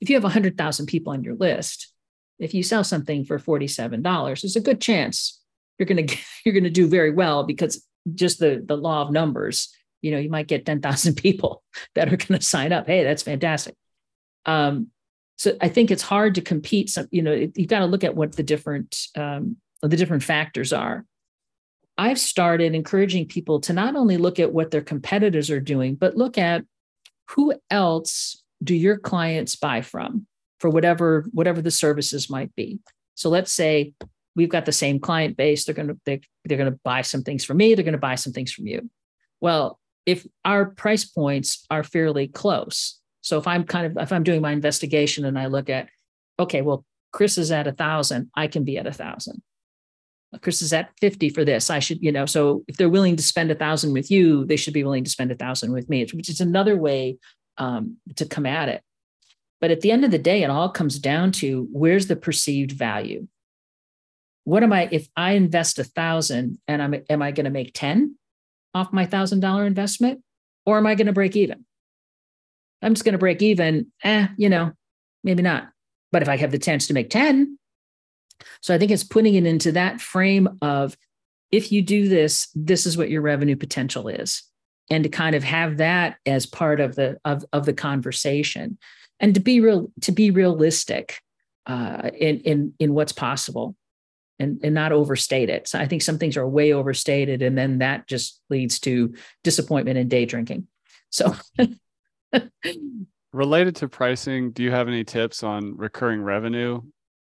If 0.00 0.08
you 0.08 0.16
have 0.16 0.22
100,000 0.22 0.86
people 0.86 1.12
on 1.12 1.22
your 1.22 1.34
list, 1.34 1.92
if 2.38 2.54
you 2.54 2.62
sell 2.62 2.82
something 2.82 3.26
for 3.26 3.38
$47, 3.38 4.02
there's 4.40 4.56
a 4.56 4.60
good 4.60 4.80
chance 4.80 5.38
you're 5.78 5.86
going 5.86 6.06
to 6.06 6.16
you're 6.44 6.54
going 6.54 6.64
to 6.64 6.70
do 6.70 6.86
very 6.86 7.10
well 7.10 7.44
because 7.44 7.86
just 8.14 8.38
the 8.38 8.62
the 8.64 8.76
law 8.76 9.02
of 9.02 9.10
numbers, 9.10 9.68
you 10.02 10.10
know, 10.10 10.18
you 10.18 10.30
might 10.30 10.46
get 10.46 10.66
10,000 10.66 11.14
people 11.16 11.62
that 11.94 12.12
are 12.12 12.16
going 12.16 12.38
to 12.38 12.44
sign 12.44 12.72
up. 12.72 12.86
Hey, 12.86 13.04
that's 13.04 13.22
fantastic. 13.22 13.74
Um, 14.46 14.88
so 15.36 15.56
I 15.60 15.68
think 15.68 15.90
it's 15.90 16.02
hard 16.02 16.34
to 16.34 16.42
compete. 16.42 16.90
Some, 16.90 17.08
you 17.10 17.22
know, 17.22 17.32
you've 17.32 17.68
got 17.68 17.78
to 17.78 17.86
look 17.86 18.04
at 18.04 18.14
what 18.14 18.36
the 18.36 18.42
different 18.42 19.06
um, 19.16 19.56
the 19.82 19.96
different 19.96 20.22
factors 20.22 20.72
are. 20.72 21.06
I've 21.96 22.18
started 22.18 22.74
encouraging 22.74 23.26
people 23.26 23.60
to 23.60 23.72
not 23.72 23.96
only 23.96 24.18
look 24.18 24.38
at 24.38 24.52
what 24.52 24.70
their 24.70 24.82
competitors 24.82 25.50
are 25.50 25.60
doing, 25.60 25.94
but 25.94 26.16
look 26.16 26.36
at 26.36 26.64
who 27.30 27.54
else 27.70 28.42
do 28.62 28.74
your 28.74 28.98
clients 28.98 29.56
buy 29.56 29.80
from 29.80 30.26
for 30.58 30.68
whatever 30.68 31.26
whatever 31.32 31.62
the 31.62 31.70
services 31.70 32.28
might 32.28 32.54
be. 32.54 32.78
So 33.14 33.30
let's 33.30 33.52
say 33.52 33.94
we've 34.36 34.50
got 34.50 34.66
the 34.66 34.72
same 34.72 35.00
client 35.00 35.36
base. 35.38 35.64
They're 35.64 35.74
going 35.74 35.88
to 35.88 35.98
they, 36.04 36.20
they're 36.44 36.58
going 36.58 36.70
to 36.70 36.78
buy 36.84 37.02
some 37.02 37.22
things 37.22 37.44
from 37.44 37.56
me. 37.56 37.74
They're 37.74 37.84
going 37.84 37.92
to 37.92 37.98
buy 37.98 38.16
some 38.16 38.32
things 38.34 38.52
from 38.52 38.66
you. 38.66 38.90
Well, 39.40 39.79
if 40.06 40.26
our 40.44 40.66
price 40.66 41.04
points 41.04 41.66
are 41.70 41.82
fairly 41.82 42.28
close, 42.28 43.00
so 43.20 43.38
if 43.38 43.46
I'm 43.46 43.64
kind 43.64 43.86
of 43.86 44.02
if 44.02 44.12
I'm 44.12 44.22
doing 44.22 44.40
my 44.40 44.52
investigation 44.52 45.24
and 45.24 45.38
I 45.38 45.46
look 45.46 45.68
at, 45.68 45.88
okay, 46.38 46.62
well, 46.62 46.84
Chris 47.12 47.38
is 47.38 47.50
at 47.50 47.66
a 47.66 47.72
thousand, 47.72 48.30
I 48.34 48.46
can 48.46 48.64
be 48.64 48.78
at 48.78 48.86
a 48.86 48.92
thousand. 48.92 49.42
Chris 50.42 50.62
is 50.62 50.72
at 50.72 50.90
50 51.00 51.30
for 51.30 51.44
this. 51.44 51.70
I 51.70 51.80
should, 51.80 52.00
you 52.02 52.12
know, 52.12 52.24
so 52.24 52.64
if 52.68 52.76
they're 52.76 52.88
willing 52.88 53.16
to 53.16 53.22
spend 53.22 53.50
a 53.50 53.54
thousand 53.56 53.92
with 53.92 54.10
you, 54.12 54.44
they 54.44 54.56
should 54.56 54.74
be 54.74 54.84
willing 54.84 55.02
to 55.02 55.10
spend 55.10 55.32
a 55.32 55.34
thousand 55.34 55.72
with 55.72 55.88
me, 55.88 56.06
which 56.12 56.28
is 56.28 56.40
another 56.40 56.76
way 56.76 57.18
um, 57.58 57.96
to 58.14 58.24
come 58.24 58.46
at 58.46 58.68
it. 58.68 58.82
But 59.60 59.72
at 59.72 59.80
the 59.80 59.90
end 59.90 60.04
of 60.04 60.12
the 60.12 60.18
day, 60.18 60.42
it 60.44 60.50
all 60.50 60.70
comes 60.70 60.98
down 61.00 61.32
to 61.32 61.68
where's 61.72 62.06
the 62.06 62.16
perceived 62.16 62.72
value? 62.72 63.26
What 64.44 64.62
am 64.62 64.72
I, 64.72 64.88
if 64.90 65.08
I 65.16 65.32
invest 65.32 65.78
a 65.78 65.84
thousand 65.84 66.58
and 66.68 66.80
I'm, 66.80 66.94
am 67.10 67.22
I 67.22 67.32
going 67.32 67.44
to 67.44 67.50
make 67.50 67.72
10 67.74 68.16
off 68.74 68.92
my 68.92 69.06
thousand 69.06 69.40
dollar 69.40 69.66
investment 69.66 70.22
or 70.66 70.78
am 70.78 70.86
I 70.86 70.94
going 70.94 71.06
to 71.06 71.12
break 71.12 71.36
even? 71.36 71.64
I'm 72.82 72.94
just 72.94 73.04
going 73.04 73.12
to 73.12 73.18
break 73.18 73.42
even. 73.42 73.90
Eh, 74.04 74.28
you 74.36 74.48
know, 74.48 74.72
maybe 75.24 75.42
not. 75.42 75.68
But 76.12 76.22
if 76.22 76.28
I 76.28 76.36
have 76.36 76.50
the 76.50 76.58
chance 76.58 76.86
to 76.86 76.94
make 76.94 77.10
10, 77.10 77.58
so 78.62 78.74
I 78.74 78.78
think 78.78 78.90
it's 78.90 79.04
putting 79.04 79.34
it 79.34 79.46
into 79.46 79.72
that 79.72 80.00
frame 80.00 80.48
of 80.62 80.96
if 81.50 81.72
you 81.72 81.82
do 81.82 82.08
this, 82.08 82.48
this 82.54 82.86
is 82.86 82.96
what 82.96 83.10
your 83.10 83.22
revenue 83.22 83.56
potential 83.56 84.08
is. 84.08 84.42
And 84.90 85.04
to 85.04 85.10
kind 85.10 85.36
of 85.36 85.44
have 85.44 85.76
that 85.76 86.16
as 86.26 86.46
part 86.46 86.80
of 86.80 86.96
the 86.96 87.18
of, 87.24 87.44
of 87.52 87.64
the 87.64 87.72
conversation 87.72 88.76
and 89.20 89.34
to 89.34 89.40
be 89.40 89.60
real 89.60 89.92
to 90.00 90.10
be 90.10 90.32
realistic 90.32 91.20
uh, 91.66 92.10
in 92.18 92.40
in 92.40 92.72
in 92.80 92.94
what's 92.94 93.12
possible 93.12 93.76
and, 94.40 94.58
and 94.64 94.74
not 94.74 94.90
overstate 94.90 95.50
it. 95.50 95.68
So 95.68 95.78
I 95.78 95.86
think 95.86 96.02
some 96.02 96.18
things 96.18 96.36
are 96.36 96.48
way 96.48 96.72
overstated, 96.72 97.42
and 97.42 97.56
then 97.56 97.78
that 97.78 98.08
just 98.08 98.40
leads 98.48 98.80
to 98.80 99.14
disappointment 99.44 99.98
and 99.98 100.08
day 100.08 100.24
drinking. 100.24 100.66
So 101.10 101.36
related 103.32 103.76
to 103.76 103.88
pricing, 103.88 104.50
do 104.50 104.62
you 104.62 104.70
have 104.70 104.88
any 104.88 105.04
tips 105.04 105.42
on 105.42 105.76
recurring 105.76 106.22
revenue 106.22 106.80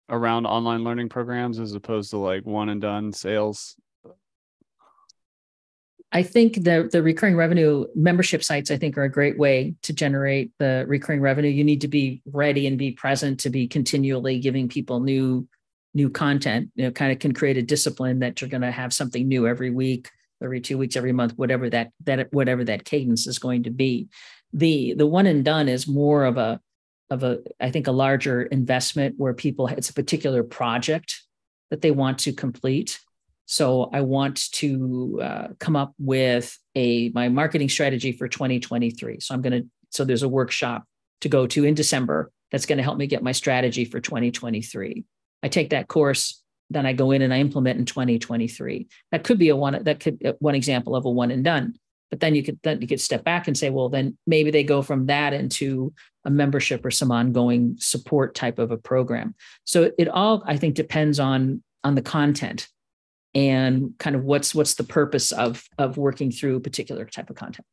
around 0.08 0.46
online 0.46 0.84
learning 0.84 1.08
programs 1.08 1.58
as 1.58 1.72
opposed 1.72 2.10
to 2.10 2.18
like 2.18 2.44
one 2.44 2.68
and 2.68 2.80
done 2.80 3.12
sales? 3.12 3.76
I 6.12 6.22
think 6.22 6.62
the 6.62 6.88
the 6.90 7.02
recurring 7.02 7.36
revenue 7.36 7.86
membership 7.94 8.44
sites 8.44 8.70
I 8.70 8.76
think 8.76 8.96
are 8.96 9.04
a 9.04 9.10
great 9.10 9.38
way 9.38 9.74
to 9.82 9.92
generate 9.92 10.52
the 10.58 10.84
recurring 10.86 11.20
revenue. 11.20 11.50
You 11.50 11.64
need 11.64 11.80
to 11.80 11.88
be 11.88 12.22
ready 12.26 12.66
and 12.66 12.78
be 12.78 12.92
present 12.92 13.40
to 13.40 13.50
be 13.50 13.66
continually 13.66 14.38
giving 14.38 14.68
people 14.68 15.00
new 15.00 15.48
new 15.96 16.10
content. 16.10 16.70
You 16.76 16.84
know, 16.84 16.90
kind 16.92 17.10
of 17.10 17.18
can 17.18 17.32
create 17.32 17.56
a 17.56 17.62
discipline 17.62 18.20
that 18.20 18.40
you're 18.40 18.50
going 18.50 18.60
to 18.62 18.70
have 18.70 18.92
something 18.92 19.26
new 19.26 19.48
every 19.48 19.70
week, 19.70 20.10
every 20.42 20.60
two 20.60 20.78
weeks, 20.78 20.94
every 20.94 21.12
month, 21.12 21.32
whatever 21.36 21.68
that 21.70 21.90
that 22.04 22.32
whatever 22.32 22.62
that 22.64 22.84
cadence 22.84 23.26
is 23.26 23.38
going 23.38 23.64
to 23.64 23.70
be. 23.70 24.08
The 24.52 24.94
the 24.94 25.06
one 25.06 25.26
and 25.26 25.44
done 25.44 25.68
is 25.68 25.88
more 25.88 26.24
of 26.24 26.36
a 26.36 26.60
of 27.10 27.22
a 27.22 27.38
i 27.60 27.70
think 27.70 27.86
a 27.86 27.92
larger 27.92 28.42
investment 28.42 29.14
where 29.16 29.34
people 29.34 29.68
it's 29.68 29.90
a 29.90 29.94
particular 29.94 30.42
project 30.42 31.22
that 31.70 31.80
they 31.80 31.90
want 31.90 32.18
to 32.18 32.32
complete 32.32 33.00
so 33.46 33.88
i 33.92 34.00
want 34.00 34.50
to 34.52 35.20
uh, 35.22 35.48
come 35.60 35.76
up 35.76 35.94
with 35.98 36.58
a 36.74 37.10
my 37.10 37.28
marketing 37.28 37.68
strategy 37.68 38.12
for 38.12 38.28
2023 38.28 39.20
so 39.20 39.34
i'm 39.34 39.42
going 39.42 39.62
to 39.62 39.68
so 39.90 40.04
there's 40.04 40.24
a 40.24 40.28
workshop 40.28 40.84
to 41.20 41.28
go 41.28 41.46
to 41.46 41.64
in 41.64 41.74
december 41.74 42.32
that's 42.50 42.66
going 42.66 42.78
to 42.78 42.84
help 42.84 42.98
me 42.98 43.06
get 43.06 43.22
my 43.22 43.32
strategy 43.32 43.84
for 43.84 44.00
2023 44.00 45.04
i 45.42 45.48
take 45.48 45.70
that 45.70 45.88
course 45.88 46.42
then 46.70 46.86
I 46.86 46.92
go 46.92 47.10
in 47.10 47.22
and 47.22 47.32
I 47.32 47.38
implement 47.38 47.78
in 47.78 47.84
2023. 47.84 48.88
That 49.12 49.24
could 49.24 49.38
be 49.38 49.48
a 49.50 49.56
one 49.56 49.82
that 49.84 50.00
could 50.00 50.24
uh, 50.24 50.32
one 50.38 50.54
example 50.54 50.96
of 50.96 51.04
a 51.04 51.10
one 51.10 51.30
and 51.30 51.44
done. 51.44 51.76
But 52.10 52.20
then 52.20 52.34
you 52.34 52.42
could 52.42 52.58
then 52.62 52.80
you 52.80 52.88
could 52.88 53.00
step 53.00 53.24
back 53.24 53.46
and 53.46 53.56
say, 53.56 53.70
well, 53.70 53.88
then 53.88 54.16
maybe 54.26 54.50
they 54.50 54.64
go 54.64 54.82
from 54.82 55.06
that 55.06 55.32
into 55.32 55.92
a 56.24 56.30
membership 56.30 56.84
or 56.84 56.90
some 56.90 57.12
ongoing 57.12 57.76
support 57.78 58.34
type 58.34 58.58
of 58.58 58.70
a 58.70 58.76
program. 58.76 59.34
So 59.64 59.92
it 59.98 60.08
all 60.08 60.42
I 60.46 60.56
think 60.56 60.74
depends 60.74 61.20
on 61.20 61.62
on 61.84 61.94
the 61.94 62.02
content 62.02 62.68
and 63.34 63.92
kind 63.98 64.16
of 64.16 64.24
what's 64.24 64.54
what's 64.54 64.74
the 64.74 64.84
purpose 64.84 65.32
of 65.32 65.64
of 65.78 65.96
working 65.96 66.30
through 66.30 66.56
a 66.56 66.60
particular 66.60 67.04
type 67.04 67.30
of 67.30 67.36
content. 67.36 67.66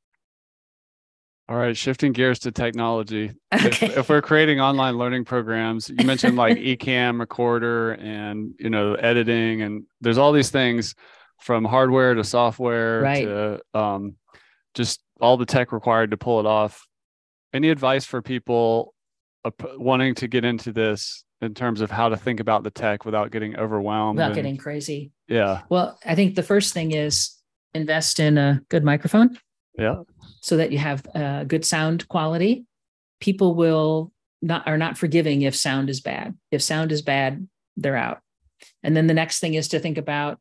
All 1.49 1.57
right, 1.57 1.75
shifting 1.75 2.13
gears 2.13 2.39
to 2.39 2.51
technology. 2.51 3.31
Okay. 3.53 3.67
If, 3.67 3.97
if, 3.97 4.09
we're 4.09 4.21
creating 4.21 4.61
online 4.61 4.97
learning 4.97 5.25
programs, 5.25 5.89
you 5.89 6.05
mentioned 6.05 6.37
like 6.37 6.57
Ecamm 6.57 7.19
recorder 7.19 7.91
and 7.93 8.53
you 8.59 8.69
know 8.69 8.95
editing, 8.95 9.61
and 9.61 9.83
there's 9.99 10.17
all 10.17 10.31
these 10.31 10.51
things 10.51 10.95
from 11.41 11.65
hardware 11.65 12.13
to 12.13 12.23
software 12.23 13.01
right. 13.01 13.25
to 13.25 13.61
um, 13.73 14.15
just 14.73 15.01
all 15.19 15.35
the 15.35 15.45
tech 15.45 15.73
required 15.73 16.11
to 16.11 16.17
pull 16.17 16.39
it 16.39 16.45
off. 16.45 16.87
Any 17.53 17.69
advice 17.69 18.05
for 18.05 18.21
people 18.21 18.93
uh, 19.43 19.51
wanting 19.75 20.15
to 20.15 20.27
get 20.29 20.45
into 20.45 20.71
this 20.71 21.25
in 21.41 21.53
terms 21.53 21.81
of 21.81 21.91
how 21.91 22.07
to 22.09 22.15
think 22.15 22.39
about 22.39 22.63
the 22.63 22.71
tech 22.71 23.03
without 23.03 23.31
getting 23.31 23.57
overwhelmed? 23.57 24.17
Without 24.17 24.27
and, 24.27 24.35
getting 24.35 24.57
crazy. 24.57 25.11
Yeah. 25.27 25.63
Well, 25.67 25.99
I 26.05 26.15
think 26.15 26.35
the 26.35 26.43
first 26.43 26.73
thing 26.73 26.91
is 26.91 27.35
invest 27.73 28.19
in 28.19 28.37
a 28.37 28.61
good 28.69 28.83
microphone. 28.83 29.37
Yeah. 29.77 30.03
So 30.41 30.57
that 30.57 30.71
you 30.71 30.77
have 30.77 31.05
uh, 31.15 31.43
good 31.45 31.65
sound 31.65 32.07
quality. 32.07 32.65
People 33.19 33.55
will 33.55 34.11
not 34.41 34.67
are 34.67 34.77
not 34.77 34.97
forgiving 34.97 35.41
if 35.41 35.55
sound 35.55 35.89
is 35.89 36.01
bad. 36.01 36.35
If 36.51 36.61
sound 36.61 36.91
is 36.91 37.01
bad, 37.01 37.47
they're 37.77 37.95
out. 37.95 38.19
And 38.83 38.95
then 38.95 39.07
the 39.07 39.13
next 39.13 39.39
thing 39.39 39.55
is 39.55 39.69
to 39.69 39.79
think 39.79 39.97
about 39.97 40.39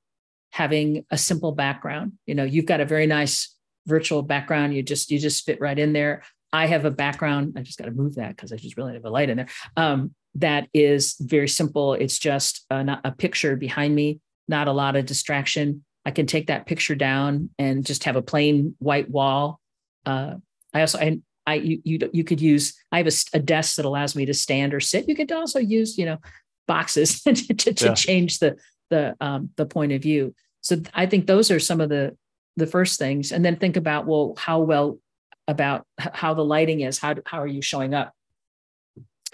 having 0.51 1.05
a 1.11 1.17
simple 1.17 1.53
background. 1.53 2.13
You 2.27 2.35
know, 2.35 2.45
you've 2.45 2.67
got 2.67 2.81
a 2.81 2.85
very 2.85 3.07
nice 3.07 3.57
virtual 3.87 4.23
background. 4.23 4.75
You 4.75 4.83
just 4.83 5.11
you 5.11 5.19
just 5.19 5.45
fit 5.45 5.61
right 5.61 5.79
in 5.79 5.93
there. 5.93 6.23
I 6.53 6.67
have 6.67 6.85
a 6.85 6.91
background. 6.91 7.55
I 7.57 7.63
just 7.63 7.79
got 7.79 7.87
to 7.87 7.93
move 7.93 8.17
that 8.17 8.37
because 8.37 8.53
I 8.53 8.57
just 8.57 8.77
really 8.77 8.93
have 8.93 9.05
a 9.05 9.11
light 9.11 9.31
in 9.31 9.39
there. 9.39 9.49
Um, 9.77 10.15
that 10.35 10.69
is 10.75 11.17
very 11.19 11.49
simple. 11.49 11.95
It's 11.95 12.19
just 12.19 12.67
a, 12.71 13.01
a 13.05 13.13
picture 13.13 13.57
behind 13.57 13.95
me, 13.95 14.21
not 14.49 14.69
a 14.69 14.73
lot 14.73 14.97
of 14.97 15.07
distraction. 15.07 15.85
I 16.05 16.11
can 16.11 16.27
take 16.27 16.49
that 16.49 16.67
picture 16.67 16.95
down 16.95 17.51
and 17.59 17.87
just 17.87 18.05
have 18.05 18.17
a 18.17 18.23
plain 18.23 18.75
white 18.79 19.09
wall. 19.09 19.61
Uh, 20.05 20.35
I 20.75 20.81
also 20.81 20.99
I, 20.99 21.21
I 21.47 21.55
you, 21.55 21.81
you 21.85 22.11
you 22.13 22.25
could 22.25 22.41
use 22.41 22.75
I 22.91 22.99
have 22.99 23.07
a, 23.07 23.13
a, 23.35 23.39
desk 23.39 23.77
that 23.77 23.85
allows 23.85 24.17
me 24.17 24.27
to 24.27 24.35
stand 24.35 24.75
or 24.75 24.81
sit. 24.81 25.09
You 25.09 25.15
could 25.15 25.31
also 25.31 25.59
use 25.59 25.97
you 25.97 26.07
know 26.07 26.19
boxes 26.67 27.23
to, 27.25 27.35
to, 27.35 27.73
to 27.73 27.87
yeah. 27.87 27.95
change 27.95 28.39
the 28.39 28.57
the 28.91 29.17
um, 29.21 29.51
the 29.57 29.67
point 29.67 29.93
of 29.93 30.03
view. 30.03 30.35
So 30.61 30.77
I 30.95 31.07
think 31.07 31.27
those 31.27 31.51
are 31.51 31.61
some 31.61 31.81
of 31.81 31.89
the 31.89 32.17
the 32.57 32.67
first 32.67 32.99
things, 32.99 33.33
and 33.33 33.45
then 33.45 33.57
think 33.57 33.77
about 33.77 34.07
well 34.07 34.35
how 34.37 34.61
well 34.61 34.99
about 35.47 35.87
how 35.99 36.35
the 36.35 36.45
lighting 36.45 36.81
is. 36.81 36.99
How 36.99 37.15
how 37.25 37.41
are 37.41 37.47
you 37.47 37.63
showing 37.63 37.95
up 37.95 38.13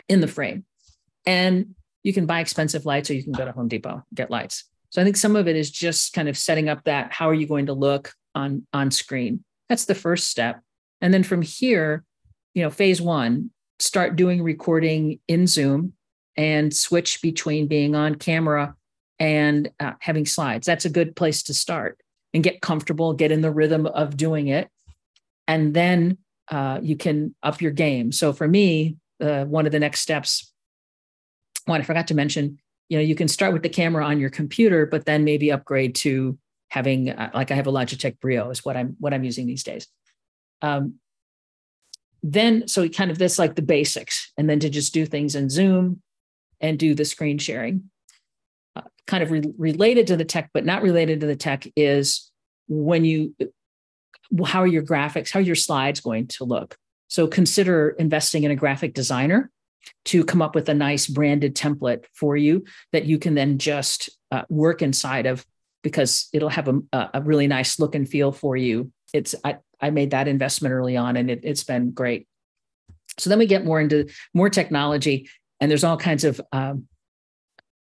in 0.09 0.21
the 0.21 0.29
frame? 0.29 0.65
And 1.27 1.75
you 2.03 2.13
can 2.13 2.27
buy 2.27 2.41
expensive 2.41 2.87
lights, 2.87 3.11
or 3.11 3.15
you 3.15 3.25
can 3.25 3.33
go 3.33 3.45
to 3.45 3.53
Home 3.53 3.69
Depot 3.69 4.05
get 4.15 4.31
lights. 4.31 4.65
So 4.91 5.01
I 5.01 5.05
think 5.05 5.17
some 5.17 5.37
of 5.37 5.49
it 5.49 5.57
is 5.57 5.71
just 5.71 6.13
kind 6.13 6.29
of 6.29 6.39
setting 6.39 6.69
up 6.69 6.85
that 6.85 7.13
how 7.13 7.29
are 7.29 7.35
you 7.35 7.47
going 7.47 7.67
to 7.67 7.75
look 7.75 8.13
on 8.35 8.67
on 8.73 8.91
screen. 8.91 9.45
That's 9.69 9.85
the 9.85 9.95
first 9.95 10.31
step. 10.31 10.61
And 11.01 11.13
then 11.13 11.23
from 11.23 11.43
here, 11.43 12.05
you 12.55 12.63
know, 12.63 12.71
phase 12.71 13.01
1, 13.01 13.51
start 13.79 14.17
doing 14.17 14.43
recording 14.43 15.21
in 15.29 15.47
Zoom 15.47 15.93
and 16.37 16.75
switch 16.75 17.21
between 17.23 17.67
being 17.67 17.95
on 17.95 18.15
camera 18.15 18.75
and 19.19 19.71
uh, 19.81 19.93
having 20.01 20.27
slides. 20.27 20.67
That's 20.67 20.85
a 20.85 20.91
good 20.91 21.17
place 21.17 21.43
to 21.45 21.55
start 21.55 22.01
and 22.33 22.43
get 22.43 22.61
comfortable, 22.61 23.13
get 23.13 23.33
in 23.33 23.41
the 23.41 23.51
rhythm 23.51 23.87
of 23.87 24.17
doing 24.17 24.49
it. 24.49 24.69
And 25.47 25.75
then 25.75 26.19
uh, 26.51 26.79
you 26.83 26.97
can 26.97 27.35
up 27.43 27.61
your 27.61 27.73
game. 27.73 28.13
So 28.13 28.33
for 28.33 28.47
me, 28.47 28.97
uh, 29.21 29.45
one 29.45 29.67
of 29.67 29.73
the 29.73 29.79
next 29.79 30.01
steps, 30.01 30.53
one 31.65 31.81
I 31.81 31.85
forgot 31.85 32.09
to 32.09 32.15
mention 32.15 32.59
you 32.89 32.97
know 32.97 33.03
you 33.03 33.15
can 33.15 33.29
start 33.29 33.53
with 33.53 33.63
the 33.63 33.69
camera 33.69 34.05
on 34.05 34.19
your 34.19 34.31
computer 34.31 34.87
but 34.87 35.05
then 35.05 35.25
maybe 35.25 35.53
upgrade 35.53 35.95
to 35.95 36.39
having 36.71 37.11
uh, 37.11 37.31
like 37.35 37.51
i 37.51 37.55
have 37.55 37.67
a 37.67 37.73
logitech 37.73 38.19
brio 38.21 38.51
is 38.51 38.65
what 38.65 38.77
i'm 38.77 38.97
what 38.99 39.15
i'm 39.15 39.25
using 39.25 39.47
these 39.47 39.65
days. 39.65 39.87
Um, 40.63 40.95
then 42.23 42.67
so 42.67 42.89
kind 42.89 43.11
of 43.11 43.19
this 43.19 43.39
like 43.39 43.55
the 43.55 43.63
basics 43.63 44.33
and 44.37 44.51
then 44.51 44.61
to 44.61 44.69
just 44.69 44.93
do 44.93 45.07
things 45.07 45.35
in 45.35 45.49
zoom 45.49 46.03
and 46.61 46.79
do 46.79 46.95
the 46.95 47.05
screen 47.05 47.39
sharing. 47.39 47.91
Uh, 48.75 48.83
kind 49.07 49.23
of 49.23 49.31
re- 49.31 49.55
related 49.57 50.07
to 50.09 50.17
the 50.17 50.25
tech 50.25 50.51
but 50.53 50.65
not 50.65 50.83
related 50.83 51.21
to 51.21 51.27
the 51.27 51.37
tech 51.37 51.67
is 51.77 52.31
when 52.69 53.05
you 53.05 53.35
how 54.47 54.61
are 54.61 54.67
your 54.67 54.83
graphics 54.83 55.31
how 55.31 55.39
are 55.39 55.43
your 55.43 55.55
slides 55.55 56.01
going 56.01 56.27
to 56.27 56.45
look? 56.45 56.77
So 57.07 57.27
consider 57.27 57.91
investing 57.91 58.43
in 58.43 58.51
a 58.51 58.57
graphic 58.57 58.95
designer 58.95 59.51
to 60.07 60.25
come 60.25 60.43
up 60.43 60.55
with 60.55 60.69
a 60.69 60.75
nice 60.75 61.07
branded 61.07 61.55
template 61.55 62.05
for 62.15 62.37
you 62.37 62.65
that 62.93 63.05
you 63.05 63.19
can 63.19 63.35
then 63.35 63.59
just 63.59 64.11
uh, 64.31 64.43
work 64.49 64.83
inside 64.83 65.27
of 65.27 65.45
because 65.83 66.29
it'll 66.33 66.49
have 66.49 66.69
a, 66.69 67.11
a 67.15 67.23
really 67.23 67.47
nice 67.47 67.79
look 67.79 67.95
and 67.95 68.09
feel 68.09 68.33
for 68.33 68.57
you. 68.57 68.93
It's 69.13 69.35
I, 69.45 69.59
I 69.81 69.91
made 69.91 70.11
that 70.11 70.29
investment 70.29 70.73
early 70.73 70.97
on 70.97 71.17
and 71.17 71.31
it, 71.31 71.41
it's 71.43 71.65
been 71.65 71.93
great. 71.93 72.27
So 73.17 73.31
then 73.31 73.39
we 73.39 73.47
get 73.47 73.65
more 73.65 73.81
into 73.81 74.09
more 74.35 74.51
technology 74.51 75.29
and 75.61 75.71
there's 75.71 75.85
all 75.85 75.97
kinds 75.97 76.25
of 76.25 76.41
um, 76.53 76.87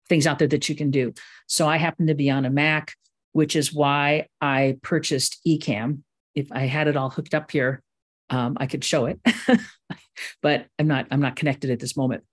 things 0.08 0.26
out 0.26 0.38
there 0.38 0.48
that 0.48 0.68
you 0.68 0.74
can 0.74 0.90
do. 0.90 1.12
So 1.46 1.68
I 1.68 1.76
happen 1.76 2.06
to 2.06 2.14
be 2.14 2.30
on 2.30 2.44
a 2.44 2.50
Mac, 2.50 2.94
which 3.32 3.56
is 3.56 3.72
why 3.72 4.26
I 4.40 4.76
purchased 4.82 5.40
Ecamm. 5.46 6.02
If 6.34 6.52
I 6.52 6.60
had 6.60 6.88
it 6.88 6.96
all 6.96 7.10
hooked 7.10 7.34
up 7.34 7.50
here, 7.50 7.82
um, 8.30 8.56
I 8.58 8.66
could 8.66 8.84
show 8.84 9.06
it, 9.06 9.20
but 10.42 10.66
I'm 10.78 10.86
not 10.88 11.06
I'm 11.10 11.20
not 11.20 11.36
connected 11.36 11.70
at 11.70 11.80
this 11.80 11.96
moment. 11.96 12.24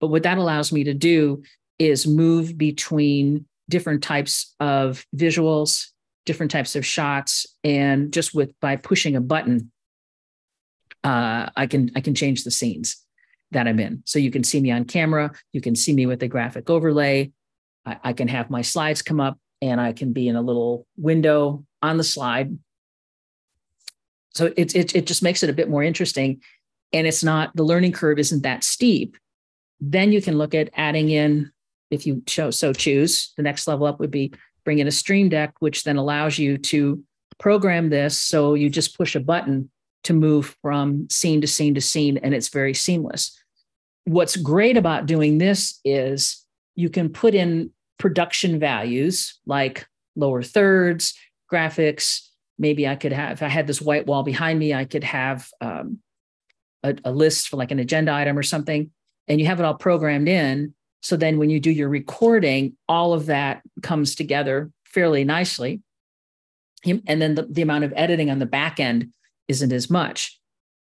But 0.00 0.08
what 0.08 0.24
that 0.24 0.38
allows 0.38 0.72
me 0.72 0.84
to 0.84 0.94
do 0.94 1.42
is 1.78 2.06
move 2.06 2.56
between 2.56 3.46
different 3.68 4.02
types 4.02 4.54
of 4.60 5.04
visuals, 5.16 5.88
different 6.26 6.52
types 6.52 6.76
of 6.76 6.84
shots, 6.84 7.46
and 7.62 8.12
just 8.12 8.34
with 8.34 8.58
by 8.60 8.76
pushing 8.76 9.16
a 9.16 9.20
button, 9.20 9.72
uh, 11.02 11.50
I 11.56 11.66
can 11.66 11.90
I 11.96 12.00
can 12.00 12.14
change 12.14 12.44
the 12.44 12.50
scenes 12.50 13.04
that 13.50 13.68
I'm 13.68 13.80
in. 13.80 14.02
So 14.04 14.18
you 14.18 14.30
can 14.30 14.44
see 14.44 14.60
me 14.60 14.70
on 14.70 14.84
camera, 14.84 15.32
you 15.52 15.60
can 15.60 15.76
see 15.76 15.92
me 15.92 16.06
with 16.06 16.22
a 16.22 16.28
graphic 16.28 16.70
overlay. 16.70 17.32
I, 17.86 17.96
I 18.02 18.12
can 18.12 18.28
have 18.28 18.50
my 18.50 18.62
slides 18.62 19.02
come 19.02 19.20
up, 19.20 19.38
and 19.62 19.80
I 19.80 19.92
can 19.92 20.12
be 20.12 20.28
in 20.28 20.36
a 20.36 20.42
little 20.42 20.86
window 20.96 21.64
on 21.82 21.96
the 21.96 22.04
slide 22.04 22.56
so 24.34 24.52
it, 24.56 24.74
it, 24.74 24.94
it 24.96 25.06
just 25.06 25.22
makes 25.22 25.42
it 25.42 25.50
a 25.50 25.54
bit 25.54 25.70
more 25.70 25.82
interesting. 25.82 26.42
And 26.94 27.06
it's 27.06 27.24
not, 27.24 27.54
the 27.54 27.64
learning 27.64 27.92
curve 27.92 28.18
isn't 28.18 28.42
that 28.44 28.64
steep. 28.64 29.18
Then 29.80 30.12
you 30.12 30.22
can 30.22 30.38
look 30.38 30.54
at 30.54 30.70
adding 30.74 31.10
in, 31.10 31.50
if 31.90 32.06
you 32.06 32.22
so, 32.26 32.72
choose, 32.72 33.34
the 33.36 33.42
next 33.42 33.66
level 33.66 33.86
up 33.86 34.00
would 34.00 34.10
be 34.10 34.32
bring 34.64 34.78
in 34.78 34.86
a 34.86 34.92
stream 34.92 35.28
deck, 35.28 35.54
which 35.58 35.84
then 35.84 35.96
allows 35.96 36.38
you 36.38 36.56
to 36.56 37.02
program 37.38 37.90
this. 37.90 38.16
So 38.16 38.54
you 38.54 38.70
just 38.70 38.96
push 38.96 39.14
a 39.16 39.20
button 39.20 39.70
to 40.04 40.12
move 40.12 40.56
from 40.62 41.08
scene 41.10 41.40
to 41.40 41.46
scene 41.46 41.74
to 41.74 41.80
scene, 41.80 42.16
and 42.18 42.32
it's 42.32 42.48
very 42.48 42.74
seamless. 42.74 43.36
What's 44.04 44.36
great 44.36 44.76
about 44.76 45.06
doing 45.06 45.38
this 45.38 45.80
is 45.84 46.46
you 46.76 46.90
can 46.90 47.08
put 47.08 47.34
in 47.34 47.70
production 47.98 48.60
values 48.60 49.40
like 49.46 49.86
lower 50.14 50.42
thirds, 50.42 51.14
graphics, 51.52 52.20
maybe 52.58 52.86
I 52.86 52.96
could 52.96 53.12
have, 53.12 53.32
if 53.32 53.42
I 53.42 53.48
had 53.48 53.66
this 53.66 53.82
white 53.82 54.06
wall 54.06 54.22
behind 54.22 54.58
me, 54.58 54.72
I 54.72 54.84
could 54.84 55.04
have 55.04 55.48
um, 55.60 55.98
a, 56.84 56.94
a 57.04 57.10
list 57.10 57.48
for 57.48 57.56
like 57.56 57.72
an 57.72 57.80
agenda 57.80 58.12
item 58.12 58.38
or 58.38 58.44
something, 58.44 58.90
and 59.26 59.40
you 59.40 59.46
have 59.46 59.58
it 59.58 59.64
all 59.64 59.74
programmed 59.74 60.28
in. 60.28 60.72
So 61.02 61.16
then 61.16 61.38
when 61.38 61.50
you 61.50 61.58
do 61.58 61.70
your 61.70 61.88
recording, 61.88 62.76
all 62.88 63.12
of 63.12 63.26
that 63.26 63.62
comes 63.82 64.14
together 64.14 64.70
fairly 64.84 65.24
nicely. 65.24 65.82
And 66.86 67.20
then 67.20 67.34
the, 67.34 67.42
the 67.50 67.62
amount 67.62 67.84
of 67.84 67.92
editing 67.96 68.30
on 68.30 68.38
the 68.38 68.46
back 68.46 68.78
end 68.78 69.08
isn't 69.48 69.72
as 69.72 69.90
much. 69.90 70.38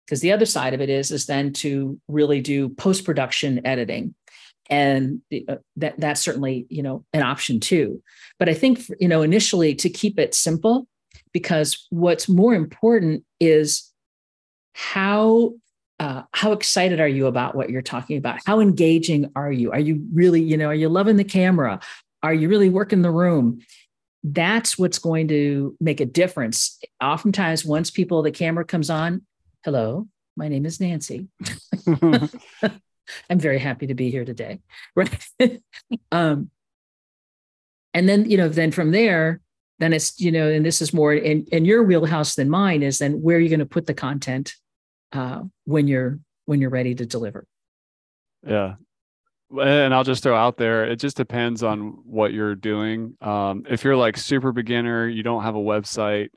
Because 0.06 0.20
the 0.22 0.32
other 0.32 0.46
side 0.46 0.72
of 0.72 0.80
it 0.80 0.88
is, 0.88 1.10
is 1.10 1.26
then 1.26 1.52
to 1.54 2.00
really 2.08 2.40
do 2.40 2.70
post-production 2.70 3.66
editing. 3.66 4.14
And 4.70 5.20
uh, 5.48 5.56
that 5.76 5.98
that's 5.98 6.20
certainly, 6.20 6.66
you 6.70 6.82
know, 6.82 7.04
an 7.12 7.22
option 7.22 7.60
too. 7.60 8.02
But 8.38 8.48
I 8.48 8.54
think, 8.54 8.80
you 9.00 9.08
know, 9.08 9.22
initially 9.22 9.74
to 9.74 9.90
keep 9.90 10.18
it 10.18 10.34
simple, 10.34 10.86
because 11.32 11.86
what's 11.90 12.28
more 12.28 12.54
important 12.54 13.24
is 13.38 13.92
how 14.72 15.52
uh, 15.98 16.22
how 16.32 16.52
excited 16.52 17.00
are 17.00 17.08
you 17.08 17.26
about 17.26 17.54
what 17.54 17.70
you're 17.70 17.82
talking 17.82 18.16
about? 18.18 18.40
How 18.46 18.60
engaging 18.60 19.30
are 19.34 19.52
you? 19.52 19.72
Are 19.72 19.80
you 19.80 20.06
really 20.12 20.42
you 20.42 20.56
know 20.56 20.68
are 20.68 20.74
you 20.74 20.88
loving 20.88 21.16
the 21.16 21.24
camera? 21.24 21.80
Are 22.22 22.34
you 22.34 22.48
really 22.48 22.70
working 22.70 23.02
the 23.02 23.10
room? 23.10 23.60
That's 24.24 24.78
what's 24.78 24.98
going 24.98 25.28
to 25.28 25.76
make 25.80 26.00
a 26.00 26.06
difference. 26.06 26.78
Oftentimes 27.00 27.64
once 27.64 27.90
people 27.90 28.22
the 28.22 28.30
camera 28.30 28.64
comes 28.64 28.90
on 28.90 29.22
hello 29.64 30.06
my 30.36 30.46
name 30.48 30.64
is 30.66 30.80
nancy. 30.80 31.28
I'm 33.30 33.38
very 33.40 33.58
happy 33.58 33.86
to 33.88 33.94
be 33.94 34.10
here 34.10 34.24
today 34.24 34.60
right? 34.94 35.28
Um, 36.12 36.50
And 37.94 38.08
then, 38.08 38.30
you 38.30 38.36
know, 38.36 38.48
then 38.48 38.70
from 38.70 38.92
there, 38.92 39.40
then 39.78 39.92
it's, 39.92 40.20
you 40.20 40.30
know, 40.30 40.48
and 40.48 40.64
this 40.64 40.80
is 40.82 40.92
more 40.92 41.14
in, 41.14 41.46
in 41.50 41.64
your 41.64 41.82
wheelhouse 41.82 42.34
than 42.34 42.48
mine 42.50 42.82
is 42.82 42.98
then 42.98 43.22
where 43.22 43.36
are 43.36 43.40
you 43.40 43.48
going 43.48 43.58
to 43.60 43.66
put 43.66 43.86
the 43.86 43.94
content 43.94 44.54
uh, 45.12 45.42
when 45.64 45.88
you're 45.88 46.18
when 46.46 46.60
you're 46.60 46.70
ready 46.70 46.94
to 46.94 47.06
deliver. 47.06 47.46
Yeah. 48.46 48.74
And 49.50 49.94
I'll 49.94 50.04
just 50.04 50.22
throw 50.22 50.36
out 50.36 50.58
there, 50.58 50.84
it 50.84 50.96
just 50.96 51.16
depends 51.16 51.62
on 51.62 52.00
what 52.04 52.32
you're 52.32 52.54
doing. 52.54 53.16
Um, 53.20 53.64
if 53.68 53.82
you're 53.82 53.96
like 53.96 54.16
super 54.18 54.52
beginner, 54.52 55.08
you 55.08 55.22
don't 55.22 55.42
have 55.42 55.54
a 55.54 55.60
website, 55.60 56.28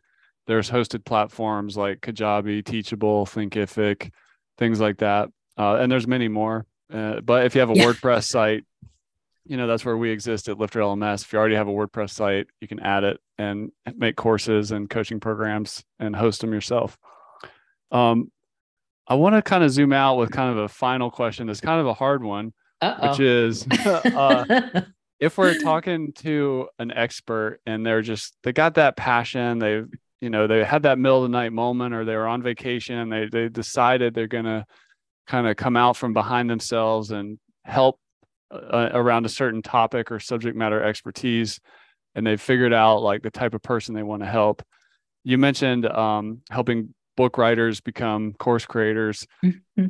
there's 0.48 0.70
hosted 0.70 1.06
platforms 1.06 1.78
like 1.78 2.02
Kajabi, 2.02 2.64
Teachable, 2.66 3.26
Thinkific, 3.26 4.12
things 4.58 4.80
like 4.80 4.98
that. 5.00 5.30
Uh, 5.58 5.76
and 5.76 5.92
there's 5.92 6.08
many 6.08 6.28
more. 6.28 6.66
Uh, 6.92 7.22
but 7.22 7.46
if 7.46 7.56
you 7.56 7.62
have 7.62 7.70
a 7.70 7.76
yeah. 7.76 7.86
WordPress 7.86 8.26
site, 8.26 8.66
you 9.46 9.58
know, 9.58 9.68
that's 9.68 9.86
where 9.86 9.98
we 9.98 10.12
exist 10.12 10.50
at 10.50 10.58
Lifter 10.58 10.80
LMS. 10.80 11.24
If 11.24 11.34
you 11.34 11.40
already 11.40 11.56
have 11.56 11.68
a 11.68 11.72
WordPress 11.72 12.12
site, 12.12 12.48
you 12.60 12.68
can 12.68 12.80
add 12.80 13.04
it 13.04 13.20
and 13.38 13.72
make 13.96 14.16
courses 14.16 14.72
and 14.72 14.90
coaching 14.90 15.20
programs 15.20 15.84
and 16.00 16.16
host 16.16 16.42
them 16.42 16.54
yourself. 16.54 16.98
Um, 17.92 18.32
I 19.08 19.16
want 19.16 19.36
to 19.36 19.42
kind 19.42 19.64
of 19.64 19.72
zoom 19.72 19.94
out 19.94 20.18
with 20.18 20.32
kind 20.32 20.52
of 20.52 20.58
a 20.58 20.68
final 20.70 21.12
question. 21.12 21.48
That's 21.48 21.62
kind 21.62 21.82
of 21.82 21.88
a 21.88 21.94
hard 21.94 22.24
one, 22.24 22.54
Uh-oh. 22.82 23.10
which 23.10 23.20
is 23.20 23.68
uh, 23.86 24.82
if 25.20 25.38
we're 25.38 25.60
talking 25.60 26.14
to 26.14 26.68
an 26.80 26.92
expert 26.92 27.60
and 27.66 27.86
they're 27.86 28.02
just 28.02 28.36
they 28.44 28.54
got 28.54 28.76
that 28.76 28.96
passion, 28.96 29.60
they 29.60 29.84
you 30.22 30.30
know 30.30 30.48
they 30.48 30.64
had 30.64 30.84
that 30.84 31.00
middle 31.00 31.24
of 31.24 31.32
the 31.32 31.38
night 31.38 31.54
moment, 31.54 31.94
or 31.94 32.06
they 32.06 32.16
were 32.16 32.28
on 32.28 32.42
vacation, 32.42 32.98
and 32.98 33.12
they 33.12 33.28
they 33.32 33.50
decided 33.50 34.14
they're 34.14 34.28
gonna 34.28 34.66
kind 35.28 35.48
of 35.48 35.56
come 35.56 35.78
out 35.78 35.98
from 35.98 36.14
behind 36.14 36.50
themselves 36.50 37.12
and 37.12 37.40
help 37.64 38.00
uh, 38.52 38.90
around 38.94 39.26
a 39.26 39.30
certain 39.30 39.62
topic 39.62 40.12
or 40.12 40.20
subject 40.20 40.58
matter 40.58 40.82
expertise, 40.84 41.60
and 42.16 42.26
they've 42.26 42.42
figured 42.42 42.74
out 42.74 43.02
like 43.02 43.22
the 43.22 43.32
type 43.32 43.54
of 43.54 43.62
person 43.62 43.96
they 43.96 44.04
want 44.04 44.22
to 44.22 44.28
help. 44.28 44.64
You 45.24 45.38
mentioned 45.38 45.86
um, 45.86 46.42
helping 46.50 46.94
book 47.18 47.38
writers 47.38 47.82
become 47.82 48.34
course 48.34 48.66
creators. 48.66 49.28
Mm-hmm. 49.44 49.88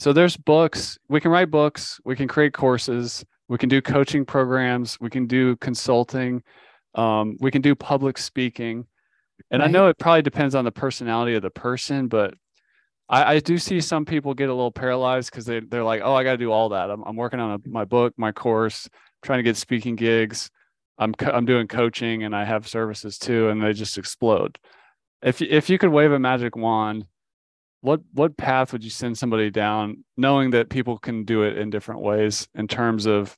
So 0.00 0.12
there's 0.12 0.36
books. 0.36 0.98
We 1.08 1.20
can 1.20 1.30
write 1.30 1.50
books. 1.50 2.00
We 2.04 2.16
can 2.16 2.28
create 2.28 2.52
courses. 2.52 3.24
We 3.48 3.58
can 3.58 3.68
do 3.68 3.80
coaching 3.80 4.24
programs. 4.24 4.98
We 5.00 5.10
can 5.10 5.26
do 5.26 5.56
consulting. 5.56 6.42
Um, 6.94 7.36
we 7.40 7.50
can 7.50 7.62
do 7.62 7.74
public 7.74 8.18
speaking. 8.18 8.86
And 9.50 9.60
right. 9.60 9.68
I 9.68 9.70
know 9.70 9.88
it 9.88 9.98
probably 9.98 10.22
depends 10.22 10.54
on 10.54 10.64
the 10.64 10.72
personality 10.72 11.34
of 11.34 11.42
the 11.42 11.50
person, 11.50 12.08
but 12.08 12.34
I, 13.08 13.34
I 13.34 13.38
do 13.40 13.58
see 13.58 13.80
some 13.80 14.04
people 14.04 14.34
get 14.34 14.48
a 14.48 14.54
little 14.54 14.72
paralyzed 14.72 15.30
because 15.30 15.44
they, 15.44 15.60
they're 15.60 15.84
like, 15.84 16.02
oh, 16.04 16.14
I 16.14 16.24
got 16.24 16.32
to 16.32 16.38
do 16.38 16.50
all 16.50 16.70
that. 16.70 16.90
I'm, 16.90 17.02
I'm 17.02 17.16
working 17.16 17.40
on 17.40 17.52
a, 17.52 17.68
my 17.68 17.84
book, 17.84 18.14
my 18.16 18.32
course, 18.32 18.88
trying 19.22 19.38
to 19.38 19.42
get 19.42 19.56
speaking 19.56 19.96
gigs. 19.96 20.50
I'm, 20.98 21.12
co- 21.12 21.30
I'm 21.30 21.44
doing 21.44 21.66
coaching 21.66 22.22
and 22.22 22.34
I 22.34 22.44
have 22.44 22.66
services 22.68 23.18
too. 23.18 23.48
And 23.48 23.62
they 23.62 23.72
just 23.72 23.98
explode 23.98 24.58
if 25.24 25.40
if 25.40 25.70
you 25.70 25.78
could 25.78 25.90
wave 25.90 26.12
a 26.12 26.18
magic 26.18 26.54
wand, 26.54 27.06
what 27.80 28.00
what 28.12 28.36
path 28.36 28.72
would 28.72 28.84
you 28.84 28.90
send 28.90 29.16
somebody 29.18 29.50
down, 29.50 30.04
knowing 30.16 30.50
that 30.50 30.68
people 30.68 30.98
can 30.98 31.24
do 31.24 31.42
it 31.42 31.56
in 31.56 31.70
different 31.70 32.02
ways 32.02 32.46
in 32.54 32.68
terms 32.68 33.06
of, 33.06 33.36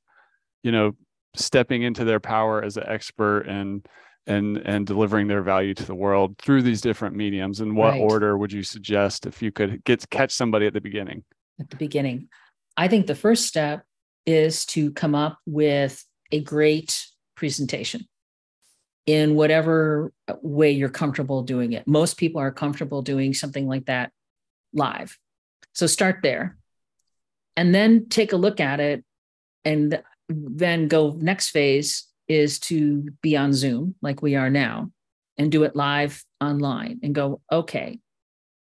you 0.62 0.72
know, 0.72 0.92
stepping 1.36 1.82
into 1.82 2.04
their 2.04 2.20
power 2.20 2.62
as 2.62 2.76
an 2.76 2.84
expert 2.86 3.42
and 3.42 3.86
and 4.26 4.58
and 4.58 4.86
delivering 4.86 5.28
their 5.28 5.42
value 5.42 5.74
to 5.74 5.86
the 5.86 5.94
world 5.94 6.36
through 6.38 6.62
these 6.62 6.80
different 6.80 7.14
mediums? 7.14 7.60
And 7.60 7.76
what 7.76 7.92
right. 7.92 8.00
order 8.00 8.36
would 8.36 8.52
you 8.52 8.64
suggest 8.64 9.24
if 9.24 9.40
you 9.40 9.52
could 9.52 9.84
get 9.84 10.10
catch 10.10 10.32
somebody 10.32 10.66
at 10.66 10.74
the 10.74 10.80
beginning? 10.80 11.22
At 11.60 11.70
the 11.70 11.76
beginning. 11.76 12.28
I 12.76 12.88
think 12.88 13.06
the 13.06 13.14
first 13.14 13.46
step 13.46 13.84
is 14.26 14.66
to 14.66 14.90
come 14.90 15.14
up 15.14 15.38
with 15.46 16.04
a 16.32 16.40
great 16.40 17.06
presentation 17.36 18.06
in 19.06 19.36
whatever 19.36 20.12
way 20.42 20.72
you're 20.72 20.88
comfortable 20.88 21.42
doing 21.42 21.72
it. 21.72 21.86
Most 21.86 22.16
people 22.16 22.40
are 22.40 22.50
comfortable 22.50 23.02
doing 23.02 23.32
something 23.32 23.66
like 23.68 23.86
that 23.86 24.10
live. 24.72 25.16
So 25.74 25.86
start 25.86 26.20
there. 26.22 26.58
And 27.56 27.74
then 27.74 28.08
take 28.08 28.32
a 28.32 28.36
look 28.36 28.60
at 28.60 28.80
it 28.80 29.04
and 29.64 30.02
then 30.28 30.88
go 30.88 31.16
next 31.18 31.50
phase 31.50 32.06
is 32.28 32.58
to 32.58 33.08
be 33.22 33.36
on 33.36 33.52
Zoom 33.52 33.94
like 34.02 34.22
we 34.22 34.34
are 34.34 34.50
now 34.50 34.90
and 35.38 35.52
do 35.52 35.62
it 35.62 35.76
live 35.76 36.24
online 36.40 37.00
and 37.02 37.14
go, 37.14 37.40
okay, 37.50 38.00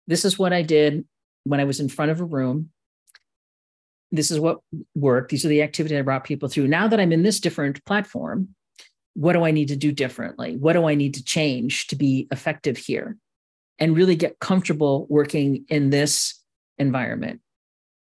this 0.06 0.24
is 0.24 0.38
what 0.38 0.52
I 0.52 0.62
did 0.62 1.04
when 1.44 1.60
I 1.60 1.64
was 1.64 1.80
in 1.80 1.88
front 1.88 2.10
of 2.10 2.20
a 2.20 2.24
room. 2.24 2.70
This 4.10 4.30
is 4.30 4.40
what 4.40 4.58
worked. 4.94 5.30
These 5.30 5.44
are 5.44 5.48
the 5.48 5.62
activities 5.62 5.98
I 5.98 6.02
brought 6.02 6.24
people 6.24 6.48
through. 6.48 6.68
Now 6.68 6.88
that 6.88 7.00
I'm 7.00 7.12
in 7.12 7.22
this 7.22 7.40
different 7.40 7.84
platform, 7.84 8.54
what 9.14 9.34
do 9.34 9.44
I 9.44 9.50
need 9.50 9.68
to 9.68 9.76
do 9.76 9.92
differently? 9.92 10.56
What 10.56 10.72
do 10.72 10.86
I 10.86 10.94
need 10.94 11.14
to 11.14 11.24
change 11.24 11.88
to 11.88 11.96
be 11.96 12.28
effective 12.30 12.76
here? 12.76 13.16
And 13.78 13.96
really 13.96 14.16
get 14.16 14.38
comfortable 14.38 15.06
working 15.08 15.64
in 15.68 15.90
this 15.90 16.40
environment. 16.78 17.40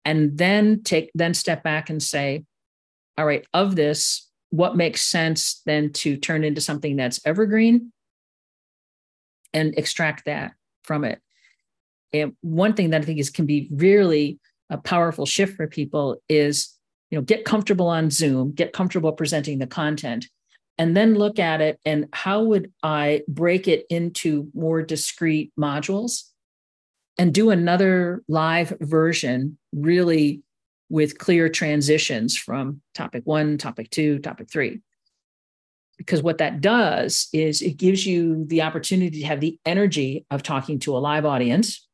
And 0.04 0.36
then 0.36 0.82
take, 0.82 1.10
then 1.14 1.34
step 1.34 1.62
back 1.62 1.88
and 1.88 2.02
say, 2.02 2.44
all 3.16 3.24
right, 3.24 3.46
of 3.54 3.74
this, 3.76 4.28
what 4.50 4.76
makes 4.76 5.00
sense 5.00 5.62
then 5.66 5.92
to 5.92 6.16
turn 6.16 6.44
into 6.44 6.60
something 6.60 6.96
that's 6.96 7.20
evergreen 7.24 7.92
and 9.52 9.76
extract 9.78 10.26
that 10.26 10.52
from 10.82 11.04
it. 11.04 11.20
And 12.12 12.36
one 12.42 12.74
thing 12.74 12.90
that 12.90 13.02
I 13.02 13.04
think 13.04 13.18
is 13.18 13.30
can 13.30 13.46
be 13.46 13.68
really 13.72 14.38
a 14.70 14.78
powerful 14.78 15.26
shift 15.26 15.56
for 15.56 15.66
people 15.66 16.18
is, 16.28 16.76
you 17.10 17.18
know, 17.18 17.22
get 17.22 17.44
comfortable 17.44 17.88
on 17.88 18.10
Zoom, 18.10 18.52
get 18.52 18.72
comfortable 18.72 19.12
presenting 19.12 19.58
the 19.58 19.66
content, 19.66 20.28
and 20.78 20.96
then 20.96 21.14
look 21.14 21.38
at 21.38 21.60
it 21.60 21.78
and 21.84 22.08
how 22.12 22.42
would 22.42 22.72
I 22.82 23.22
break 23.28 23.68
it 23.68 23.86
into 23.90 24.50
more 24.54 24.82
discrete 24.82 25.52
modules 25.58 26.24
and 27.16 27.32
do 27.32 27.50
another 27.50 28.22
live 28.28 28.76
version 28.80 29.56
really 29.72 30.42
with 30.88 31.18
clear 31.18 31.48
transitions 31.48 32.36
from 32.36 32.80
topic 32.94 33.22
one, 33.24 33.56
topic 33.56 33.90
two, 33.90 34.18
topic 34.18 34.50
three. 34.50 34.80
Because 35.96 36.22
what 36.22 36.38
that 36.38 36.60
does 36.60 37.28
is 37.32 37.62
it 37.62 37.76
gives 37.76 38.04
you 38.04 38.44
the 38.46 38.62
opportunity 38.62 39.20
to 39.20 39.26
have 39.26 39.40
the 39.40 39.58
energy 39.64 40.26
of 40.30 40.42
talking 40.42 40.80
to 40.80 40.96
a 40.96 40.98
live 40.98 41.24
audience. 41.24 41.86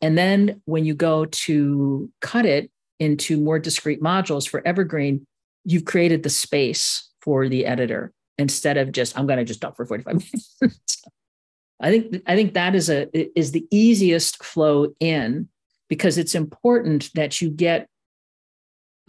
And 0.00 0.16
then 0.16 0.62
when 0.66 0.84
you 0.84 0.94
go 0.94 1.24
to 1.24 2.10
cut 2.20 2.46
it 2.46 2.70
into 3.00 3.40
more 3.40 3.58
discrete 3.58 4.00
modules 4.00 4.48
for 4.48 4.66
Evergreen, 4.66 5.26
you've 5.64 5.84
created 5.84 6.22
the 6.22 6.30
space 6.30 7.07
for 7.28 7.46
the 7.46 7.66
editor 7.66 8.10
instead 8.38 8.78
of 8.78 8.90
just 8.90 9.18
I'm 9.18 9.26
going 9.26 9.38
to 9.38 9.44
just 9.44 9.60
talk 9.60 9.76
for 9.76 9.84
45 9.84 10.14
minutes. 10.62 11.04
I 11.78 11.90
think 11.90 12.22
I 12.26 12.34
think 12.34 12.54
that 12.54 12.74
is 12.74 12.88
a 12.88 13.06
is 13.38 13.52
the 13.52 13.66
easiest 13.70 14.42
flow 14.42 14.94
in 14.98 15.50
because 15.90 16.16
it's 16.16 16.34
important 16.34 17.10
that 17.14 17.42
you 17.42 17.50
get 17.50 17.86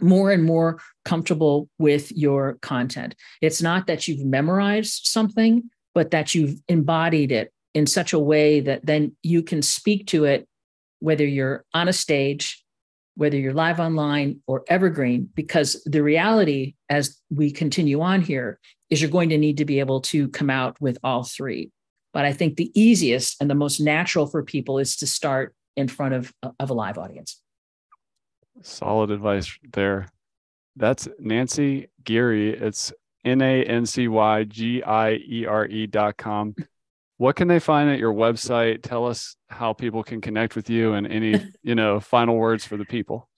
more 0.02 0.30
and 0.30 0.44
more 0.44 0.82
comfortable 1.06 1.70
with 1.78 2.12
your 2.12 2.58
content. 2.60 3.14
It's 3.40 3.62
not 3.62 3.86
that 3.86 4.06
you've 4.06 4.26
memorized 4.26 5.06
something, 5.06 5.70
but 5.94 6.10
that 6.10 6.34
you've 6.34 6.60
embodied 6.68 7.32
it 7.32 7.54
in 7.72 7.86
such 7.86 8.12
a 8.12 8.18
way 8.18 8.60
that 8.60 8.84
then 8.84 9.16
you 9.22 9.42
can 9.42 9.62
speak 9.62 10.06
to 10.08 10.26
it 10.26 10.46
whether 10.98 11.24
you're 11.24 11.64
on 11.72 11.88
a 11.88 11.94
stage 11.94 12.59
whether 13.20 13.36
you're 13.36 13.52
live 13.52 13.78
online 13.80 14.40
or 14.46 14.64
evergreen, 14.66 15.28
because 15.34 15.82
the 15.84 16.02
reality 16.02 16.74
as 16.88 17.20
we 17.28 17.50
continue 17.50 18.00
on 18.00 18.22
here 18.22 18.58
is 18.88 19.02
you're 19.02 19.10
going 19.10 19.28
to 19.28 19.36
need 19.36 19.58
to 19.58 19.66
be 19.66 19.78
able 19.78 20.00
to 20.00 20.26
come 20.28 20.48
out 20.48 20.80
with 20.80 20.96
all 21.04 21.22
three. 21.22 21.70
But 22.14 22.24
I 22.24 22.32
think 22.32 22.56
the 22.56 22.72
easiest 22.74 23.38
and 23.38 23.50
the 23.50 23.54
most 23.54 23.78
natural 23.78 24.26
for 24.26 24.42
people 24.42 24.78
is 24.78 24.96
to 24.96 25.06
start 25.06 25.54
in 25.76 25.86
front 25.86 26.14
of, 26.14 26.32
of 26.58 26.70
a 26.70 26.72
live 26.72 26.96
audience. 26.96 27.42
Solid 28.62 29.10
advice 29.10 29.54
there. 29.70 30.08
That's 30.76 31.06
Nancy 31.18 31.88
Giere. 32.02 32.58
It's 32.58 32.90
N 33.22 33.42
A 33.42 33.62
N 33.64 33.84
C 33.84 34.08
Y 34.08 34.44
G 34.44 34.82
I 34.82 35.12
E 35.12 35.44
R 35.44 35.66
E 35.66 35.86
dot 35.86 36.16
com 36.16 36.54
what 37.20 37.36
can 37.36 37.48
they 37.48 37.58
find 37.58 37.90
at 37.90 37.98
your 37.98 38.14
website 38.14 38.82
tell 38.82 39.06
us 39.06 39.36
how 39.50 39.74
people 39.74 40.02
can 40.02 40.22
connect 40.22 40.56
with 40.56 40.70
you 40.70 40.94
and 40.94 41.06
any 41.06 41.38
you 41.62 41.74
know 41.74 42.00
final 42.00 42.34
words 42.36 42.64
for 42.64 42.78
the 42.78 42.84
people 42.84 43.28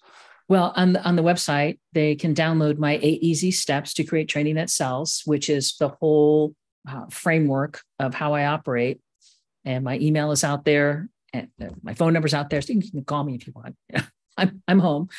well 0.48 0.72
on 0.76 0.92
the, 0.92 1.02
on 1.02 1.16
the 1.16 1.22
website 1.22 1.80
they 1.92 2.14
can 2.14 2.32
download 2.32 2.78
my 2.78 3.00
eight 3.02 3.20
easy 3.22 3.50
steps 3.50 3.92
to 3.92 4.04
create 4.04 4.28
training 4.28 4.54
that 4.54 4.70
sells 4.70 5.22
which 5.24 5.50
is 5.50 5.74
the 5.80 5.88
whole 5.88 6.54
uh, 6.88 7.06
framework 7.10 7.82
of 7.98 8.14
how 8.14 8.34
i 8.34 8.46
operate 8.46 9.00
and 9.64 9.84
my 9.84 9.98
email 9.98 10.30
is 10.30 10.44
out 10.44 10.64
there 10.64 11.08
and 11.32 11.48
my 11.82 11.92
phone 11.92 12.12
number's 12.12 12.34
out 12.34 12.50
there 12.50 12.62
so 12.62 12.72
you 12.72 12.88
can 12.88 13.04
call 13.04 13.24
me 13.24 13.34
if 13.34 13.46
you 13.48 13.52
want 13.54 13.76
I'm 14.34 14.62
I'm 14.66 14.78
home, 14.78 15.10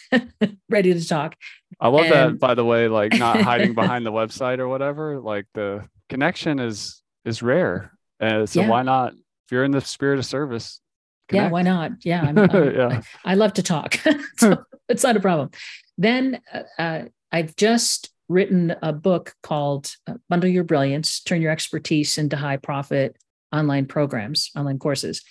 ready 0.68 0.92
to 0.92 1.08
talk. 1.08 1.36
I 1.80 1.88
love 1.88 2.04
and... 2.04 2.12
that, 2.12 2.38
by 2.38 2.52
the 2.54 2.66
way. 2.66 2.86
Like 2.86 3.18
not 3.18 3.40
hiding 3.40 3.72
behind 3.72 4.04
the 4.04 4.12
website 4.12 4.58
or 4.58 4.68
whatever. 4.68 5.18
Like 5.18 5.46
the 5.54 5.88
connection 6.10 6.58
is 6.58 7.02
is 7.24 7.42
rare. 7.42 7.97
Uh, 8.20 8.46
so 8.46 8.60
yeah. 8.60 8.68
why 8.68 8.82
not? 8.82 9.12
If 9.12 9.52
you're 9.52 9.64
in 9.64 9.70
the 9.70 9.80
spirit 9.80 10.18
of 10.18 10.26
service, 10.26 10.80
connect. 11.28 11.46
yeah, 11.46 11.50
why 11.50 11.62
not? 11.62 11.92
Yeah, 12.04 12.22
I'm, 12.26 12.38
I'm, 12.38 12.74
yeah. 12.74 13.02
I, 13.24 13.32
I, 13.32 13.34
love 13.34 13.54
to 13.54 13.62
talk, 13.62 13.98
so 14.36 14.64
it's 14.88 15.02
not 15.02 15.16
a 15.16 15.20
problem. 15.20 15.50
Then 15.96 16.40
uh, 16.52 16.62
uh, 16.78 17.02
I've 17.32 17.56
just 17.56 18.10
written 18.28 18.74
a 18.82 18.92
book 18.92 19.34
called 19.42 19.90
uh, 20.06 20.14
Bundle 20.28 20.50
Your 20.50 20.64
Brilliance 20.64 21.20
Turn 21.20 21.40
Your 21.40 21.50
Expertise 21.50 22.18
into 22.18 22.36
High 22.36 22.58
Profit 22.58 23.16
Online 23.52 23.86
Programs, 23.86 24.50
Online 24.56 24.78
Courses. 24.78 25.22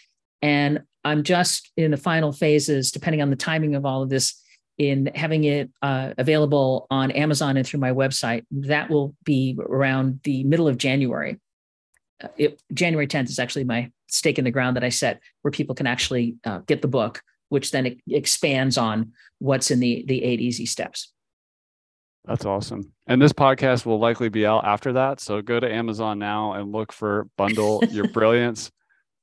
And 0.42 0.82
I'm 1.04 1.24
just 1.24 1.72
in 1.78 1.92
the 1.92 1.98
final 1.98 2.32
phases, 2.32 2.92
depending 2.92 3.22
on 3.22 3.30
the 3.30 3.36
timing 3.36 3.76
of 3.76 3.86
all 3.86 4.04
of 4.04 4.10
this, 4.10 4.42
in 4.78 5.10
having 5.16 5.44
it 5.44 5.72
uh, 5.82 6.14
available 6.18 6.86
on 6.92 7.10
Amazon 7.12 7.58
and 7.58 7.66
through 7.66 7.80
my 7.80 7.92
website. 7.92 8.46
That 8.52 8.90
will 8.90 9.16
be 9.24 9.58
around 9.60 10.20
the 10.24 10.44
middle 10.44 10.68
of 10.68 10.78
January. 10.78 11.40
Uh, 12.24 12.28
it, 12.38 12.62
January 12.74 13.08
10th 13.08 13.30
is 13.30 13.40
actually 13.40 13.64
my 13.64 13.92
stake 14.08 14.40
in 14.40 14.46
the 14.46 14.52
ground 14.52 14.76
that 14.76 14.84
I 14.84 14.90
set, 14.90 15.22
where 15.42 15.52
people 15.52 15.76
can 15.76 15.88
actually 15.88 16.38
uh, 16.46 16.60
get 16.60 16.82
the 16.82 16.88
book, 16.88 17.22
which 17.50 17.72
then 17.72 18.00
expands 18.10 18.78
on 18.78 19.14
what's 19.40 19.72
in 19.72 19.80
the 19.80 20.04
the 20.08 20.24
eight 20.24 20.42
easy 20.42 20.66
steps. 20.66 21.12
That's 22.26 22.46
awesome. 22.46 22.92
And 23.08 23.22
this 23.22 23.32
podcast 23.32 23.86
will 23.86 24.00
likely 24.00 24.28
be 24.28 24.46
out 24.46 24.66
after 24.66 24.94
that. 24.94 25.22
So 25.22 25.42
go 25.42 25.60
to 25.60 25.72
Amazon 25.72 26.20
now 26.20 26.54
and 26.54 26.74
look 26.74 26.92
for 26.92 27.30
Bundle 27.38 27.82
Your 27.90 28.10
Brilliance. 28.10 28.70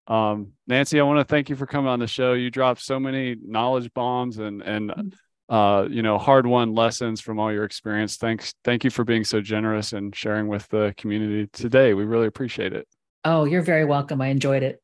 Um, 0.07 0.53
Nancy, 0.67 1.01
I 1.01 1.03
want 1.03 1.19
to 1.19 1.25
thank 1.25 1.51
you 1.51 1.57
for 1.57 1.67
coming 1.67 1.89
on 1.89 1.99
the 1.99 2.07
show. 2.07 2.33
You 2.33 2.51
dropped 2.51 2.81
so 2.81 2.99
many 2.99 3.37
knowledge 3.43 3.93
bombs 3.93 4.39
and 4.39 4.63
and 4.63 4.91
mm-hmm. 4.91 5.09
Uh, 5.49 5.87
you 5.91 6.03
know 6.03 6.19
hard 6.19 6.47
won 6.47 6.75
lessons 6.75 7.21
from 7.21 7.39
all 7.39 7.53
your 7.53 7.65
experience. 7.65 8.17
Thanks, 8.17 8.55
thank 8.65 8.85
you 8.85 8.91
for 8.91 9.05
being 9.05 9.25
so 9.25 9.41
generous 9.41 9.93
and 9.93 10.15
sharing 10.15 10.49
with 10.49 10.69
the 10.69 10.95
community 10.97 11.49
today. 11.53 11.95
We 11.95 12.05
really 12.05 12.27
appreciate 12.27 12.73
it. 12.73 12.87
Oh, 13.25 13.45
you're 13.45 13.63
very 13.63 13.85
welcome. 13.85 14.21
I 14.21 14.29
enjoyed 14.29 14.63
it. 14.63 14.81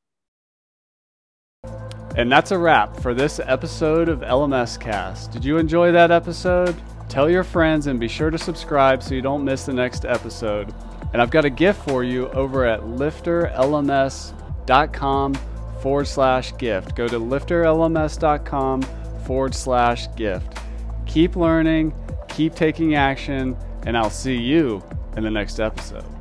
And 2.16 2.32
that's 2.32 2.50
a 2.50 2.58
wrap 2.58 2.98
for 3.00 3.14
this 3.14 3.38
episode 3.38 4.08
of 4.08 4.20
LMS 4.20 4.80
Cast. 4.80 5.30
Did 5.30 5.44
you 5.44 5.58
enjoy 5.58 5.92
that 5.92 6.10
episode? 6.10 6.74
Tell 7.08 7.30
your 7.30 7.44
friends 7.44 7.86
and 7.86 8.00
be 8.00 8.08
sure 8.08 8.30
to 8.30 8.38
subscribe 8.38 9.02
so 9.02 9.14
you 9.14 9.22
don't 9.22 9.44
miss 9.44 9.66
the 9.66 9.72
next 9.72 10.04
episode. 10.04 10.74
And 11.12 11.20
I've 11.20 11.30
got 11.30 11.44
a 11.44 11.50
gift 11.50 11.88
for 11.88 12.04
you 12.04 12.28
over 12.30 12.64
at 12.64 12.80
lifterlms.com 12.80 15.34
forward 15.80 16.06
slash 16.06 16.56
gift. 16.56 16.94
Go 16.94 17.08
to 17.08 17.18
lifterlms.com 17.18 18.82
forward 19.30 19.54
slash 19.54 20.12
gift. 20.16 20.58
Keep 21.06 21.36
learning, 21.36 21.94
keep 22.26 22.52
taking 22.52 22.96
action, 22.96 23.56
and 23.86 23.96
I'll 23.96 24.10
see 24.10 24.34
you 24.34 24.82
in 25.16 25.22
the 25.22 25.30
next 25.30 25.60
episode. 25.60 26.19